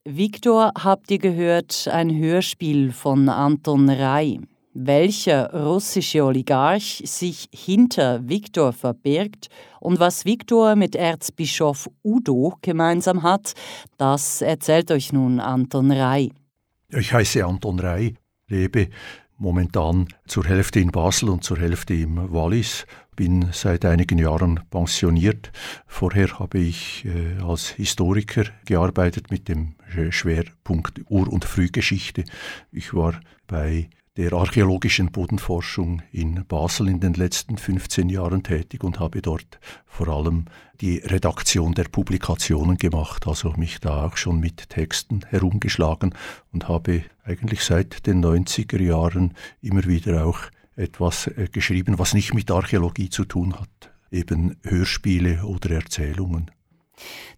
Viktor 0.04 0.72
habt 0.76 1.12
ihr 1.12 1.20
gehört, 1.20 1.88
ein 1.88 2.10
Hörspiel 2.18 2.92
von 2.92 3.30
Anton 3.30 3.90
Rei. 3.90 4.40
Welcher 4.74 5.54
russische 5.54 6.24
Oligarch 6.24 7.04
sich 7.06 7.50
hinter 7.54 8.28
Viktor 8.30 8.72
verbirgt 8.72 9.50
und 9.82 10.00
was 10.00 10.24
Viktor 10.24 10.78
mit 10.78 10.96
Erzbischof 10.96 11.90
Udo 12.04 12.58
gemeinsam 12.62 13.22
hat, 13.22 13.54
das 13.98 14.42
erzählt 14.42 14.90
euch 14.92 15.12
nun 15.12 15.42
Anton 15.42 15.92
Rei. 15.92 16.30
Ich 16.88 17.12
heiße 17.12 17.46
Anton 17.46 17.80
Rei, 17.80 18.14
lebe 18.48 18.88
momentan 19.38 20.08
zur 20.26 20.46
Hälfte 20.46 20.80
in 20.80 20.92
Basel 20.92 21.30
und 21.30 21.44
zur 21.44 21.60
Hälfte 21.60 21.94
im 21.94 22.32
Wallis 22.32 22.86
bin 23.18 23.50
seit 23.52 23.84
einigen 23.84 24.20
Jahren 24.20 24.62
pensioniert. 24.70 25.52
Vorher 25.86 26.40
habe 26.40 26.60
ich 26.60 27.06
äh, 27.06 27.42
als 27.42 27.70
Historiker 27.70 28.46
gearbeitet 28.66 29.32
mit 29.32 29.50
dem 29.50 29.76
Schwerpunkt 30.12 31.02
Ur- 31.10 31.32
und 31.32 31.44
Frühgeschichte. 31.44 32.24
Ich 32.72 32.94
war 32.94 33.20
bei 33.48 33.90
der 34.18 34.34
archäologischen 34.34 35.12
Bodenforschung 35.12 36.02
in 36.12 36.44
Basel 36.46 36.90
in 36.90 37.00
den 37.00 37.14
letzten 37.14 37.58
15 37.58 38.10
Jahren 38.10 38.44
tätig 38.44 38.84
und 38.84 39.00
habe 39.00 39.22
dort 39.22 39.60
vor 39.86 40.10
allem 40.10 40.46
die 40.82 40.98
Redaktion 40.98 41.74
der 41.74 41.86
Publikationen 41.86 42.78
gemacht, 42.78 43.26
also 43.26 43.54
mich 43.54 43.80
da 43.80 44.06
auch 44.06 44.18
schon 44.18 44.42
mit 44.42 44.70
Texten 44.70 45.22
herumgeschlagen 45.30 46.14
und 46.52 46.68
habe 46.68 47.04
eigentlich 47.24 47.64
seit 47.64 48.06
den 48.06 48.24
90er 48.24 48.82
Jahren 48.82 49.34
immer 49.62 49.86
wieder 49.86 50.26
auch 50.26 50.40
etwas 50.76 51.28
äh, 51.28 51.48
geschrieben, 51.50 51.98
was 51.98 52.14
nicht 52.14 52.34
mit 52.34 52.52
Archäologie 52.52 53.10
zu 53.10 53.24
tun 53.24 53.54
hat, 53.58 53.94
eben 54.12 54.58
Hörspiele 54.64 55.46
oder 55.46 55.72
Erzählungen. 55.72 56.52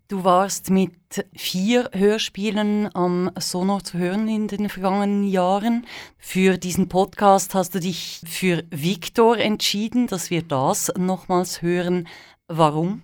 Du 0.08 0.24
warst 0.24 0.70
mit 0.70 0.94
vier 1.34 1.90
Hörspielen 1.94 2.94
am 2.94 3.32
Sonor 3.40 3.84
zu 3.84 3.98
hören 3.98 4.28
in 4.28 4.48
den 4.48 4.70
vergangenen 4.70 5.24
Jahren. 5.24 5.88
Für 6.18 6.58
diesen 6.58 6.90
Podcast 6.90 7.56
hast 7.56 7.74
du 7.74 7.80
dich 7.80 8.22
für 8.26 8.64
Viktor 8.70 9.38
entschieden, 9.38 10.08
dass 10.08 10.30
wir 10.30 10.44
das 10.44 10.92
nochmals 10.98 11.62
hören. 11.62 12.08
Warum? 12.48 13.02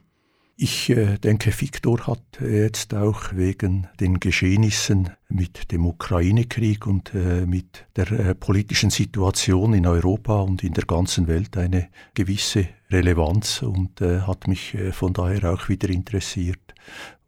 Ich 0.62 0.90
äh, 0.90 1.18
denke, 1.18 1.54
Viktor 1.58 2.06
hat 2.06 2.42
jetzt 2.42 2.94
auch 2.94 3.34
wegen 3.34 3.88
den 4.02 4.20
Geschehnissen 4.20 5.10
mit 5.30 5.72
dem 5.72 5.86
Ukraine-Krieg 5.86 6.86
und 6.86 7.16
äh, 7.16 7.46
mit 7.46 7.86
der 7.96 8.12
äh, 8.12 8.36
politischen 8.36 8.90
Situation 8.90 9.74
in 9.74 9.88
Europa 9.88 10.42
und 10.42 10.62
in 10.66 10.74
der 10.74 10.84
ganzen 10.84 11.28
Welt 11.28 11.56
eine 11.56 11.88
gewisse 12.14 12.68
Relevanz 12.92 13.62
und 13.62 14.02
hat 14.02 14.48
mich 14.48 14.76
von 14.92 15.14
daher 15.14 15.54
auch 15.54 15.70
wieder 15.70 15.90
interessiert. 15.90 16.74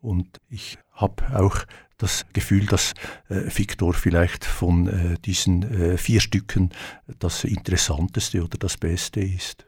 Und 0.01 0.41
ich 0.49 0.77
habe 0.91 1.23
auch 1.39 1.59
das 1.97 2.25
Gefühl, 2.33 2.65
dass 2.65 2.93
Viktor 3.29 3.93
vielleicht 3.93 4.43
von 4.43 5.17
diesen 5.23 5.99
vier 5.99 6.19
Stücken 6.19 6.71
das 7.19 7.43
interessanteste 7.43 8.43
oder 8.43 8.57
das 8.57 8.75
Beste 8.77 9.21
ist. 9.21 9.67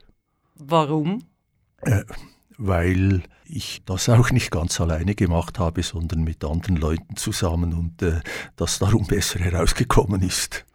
Warum? 0.56 1.20
Weil 2.58 3.24
ich 3.46 3.82
das 3.86 4.10
auch 4.10 4.32
nicht 4.32 4.52
ganz 4.52 4.80
alleine 4.80 5.16
gemacht 5.16 5.60
habe, 5.60 5.84
sondern 5.84 6.24
mit 6.24 6.44
anderen 6.44 6.78
Leuten 6.78 7.16
zusammen 7.16 7.74
und 7.74 8.02
äh, 8.02 8.22
das 8.56 8.80
darum 8.80 9.06
besser 9.06 9.40
herausgekommen 9.40 10.22
ist. 10.22 10.66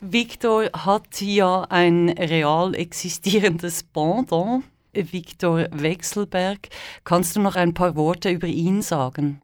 Victor 0.00 0.70
hat 0.72 1.20
ja 1.20 1.62
ein 1.62 2.10
real 2.10 2.74
existierendes 2.74 3.84
Pendant, 3.84 4.64
Victor 4.92 5.66
Wechselberg. 5.72 6.68
Kannst 7.04 7.36
du 7.36 7.40
noch 7.40 7.56
ein 7.56 7.74
paar 7.74 7.96
Worte 7.96 8.30
über 8.30 8.46
ihn 8.46 8.82
sagen? 8.82 9.40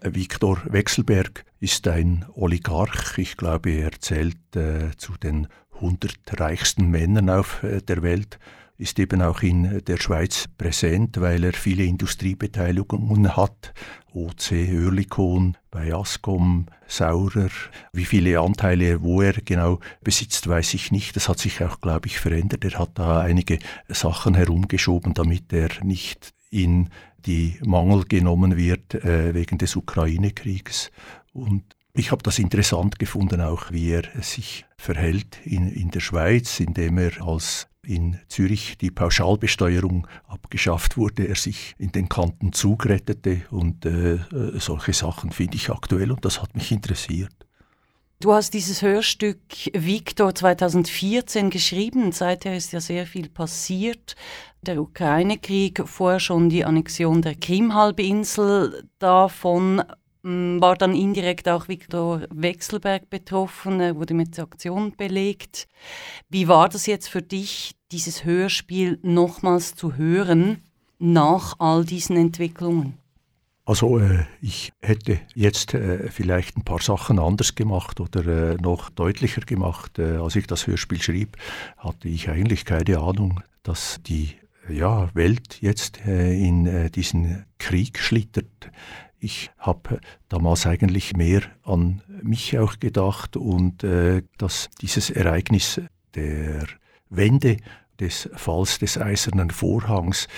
Viktor 0.00 0.62
Wechselberg 0.64 1.44
ist 1.60 1.86
ein 1.88 2.24
Oligarch. 2.34 3.18
Ich 3.18 3.36
glaube, 3.36 3.70
er 3.70 3.92
zählt 4.00 4.56
äh, 4.56 4.96
zu 4.96 5.12
den 5.22 5.48
100 5.74 6.14
reichsten 6.40 6.90
Männern 6.90 7.30
auf 7.30 7.62
äh, 7.62 7.80
der 7.82 8.02
Welt 8.02 8.38
ist 8.78 8.98
eben 9.00 9.22
auch 9.22 9.42
in 9.42 9.82
der 9.84 9.96
Schweiz 9.96 10.48
präsent, 10.56 11.20
weil 11.20 11.42
er 11.42 11.52
viele 11.52 11.82
Industriebeteiligungen 11.82 13.36
hat. 13.36 13.74
OC, 14.14 14.52
Oerlikon, 14.52 15.56
bei 15.70 15.92
Ascom, 15.92 16.66
Saurer. 16.86 17.50
Wie 17.92 18.04
viele 18.04 18.40
Anteile, 18.40 19.02
wo 19.02 19.20
er 19.20 19.32
genau 19.32 19.80
besitzt, 20.02 20.46
weiß 20.46 20.74
ich 20.74 20.92
nicht. 20.92 21.16
Das 21.16 21.28
hat 21.28 21.40
sich 21.40 21.62
auch, 21.62 21.80
glaube 21.80 22.06
ich, 22.06 22.20
verändert. 22.20 22.64
Er 22.64 22.78
hat 22.78 22.92
da 22.94 23.20
einige 23.20 23.58
Sachen 23.88 24.34
herumgeschoben, 24.34 25.12
damit 25.12 25.52
er 25.52 25.70
nicht 25.84 26.32
in 26.50 26.88
die 27.26 27.58
Mangel 27.64 28.04
genommen 28.04 28.56
wird 28.56 28.94
äh, 28.94 29.34
wegen 29.34 29.58
des 29.58 29.74
Ukraine-Kriegs. 29.76 30.90
Und 31.32 31.64
ich 31.94 32.12
habe 32.12 32.22
das 32.22 32.38
interessant 32.38 33.00
gefunden, 33.00 33.40
auch 33.40 33.72
wie 33.72 33.90
er 33.90 34.04
sich 34.22 34.64
verhält 34.76 35.40
in, 35.44 35.68
in 35.68 35.90
der 35.90 36.00
Schweiz, 36.00 36.60
indem 36.60 36.96
er 36.98 37.20
als 37.26 37.66
in 37.88 38.18
Zürich 38.28 38.76
die 38.78 38.90
Pauschalbesteuerung 38.90 40.06
abgeschafft 40.26 40.96
wurde, 40.96 41.26
er 41.26 41.36
sich 41.36 41.74
in 41.78 41.90
den 41.90 42.08
Kanten 42.08 42.52
Zug 42.52 42.86
rettete 42.86 43.42
und 43.50 43.86
äh, 43.86 44.14
äh, 44.14 44.58
solche 44.58 44.92
Sachen 44.92 45.32
finde 45.32 45.56
ich 45.56 45.70
aktuell 45.70 46.12
und 46.12 46.24
das 46.24 46.42
hat 46.42 46.54
mich 46.54 46.70
interessiert. 46.70 47.32
Du 48.20 48.32
hast 48.32 48.52
dieses 48.52 48.82
Hörstück 48.82 49.38
Victor 49.72 50.34
2014 50.34 51.50
geschrieben. 51.50 52.10
Seither 52.10 52.56
ist 52.56 52.72
ja 52.72 52.80
sehr 52.80 53.06
viel 53.06 53.28
passiert. 53.28 54.16
Der 54.60 54.82
Ukraine-Krieg, 54.82 55.82
vorher 55.86 56.18
schon 56.18 56.50
die 56.50 56.64
Annexion 56.64 57.22
der 57.22 57.36
Krim-Halbinsel. 57.36 58.88
Davon 58.98 59.84
war 60.60 60.76
dann 60.76 60.94
indirekt 60.94 61.48
auch 61.48 61.68
Viktor 61.68 62.22
Wechselberg 62.30 63.08
betroffen, 63.08 63.80
er 63.80 63.96
wurde 63.96 64.14
mit 64.14 64.38
Aktion 64.38 64.92
belegt. 64.96 65.68
Wie 66.28 66.48
war 66.48 66.68
das 66.68 66.86
jetzt 66.86 67.08
für 67.08 67.22
dich, 67.22 67.74
dieses 67.92 68.24
Hörspiel 68.24 68.98
nochmals 69.02 69.74
zu 69.74 69.96
hören 69.96 70.62
nach 70.98 71.56
all 71.58 71.84
diesen 71.84 72.16
Entwicklungen? 72.16 72.98
Also 73.64 73.98
äh, 73.98 74.24
ich 74.40 74.72
hätte 74.80 75.20
jetzt 75.34 75.74
äh, 75.74 76.10
vielleicht 76.10 76.56
ein 76.56 76.64
paar 76.64 76.80
Sachen 76.80 77.18
anders 77.18 77.54
gemacht 77.54 78.00
oder 78.00 78.26
äh, 78.26 78.54
noch 78.56 78.88
deutlicher 78.90 79.42
gemacht. 79.42 79.98
Äh, 79.98 80.16
als 80.16 80.36
ich 80.36 80.46
das 80.46 80.66
Hörspiel 80.66 81.02
schrieb, 81.02 81.36
hatte 81.76 82.08
ich 82.08 82.30
eigentlich 82.30 82.64
keine 82.64 82.98
Ahnung, 82.98 83.42
dass 83.62 84.00
die 84.06 84.36
Welt 84.68 85.60
jetzt 85.60 86.04
äh, 86.06 86.32
in 86.32 86.66
äh, 86.66 86.90
diesen 86.90 87.44
Krieg 87.58 87.98
schlittert. 87.98 88.70
Ich 89.20 89.50
habe 89.58 90.00
damals 90.28 90.66
eigentlich 90.66 91.16
mehr 91.16 91.42
an 91.64 92.02
mich 92.22 92.58
auch 92.58 92.78
gedacht 92.78 93.36
und 93.36 93.82
äh, 93.82 94.22
dass 94.36 94.70
dieses 94.80 95.10
Ereignis 95.10 95.80
der 96.14 96.66
Wende 97.10 97.56
des 98.00 98.28
Falls 98.34 98.78
des 98.78 98.98
Eisernen 98.98 99.50
Vorhangs 99.50 100.28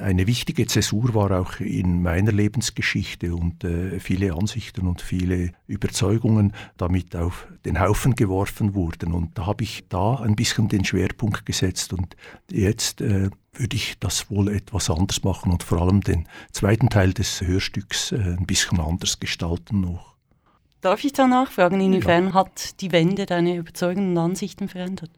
eine 0.00 0.26
wichtige 0.26 0.66
Zäsur 0.66 1.14
war 1.14 1.30
auch 1.40 1.60
in 1.60 2.02
meiner 2.02 2.32
Lebensgeschichte 2.32 3.34
und 3.34 3.64
äh, 3.64 4.00
viele 4.00 4.34
Ansichten 4.34 4.86
und 4.86 5.00
viele 5.00 5.52
Überzeugungen 5.66 6.52
damit 6.76 7.16
auf 7.16 7.46
den 7.64 7.80
Haufen 7.80 8.14
geworfen 8.14 8.74
wurden. 8.74 9.12
Und 9.12 9.38
da 9.38 9.46
habe 9.46 9.64
ich 9.64 9.84
da 9.88 10.16
ein 10.16 10.36
bisschen 10.36 10.68
den 10.68 10.84
Schwerpunkt 10.84 11.46
gesetzt 11.46 11.92
und 11.92 12.16
jetzt 12.50 13.00
äh, 13.00 13.30
würde 13.54 13.76
ich 13.76 13.98
das 13.98 14.30
wohl 14.30 14.48
etwas 14.48 14.90
anders 14.90 15.24
machen 15.24 15.50
und 15.50 15.62
vor 15.62 15.80
allem 15.82 16.02
den 16.02 16.28
zweiten 16.52 16.88
Teil 16.90 17.12
des 17.12 17.40
Hörstücks 17.40 18.12
äh, 18.12 18.16
ein 18.16 18.46
bisschen 18.46 18.80
anders 18.80 19.20
gestalten 19.20 19.80
noch. 19.80 20.17
Darf 20.80 21.04
ich 21.04 21.12
da 21.12 21.26
nachfragen, 21.26 21.80
inwiefern 21.80 22.28
ja. 22.28 22.34
hat 22.34 22.80
die 22.80 22.92
Wende 22.92 23.26
deine 23.26 23.56
Überzeugungen 23.56 24.12
und 24.12 24.18
Ansichten 24.18 24.68
verändert? 24.68 25.10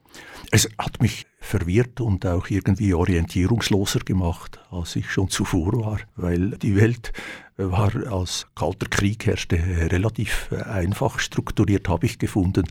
Es 0.50 0.68
hat 0.78 1.02
mich 1.02 1.26
verwirrt 1.38 2.00
und 2.00 2.24
auch 2.24 2.48
irgendwie 2.48 2.94
orientierungsloser 2.94 4.00
gemacht, 4.00 4.58
als 4.70 4.96
ich 4.96 5.10
schon 5.10 5.28
zuvor 5.28 5.72
war, 5.84 6.00
weil 6.16 6.50
die 6.58 6.76
Welt 6.76 7.12
war 7.56 7.94
als 8.10 8.46
kalter 8.54 8.86
Krieg 8.88 9.26
herrschte 9.26 9.56
relativ 9.56 10.50
einfach 10.52 11.18
strukturiert, 11.18 11.88
habe 11.88 12.06
ich 12.06 12.18
gefunden, 12.18 12.64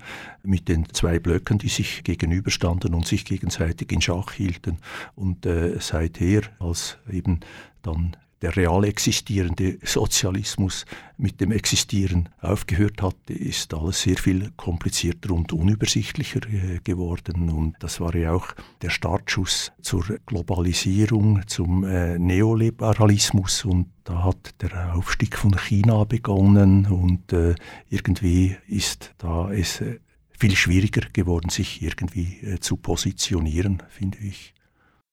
mit 0.44 0.68
den 0.68 0.92
zwei 0.92 1.20
Blöcken, 1.20 1.60
die 1.60 1.70
sich 1.70 2.04
gegenüberstanden 2.04 2.96
und 2.96 3.06
sich 3.06 3.24
gegenseitig 3.26 3.92
in 3.92 4.02
Schach 4.02 4.32
hielten. 4.32 4.80
Und 5.16 5.46
äh, 5.46 5.80
seither, 5.80 6.42
als 6.60 6.98
eben 7.12 7.42
dann 7.84 8.18
der 8.42 8.56
real 8.56 8.84
existierende 8.86 9.78
Sozialismus 9.84 10.86
mit 11.18 11.42
dem 11.42 11.52
Existieren 11.52 12.30
aufgehört 12.42 13.02
hat, 13.02 13.18
ist 13.28 13.74
alles 13.74 14.02
sehr 14.02 14.18
viel 14.18 14.52
komplizierter 14.56 15.32
und 15.32 15.52
unübersichtlicher 15.52 16.42
äh, 16.48 16.80
geworden. 16.84 17.50
Und 17.50 17.76
das 17.80 18.00
war 18.00 18.16
ja 18.16 18.32
auch 18.32 18.48
der 18.82 18.90
Startschuss 18.90 19.74
zur 19.82 20.06
Globalisierung, 20.26 21.42
zum 21.48 21.84
äh, 21.84 22.18
Neoliberalismus. 22.18 23.66
Und 23.66 23.88
da 24.06 24.24
hat 24.24 24.56
der 24.62 24.96
Aufstieg 24.96 25.38
von 25.38 25.58
China 25.58 26.06
begonnen 26.06 26.86
und 26.86 27.34
äh, 27.34 27.56
irgendwie 27.90 28.56
ist 28.68 29.14
da 29.18 29.52
es 29.52 29.84
viel 30.32 30.56
schwieriger 30.56 31.02
geworden, 31.12 31.50
sich 31.50 31.82
irgendwie 31.82 32.58
zu 32.62 32.78
positionieren, 32.78 33.84
finde 33.90 34.20
ich. 34.20 34.54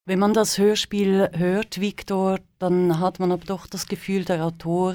Wenn 0.09 0.20
man 0.20 0.34
das 0.34 0.57
Hörspiel 0.57 1.30
hört, 1.32 1.80
Viktor, 1.80 2.38
dann 2.61 3.00
hat 3.00 3.18
man 3.18 3.32
aber 3.32 3.44
doch 3.44 3.66
das 3.66 3.88
Gefühl, 3.88 4.24
der 4.24 4.44
Autor 4.44 4.94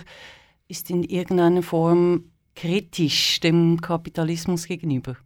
ist 0.69 0.89
in 0.89 1.03
irgendeiner 1.03 1.63
Form 1.63 2.31
kritisch 2.55 3.41
dem 3.41 3.81
Kapitalismus 3.81 4.67
gegenüber. 4.67 5.17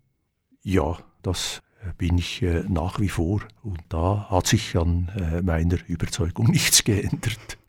Ja, 0.64 0.98
das 1.22 1.62
bin 2.00 2.18
ich 2.18 2.42
äh, 2.42 2.64
nach 2.68 3.00
wie 3.00 3.10
vor 3.10 3.42
und 3.62 3.78
da 3.90 4.28
hat 4.28 4.48
sich 4.48 4.76
an 4.76 5.12
äh, 5.20 5.44
meiner 5.44 5.78
Überzeugung 5.88 6.48
nichts 6.50 6.84
geändert. 6.84 7.60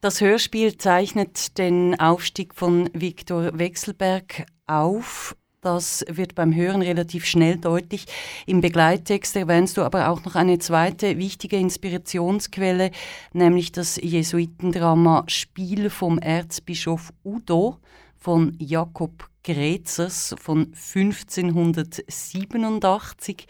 Das 0.00 0.20
Hörspiel 0.20 0.78
zeichnet 0.78 1.58
den 1.58 1.98
Aufstieg 1.98 2.54
von 2.54 2.88
Viktor 2.92 3.58
Wechselberg 3.58 4.46
auf. 4.68 5.34
Das 5.60 6.04
wird 6.08 6.36
beim 6.36 6.54
Hören 6.54 6.82
relativ 6.82 7.24
schnell 7.24 7.58
deutlich. 7.58 8.04
Im 8.46 8.60
Begleittext 8.60 9.34
erwähnst 9.34 9.76
du 9.76 9.82
aber 9.82 10.08
auch 10.08 10.24
noch 10.24 10.36
eine 10.36 10.60
zweite 10.60 11.18
wichtige 11.18 11.56
Inspirationsquelle, 11.56 12.92
nämlich 13.32 13.72
das 13.72 13.96
Jesuitendrama 13.96 15.24
Spiel 15.26 15.90
vom 15.90 16.20
Erzbischof 16.20 17.12
Udo 17.24 17.78
von 18.16 18.54
Jakob 18.60 19.28
Grezers 19.42 20.36
von 20.40 20.72
1587. 20.74 23.48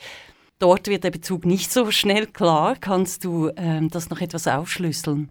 Dort 0.58 0.88
wird 0.88 1.04
der 1.04 1.10
Bezug 1.10 1.44
nicht 1.44 1.70
so 1.70 1.90
schnell 1.90 2.26
klar. 2.26 2.76
Kannst 2.80 3.24
du 3.24 3.50
ähm, 3.56 3.90
das 3.90 4.08
noch 4.08 4.22
etwas 4.22 4.48
aufschlüsseln? 4.48 5.28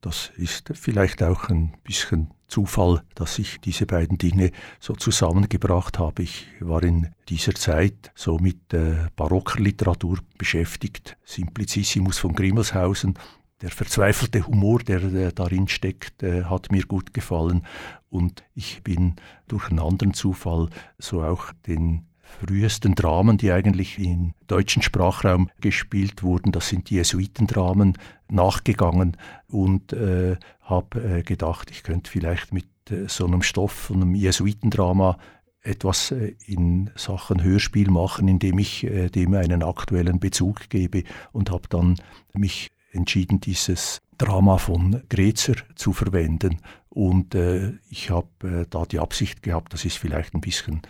Das 0.00 0.32
ist 0.36 0.70
vielleicht 0.72 1.22
auch 1.22 1.50
ein 1.50 1.74
bisschen 1.84 2.30
Zufall, 2.50 3.02
dass 3.14 3.38
ich 3.38 3.60
diese 3.60 3.86
beiden 3.86 4.18
Dinge 4.18 4.50
so 4.80 4.94
zusammengebracht 4.94 5.98
habe. 5.98 6.22
Ich 6.22 6.46
war 6.60 6.82
in 6.82 7.08
dieser 7.28 7.54
Zeit 7.54 8.10
so 8.14 8.38
mit 8.38 8.74
äh, 8.74 9.06
Barockliteratur 9.16 10.18
beschäftigt. 10.36 11.16
Simplicissimus 11.24 12.18
von 12.18 12.34
Grimmelshausen, 12.34 13.14
der 13.62 13.70
verzweifelte 13.70 14.46
Humor, 14.46 14.80
der 14.80 15.02
äh, 15.02 15.32
darin 15.32 15.68
steckt, 15.68 16.22
äh, 16.22 16.44
hat 16.44 16.72
mir 16.72 16.84
gut 16.84 17.14
gefallen. 17.14 17.64
Und 18.08 18.42
ich 18.54 18.82
bin 18.82 19.16
durch 19.48 19.70
einen 19.70 19.78
anderen 19.78 20.12
Zufall 20.12 20.68
so 20.98 21.22
auch 21.22 21.52
den 21.66 22.06
frühesten 22.40 22.94
Dramen, 22.94 23.36
die 23.36 23.52
eigentlich 23.52 23.98
im 23.98 24.34
deutschen 24.46 24.82
Sprachraum 24.82 25.50
gespielt 25.60 26.22
wurden. 26.22 26.52
Das 26.52 26.68
sind 26.68 26.90
die 26.90 26.94
Jesuitendramen 26.96 27.98
nachgegangen 28.28 29.16
und 29.48 29.92
äh, 29.92 30.36
habe 30.62 31.18
äh, 31.18 31.22
gedacht, 31.22 31.70
ich 31.70 31.82
könnte 31.82 32.10
vielleicht 32.10 32.52
mit 32.52 32.66
äh, 32.90 33.08
so 33.08 33.26
einem 33.26 33.42
Stoff 33.42 33.72
von 33.72 33.96
einem 33.96 34.14
Jesuitendrama 34.14 35.18
etwas 35.62 36.10
äh, 36.10 36.34
in 36.46 36.90
Sachen 36.94 37.42
Hörspiel 37.42 37.90
machen, 37.90 38.28
indem 38.28 38.58
ich 38.58 38.84
äh, 38.84 39.08
dem 39.08 39.34
einen 39.34 39.62
aktuellen 39.62 40.20
Bezug 40.20 40.70
gebe 40.70 41.04
und 41.32 41.50
habe 41.50 41.68
dann 41.68 41.96
mich 42.32 42.68
entschieden, 42.92 43.40
dieses 43.40 44.00
Drama 44.18 44.58
von 44.58 45.02
Grezer 45.08 45.54
zu 45.76 45.92
verwenden. 45.92 46.58
Und 46.88 47.34
äh, 47.34 47.72
ich 47.88 48.10
habe 48.10 48.28
äh, 48.62 48.66
da 48.68 48.84
die 48.84 48.98
Absicht 48.98 49.42
gehabt, 49.42 49.72
das 49.72 49.84
ist 49.84 49.96
vielleicht 49.96 50.34
ein 50.34 50.40
bisschen 50.40 50.82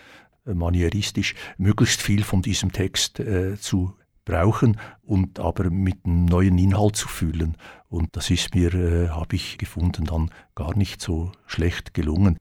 manieristisch, 0.55 1.35
möglichst 1.59 2.01
viel 2.03 2.25
von 2.25 2.43
diesem 2.43 2.73
Text 2.73 3.21
äh, 3.21 3.59
zu 3.59 3.95
brauchen 4.25 4.79
und 5.03 5.41
aber 5.41 5.71
mit 5.71 6.05
einem 6.05 6.27
neuen 6.27 6.59
Inhalt 6.59 6.97
zu 6.97 7.09
füllen. 7.09 7.57
Und 7.89 8.17
das 8.17 8.31
ist 8.31 8.55
mir, 8.55 8.73
äh, 8.75 9.09
habe 9.09 9.37
ich 9.37 9.59
gefunden, 9.59 10.05
dann 10.05 10.31
gar 10.55 10.77
nicht 10.77 11.01
so 11.01 11.33
schlecht 11.47 11.95
gelungen. 11.95 12.39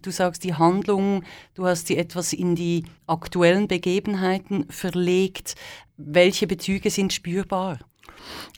Du 0.00 0.10
sagst 0.10 0.42
die 0.44 0.54
Handlung, 0.54 1.22
du 1.54 1.66
hast 1.66 1.86
sie 1.86 1.96
etwas 1.96 2.32
in 2.32 2.56
die 2.56 2.84
aktuellen 3.06 3.68
Begebenheiten 3.68 4.66
verlegt. 4.68 5.54
Welche 5.96 6.46
Bezüge 6.46 6.90
sind 6.90 7.12
spürbar? 7.12 7.78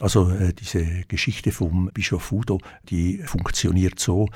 Also 0.00 0.30
äh, 0.30 0.54
diese 0.54 1.04
Geschichte 1.06 1.52
vom 1.52 1.90
Bischof 1.92 2.32
Udo, 2.32 2.60
die 2.88 3.18
funktioniert 3.18 3.98
so, 3.98 4.28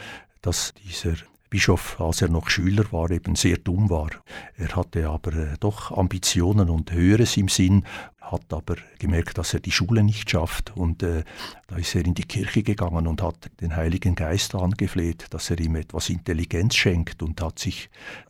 dass 0.43 0.75
dieser 0.75 1.15
Bischof, 1.51 2.01
als 2.01 2.23
er 2.23 2.29
noch 2.29 2.51
Schüler 2.51 2.85
war, 2.91 3.11
eben 3.11 3.35
sehr 3.35 3.57
dumm 3.57 3.91
war. 3.91 4.11
Er 4.57 4.77
hatte 4.77 5.09
aber 5.09 5.33
äh, 5.35 5.57
doch 5.61 5.97
Ambitionen 5.97 6.69
und 6.71 6.93
Höheres 6.93 7.37
im 7.37 7.49
Sinn, 7.49 7.85
hat 8.21 8.53
aber 8.53 8.77
gemerkt, 8.99 9.39
dass 9.39 9.55
er 9.55 9.61
die 9.61 9.71
Schule 9.71 10.03
nicht 10.03 10.31
schafft 10.31 10.77
und 10.77 11.03
äh, 11.03 11.25
da 11.67 11.77
ist 11.77 11.95
er 11.95 12.05
in 12.05 12.15
die 12.15 12.25
Kirche 12.25 12.63
gegangen 12.63 13.07
und 13.07 13.23
hat 13.23 13.51
den 13.61 13.75
Heiligen 13.75 14.15
Geist 14.15 14.55
angefleht, 14.55 15.27
dass 15.31 15.51
er 15.51 15.59
ihm 15.59 15.77
etwas 15.77 16.11
Intelligenz 16.11 16.75
schenkt 16.75 17.23
und 17.23 17.41
hat 17.41 17.59
sich 17.59 17.89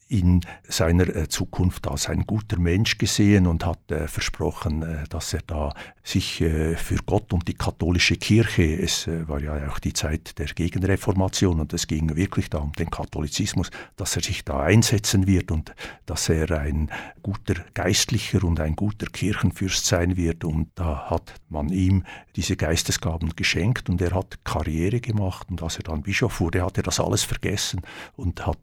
in 0.08 0.40
seiner 0.66 1.14
äh, 1.14 1.28
Zukunft 1.28 1.86
als 1.86 2.08
ein 2.08 2.26
guter 2.26 2.58
Mensch 2.58 2.96
gesehen 2.96 3.46
und 3.46 3.64
hat 3.66 3.90
äh, 3.90 4.08
versprochen, 4.08 4.82
äh, 4.82 5.04
dass 5.10 5.34
er 5.34 5.42
da 5.46 5.74
sich 6.02 6.38
für 6.38 6.96
Gott 7.04 7.34
und 7.34 7.48
die 7.48 7.54
katholische 7.54 8.16
Kirche, 8.16 8.62
es 8.62 9.06
war 9.26 9.42
ja 9.42 9.68
auch 9.68 9.78
die 9.78 9.92
Zeit 9.92 10.38
der 10.38 10.46
Gegenreformation 10.46 11.60
und 11.60 11.74
es 11.74 11.86
ging 11.86 12.16
wirklich 12.16 12.48
da 12.48 12.60
um 12.60 12.72
den 12.72 12.88
Katholizismus, 12.88 13.70
dass 13.96 14.16
er 14.16 14.22
sich 14.22 14.42
da 14.42 14.60
einsetzen 14.60 15.26
wird 15.26 15.50
und 15.50 15.74
dass 16.06 16.30
er 16.30 16.50
ein 16.58 16.90
guter 17.20 17.56
Geistlicher 17.74 18.42
und 18.42 18.58
ein 18.58 18.74
guter 18.74 19.04
Kirchenfürst 19.04 19.84
sein 19.84 20.16
wird. 20.16 20.44
Und 20.44 20.70
da 20.76 21.10
hat 21.10 21.34
man 21.50 21.68
ihm 21.68 22.04
diese 22.36 22.56
Geistesgaben 22.56 23.36
geschenkt 23.36 23.90
und 23.90 24.00
er 24.00 24.12
hat 24.12 24.42
Karriere 24.44 25.00
gemacht 25.00 25.48
und 25.50 25.62
als 25.62 25.76
er 25.76 25.82
dann 25.82 26.00
Bischof 26.00 26.40
wurde, 26.40 26.64
hat 26.64 26.78
er 26.78 26.84
das 26.84 27.00
alles 27.00 27.22
vergessen 27.22 27.82
und 28.16 28.46
hat 28.46 28.58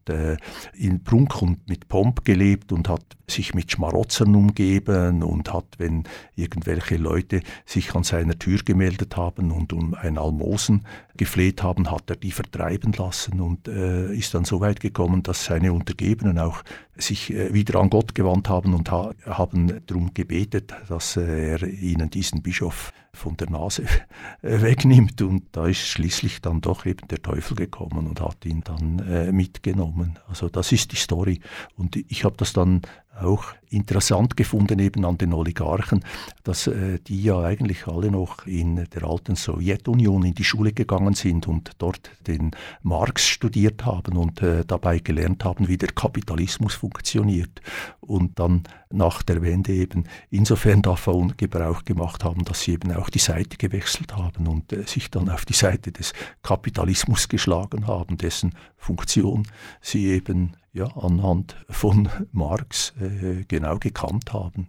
in 0.74 1.04
Und 1.42 1.68
mit 1.68 1.88
Pomp 1.88 2.26
gelebt 2.26 2.72
und 2.72 2.90
hat 2.90 3.04
sich 3.28 3.54
mit 3.54 3.72
Schmarotzern 3.72 4.36
umgeben 4.36 5.24
und 5.24 5.52
hat, 5.52 5.66
wenn 5.78 6.04
irgendwelche 6.36 6.98
Leute 6.98 7.42
sich 7.66 7.96
an 7.96 8.04
seiner 8.04 8.38
Tür 8.38 8.60
gemeldet 8.64 9.18
haben 9.18 9.52
und 9.52 9.74
um 9.74 9.94
ein 9.96 10.18
Almosen 10.18 10.86
gefleht 11.18 11.64
haben, 11.64 11.90
hat 11.92 12.10
er 12.10 12.16
die 12.18 12.32
vertreiben 12.32 12.94
lassen 12.94 13.42
und 13.42 13.68
äh, 13.68 14.14
ist 14.14 14.34
dann 14.34 14.46
so 14.46 14.60
weit 14.60 14.80
gekommen, 14.80 15.24
dass 15.24 15.46
seine 15.46 15.74
Untergebenen 15.74 16.40
auch 16.40 16.64
sich 16.96 17.34
äh, 17.34 17.54
wieder 17.54 17.80
an 17.80 17.90
Gott 17.90 18.16
gewandt 18.16 18.50
haben 18.50 18.74
und 18.74 18.92
ha 18.92 19.12
haben 19.26 19.82
darum 19.88 20.14
gebetet, 20.14 20.74
dass 20.88 21.18
äh, 21.18 21.52
er 21.52 21.64
ihnen 21.64 22.10
diesen 22.10 22.42
Bischof 22.42 22.92
von 23.16 23.38
der 23.38 23.50
Nase 23.50 23.86
wegnimmt. 24.42 25.22
Und 25.22 25.44
da 25.52 25.68
ist 25.68 25.88
schließlich 25.88 26.42
dann 26.42 26.62
doch 26.62 26.86
eben 26.86 27.08
der 27.08 27.22
Teufel 27.22 27.56
gekommen 27.56 28.08
und 28.08 28.22
hat 28.22 28.46
ihn 28.46 28.62
dann 28.64 29.00
äh, 29.00 29.32
mitgenommen. 29.32 30.20
Also 30.28 30.50
das 30.50 30.72
ist 30.72 30.92
die 30.92 30.98
Story. 30.98 31.40
Und 31.76 31.96
ich 31.96 32.24
habe 32.24 32.36
das 32.38 32.54
dann 32.54 32.82
auch 33.20 33.46
interessant 33.70 34.38
gefunden 34.38 34.80
eben 34.80 35.06
an 35.06 35.18
den 35.18 35.34
Oligarchen, 35.34 36.04
dass 36.44 36.68
äh, 36.68 37.00
die 37.00 37.24
ja 37.24 37.42
eigentlich 37.42 37.88
alle 37.88 38.12
noch 38.12 38.46
in 38.46 38.88
der 38.94 39.04
alten 39.04 39.36
Sowjetunion 39.36 40.24
in 40.24 40.34
die 40.34 40.44
Schule 40.44 40.72
gegangen 40.72 41.14
sind 41.14 41.48
und 41.48 41.72
dort 41.78 42.12
den 42.28 42.52
Marx 42.84 43.26
studiert 43.28 43.86
haben 43.86 44.18
und 44.18 44.42
äh, 44.42 44.64
dabei 44.66 45.00
gelernt 45.00 45.44
haben, 45.44 45.68
wie 45.68 45.78
der 45.78 45.90
Kapitalismus 45.90 46.74
funktioniert. 46.74 47.62
Und 48.00 48.40
dann 48.40 48.64
nach 48.92 49.24
der 49.24 49.42
Wende 49.42 49.74
eben 49.74 50.06
insofern 50.30 50.82
davon 50.82 51.34
Gebrauch 51.38 51.84
gemacht 51.84 52.24
haben, 52.24 52.46
dass 52.46 52.62
sie 52.62 52.74
eben 52.74 52.94
auch 52.94 53.10
die 53.10 53.20
Seite 53.20 53.58
gewechselt 53.58 54.16
haben 54.16 54.48
und 54.48 54.72
äh, 54.72 54.84
sich 54.84 55.12
dann 55.12 55.30
auf 55.30 55.46
die 55.46 55.54
Seite 55.54 55.92
des 55.92 56.14
Kapitalismus 56.44 57.28
geschlagen 57.28 57.88
haben, 57.88 58.18
dessen 58.18 58.54
Funktion 58.78 59.48
sie 59.82 60.08
eben 60.08 60.56
ja, 60.76 60.86
anhand 60.98 61.56
von 61.70 62.10
Marx 62.32 62.94
äh, 63.02 63.46
genau 63.48 63.80
gekannt 63.80 64.34
haben. 64.34 64.68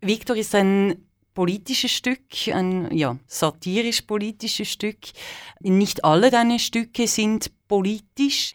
Victor 0.00 0.34
ist 0.34 0.54
ein 0.54 0.96
politisches 1.34 1.92
Stück, 1.92 2.48
ein 2.52 2.90
ja, 2.96 3.18
satirisch-politisches 3.26 4.68
Stück. 4.68 4.98
Nicht 5.60 6.04
alle 6.04 6.30
deine 6.30 6.58
Stücke 6.58 7.06
sind 7.06 7.52
politisch. 7.68 8.54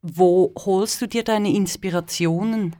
Wo 0.00 0.52
holst 0.56 1.02
du 1.02 1.06
dir 1.06 1.24
deine 1.24 1.54
Inspirationen? 1.54 2.76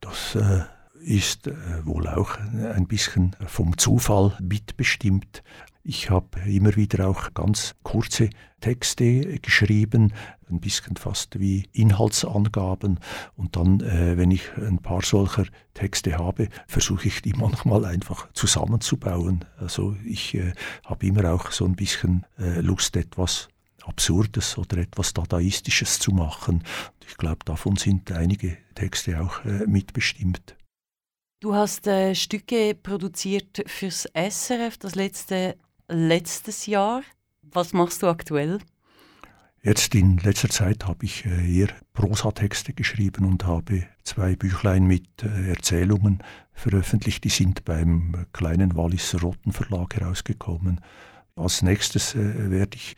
Das 0.00 0.34
äh, 0.34 0.64
ist 1.00 1.46
äh, 1.46 1.54
wohl 1.86 2.06
auch 2.06 2.36
ein 2.38 2.86
bisschen 2.86 3.34
vom 3.46 3.78
Zufall 3.78 4.36
mitbestimmt. 4.40 5.42
Ich 5.84 6.10
habe 6.10 6.38
immer 6.46 6.76
wieder 6.76 7.08
auch 7.08 7.34
ganz 7.34 7.74
kurze 7.82 8.30
Texte 8.60 9.40
geschrieben, 9.40 10.12
ein 10.48 10.60
bisschen 10.60 10.96
fast 10.96 11.40
wie 11.40 11.68
Inhaltsangaben. 11.72 13.00
Und 13.34 13.56
dann, 13.56 13.80
äh, 13.80 14.16
wenn 14.16 14.30
ich 14.30 14.56
ein 14.56 14.78
paar 14.78 15.02
solcher 15.02 15.44
Texte 15.74 16.18
habe, 16.18 16.48
versuche 16.68 17.08
ich 17.08 17.20
die 17.22 17.32
manchmal 17.36 17.84
einfach 17.84 18.32
zusammenzubauen. 18.32 19.44
Also 19.58 19.96
ich 20.04 20.34
äh, 20.34 20.52
habe 20.84 21.04
immer 21.04 21.32
auch 21.32 21.50
so 21.50 21.64
ein 21.64 21.74
bisschen 21.74 22.26
äh, 22.38 22.60
Lust, 22.60 22.96
etwas 22.96 23.48
Absurdes 23.82 24.58
oder 24.58 24.78
etwas 24.78 25.12
Dadaistisches 25.12 25.98
zu 25.98 26.12
machen. 26.12 26.62
Ich 27.08 27.16
glaube, 27.16 27.40
davon 27.44 27.74
sind 27.74 28.12
einige 28.12 28.56
Texte 28.76 29.20
auch 29.20 29.44
äh, 29.44 29.66
mitbestimmt. 29.66 30.56
Du 31.40 31.56
hast 31.56 31.88
äh, 31.88 32.14
Stücke 32.14 32.76
produziert 32.80 33.64
fürs 33.66 34.06
SRF, 34.14 34.78
das 34.78 34.94
letzte 34.94 35.56
letztes 35.92 36.66
Jahr. 36.66 37.02
Was 37.42 37.72
machst 37.72 38.02
du 38.02 38.08
aktuell? 38.08 38.58
Jetzt 39.64 39.94
in 39.94 40.18
letzter 40.18 40.48
Zeit 40.48 40.86
habe 40.86 41.04
ich 41.04 41.24
äh, 41.24 41.60
eher 41.60 41.68
Prosatexte 41.92 42.72
geschrieben 42.72 43.24
und 43.24 43.46
habe 43.46 43.84
zwei 44.02 44.34
Büchlein 44.34 44.86
mit 44.86 45.06
äh, 45.22 45.50
Erzählungen 45.50 46.18
veröffentlicht. 46.52 47.22
Die 47.22 47.28
sind 47.28 47.64
beim 47.64 48.26
kleinen 48.32 48.74
Walliser 48.74 49.20
Rotten 49.20 49.52
Verlag 49.52 49.94
herausgekommen. 49.94 50.80
Als 51.36 51.62
nächstes 51.62 52.16
äh, 52.16 52.50
werde 52.50 52.76
ich 52.76 52.96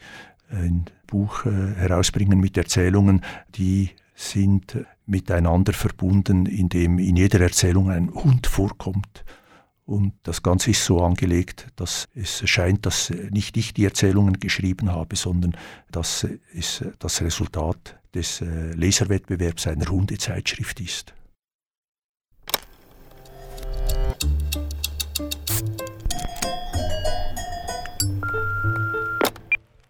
ein 0.49 0.87
Buch 1.07 1.45
herausbringen 1.47 2.39
mit 2.39 2.57
Erzählungen, 2.57 3.23
die 3.57 3.91
sind 4.15 4.77
miteinander 5.07 5.73
verbunden, 5.73 6.47
indem 6.47 6.99
in 6.99 7.17
jeder 7.17 7.41
Erzählung 7.41 7.91
ein 7.91 8.13
Hund 8.13 8.47
vorkommt. 8.47 9.25
Und 9.87 10.15
das 10.23 10.43
Ganze 10.43 10.71
ist 10.71 10.85
so 10.85 11.03
angelegt, 11.03 11.69
dass 11.77 12.09
es 12.15 12.49
scheint, 12.49 12.87
dass 12.87 13.11
nicht 13.11 13.57
ich 13.59 13.75
die 13.75 13.85
Erzählungen 13.85 14.41
geschrieben 14.41 14.91
habe, 14.91 15.15
sondern 15.15 15.57
dass 15.91 16.27
es 16.55 16.83
das 16.99 17.21
Resultat 17.21 17.99
des 18.15 18.41
äh, 18.41 18.73
Leserwettbewerbs 18.73 19.67
einer 19.67 19.87
Hundezeitschrift 19.87 20.81
ist. 20.81 21.13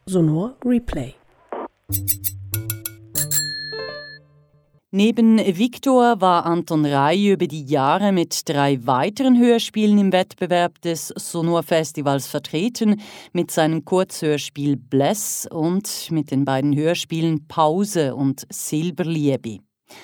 Sonor 0.07 0.57
Replay 0.64 1.14
Neben 4.97 5.38
Victor 5.38 6.20
war 6.20 6.47
Anton 6.47 6.86
Rey 6.86 7.32
über 7.32 7.49
die 7.49 7.64
Jahre 7.64 8.12
mit 8.12 8.49
drei 8.49 8.78
weiteren 8.86 9.36
Hörspielen 9.36 9.99
im 9.99 10.12
Wettbewerb 10.12 10.80
des 10.82 11.09
Sonor 11.09 11.64
Festivals 11.64 12.28
vertreten, 12.28 13.03
mit 13.32 13.51
seinem 13.51 13.84
Kurzhörspiel 13.84 14.76
Bless 14.76 15.49
und 15.51 16.12
mit 16.12 16.30
den 16.30 16.45
beiden 16.45 16.76
Hörspielen 16.76 17.49
Pause 17.49 18.14
und 18.14 18.47
Silberliebe. 18.51 19.59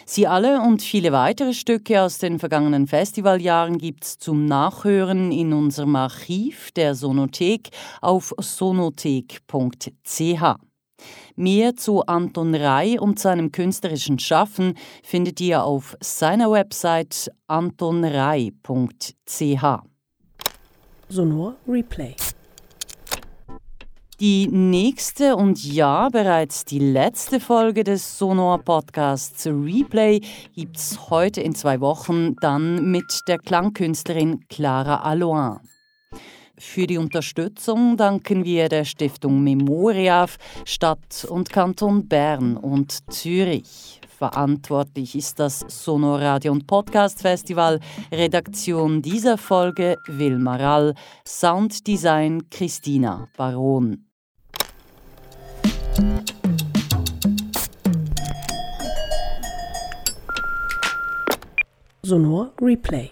Sie 0.06 0.26
alle 0.26 0.60
und 0.60 0.82
viele 0.82 1.12
weitere 1.12 1.54
Stücke 1.54 2.02
aus 2.02 2.18
den 2.18 2.40
vergangenen 2.40 2.88
Festivaljahren 2.88 3.78
gibt's 3.78 4.18
zum 4.18 4.46
Nachhören 4.46 5.30
in 5.30 5.52
unserem 5.52 5.94
Archiv 5.94 6.72
der 6.72 6.96
Sonothek 6.96 7.68
auf 8.00 8.34
sonothek.ch. 8.40 9.40
Mehr 11.36 11.76
zu 11.76 12.02
Anton 12.06 12.54
Rei 12.54 13.00
und 13.00 13.18
seinem 13.18 13.52
künstlerischen 13.52 14.18
Schaffen 14.18 14.74
findet 15.02 15.40
ihr 15.40 15.64
auf 15.64 15.96
seiner 16.00 16.50
Website 16.50 17.30
antonrei.ch. 17.46 18.54
Sonor 21.08 21.56
Replay. 21.66 22.14
Die 24.20 24.48
nächste 24.48 25.34
und 25.34 25.64
ja 25.64 26.10
bereits 26.10 26.66
die 26.66 26.78
letzte 26.78 27.40
Folge 27.40 27.84
des 27.84 28.18
Sonor 28.18 28.58
Podcasts 28.58 29.46
Replay 29.46 30.20
gibt's 30.54 31.08
heute 31.08 31.40
in 31.40 31.54
zwei 31.54 31.80
Wochen 31.80 32.36
dann 32.42 32.90
mit 32.90 33.22
der 33.28 33.38
Klangkünstlerin 33.38 34.46
Clara 34.50 34.96
Aloin. 34.96 35.60
Für 36.60 36.86
die 36.86 36.98
Unterstützung 36.98 37.96
danken 37.96 38.44
wir 38.44 38.68
der 38.68 38.84
Stiftung 38.84 39.42
Memoriaf, 39.42 40.36
Stadt 40.66 41.26
und 41.28 41.48
Kanton 41.48 42.06
Bern 42.06 42.58
und 42.58 43.10
Zürich. 43.10 43.98
Verantwortlich 44.18 45.16
ist 45.16 45.40
das 45.40 45.64
Sonoradio 45.68 46.52
und 46.52 46.66
Podcast 46.66 47.22
Festival. 47.22 47.80
Redaktion 48.12 49.00
dieser 49.00 49.38
Folge 49.38 49.96
Wilma 50.06 50.56
Rall. 50.56 50.94
Sounddesign 51.26 52.50
Christina 52.50 53.26
Baron. 53.38 54.04
Sonor 62.02 62.52
Replay. 62.60 63.10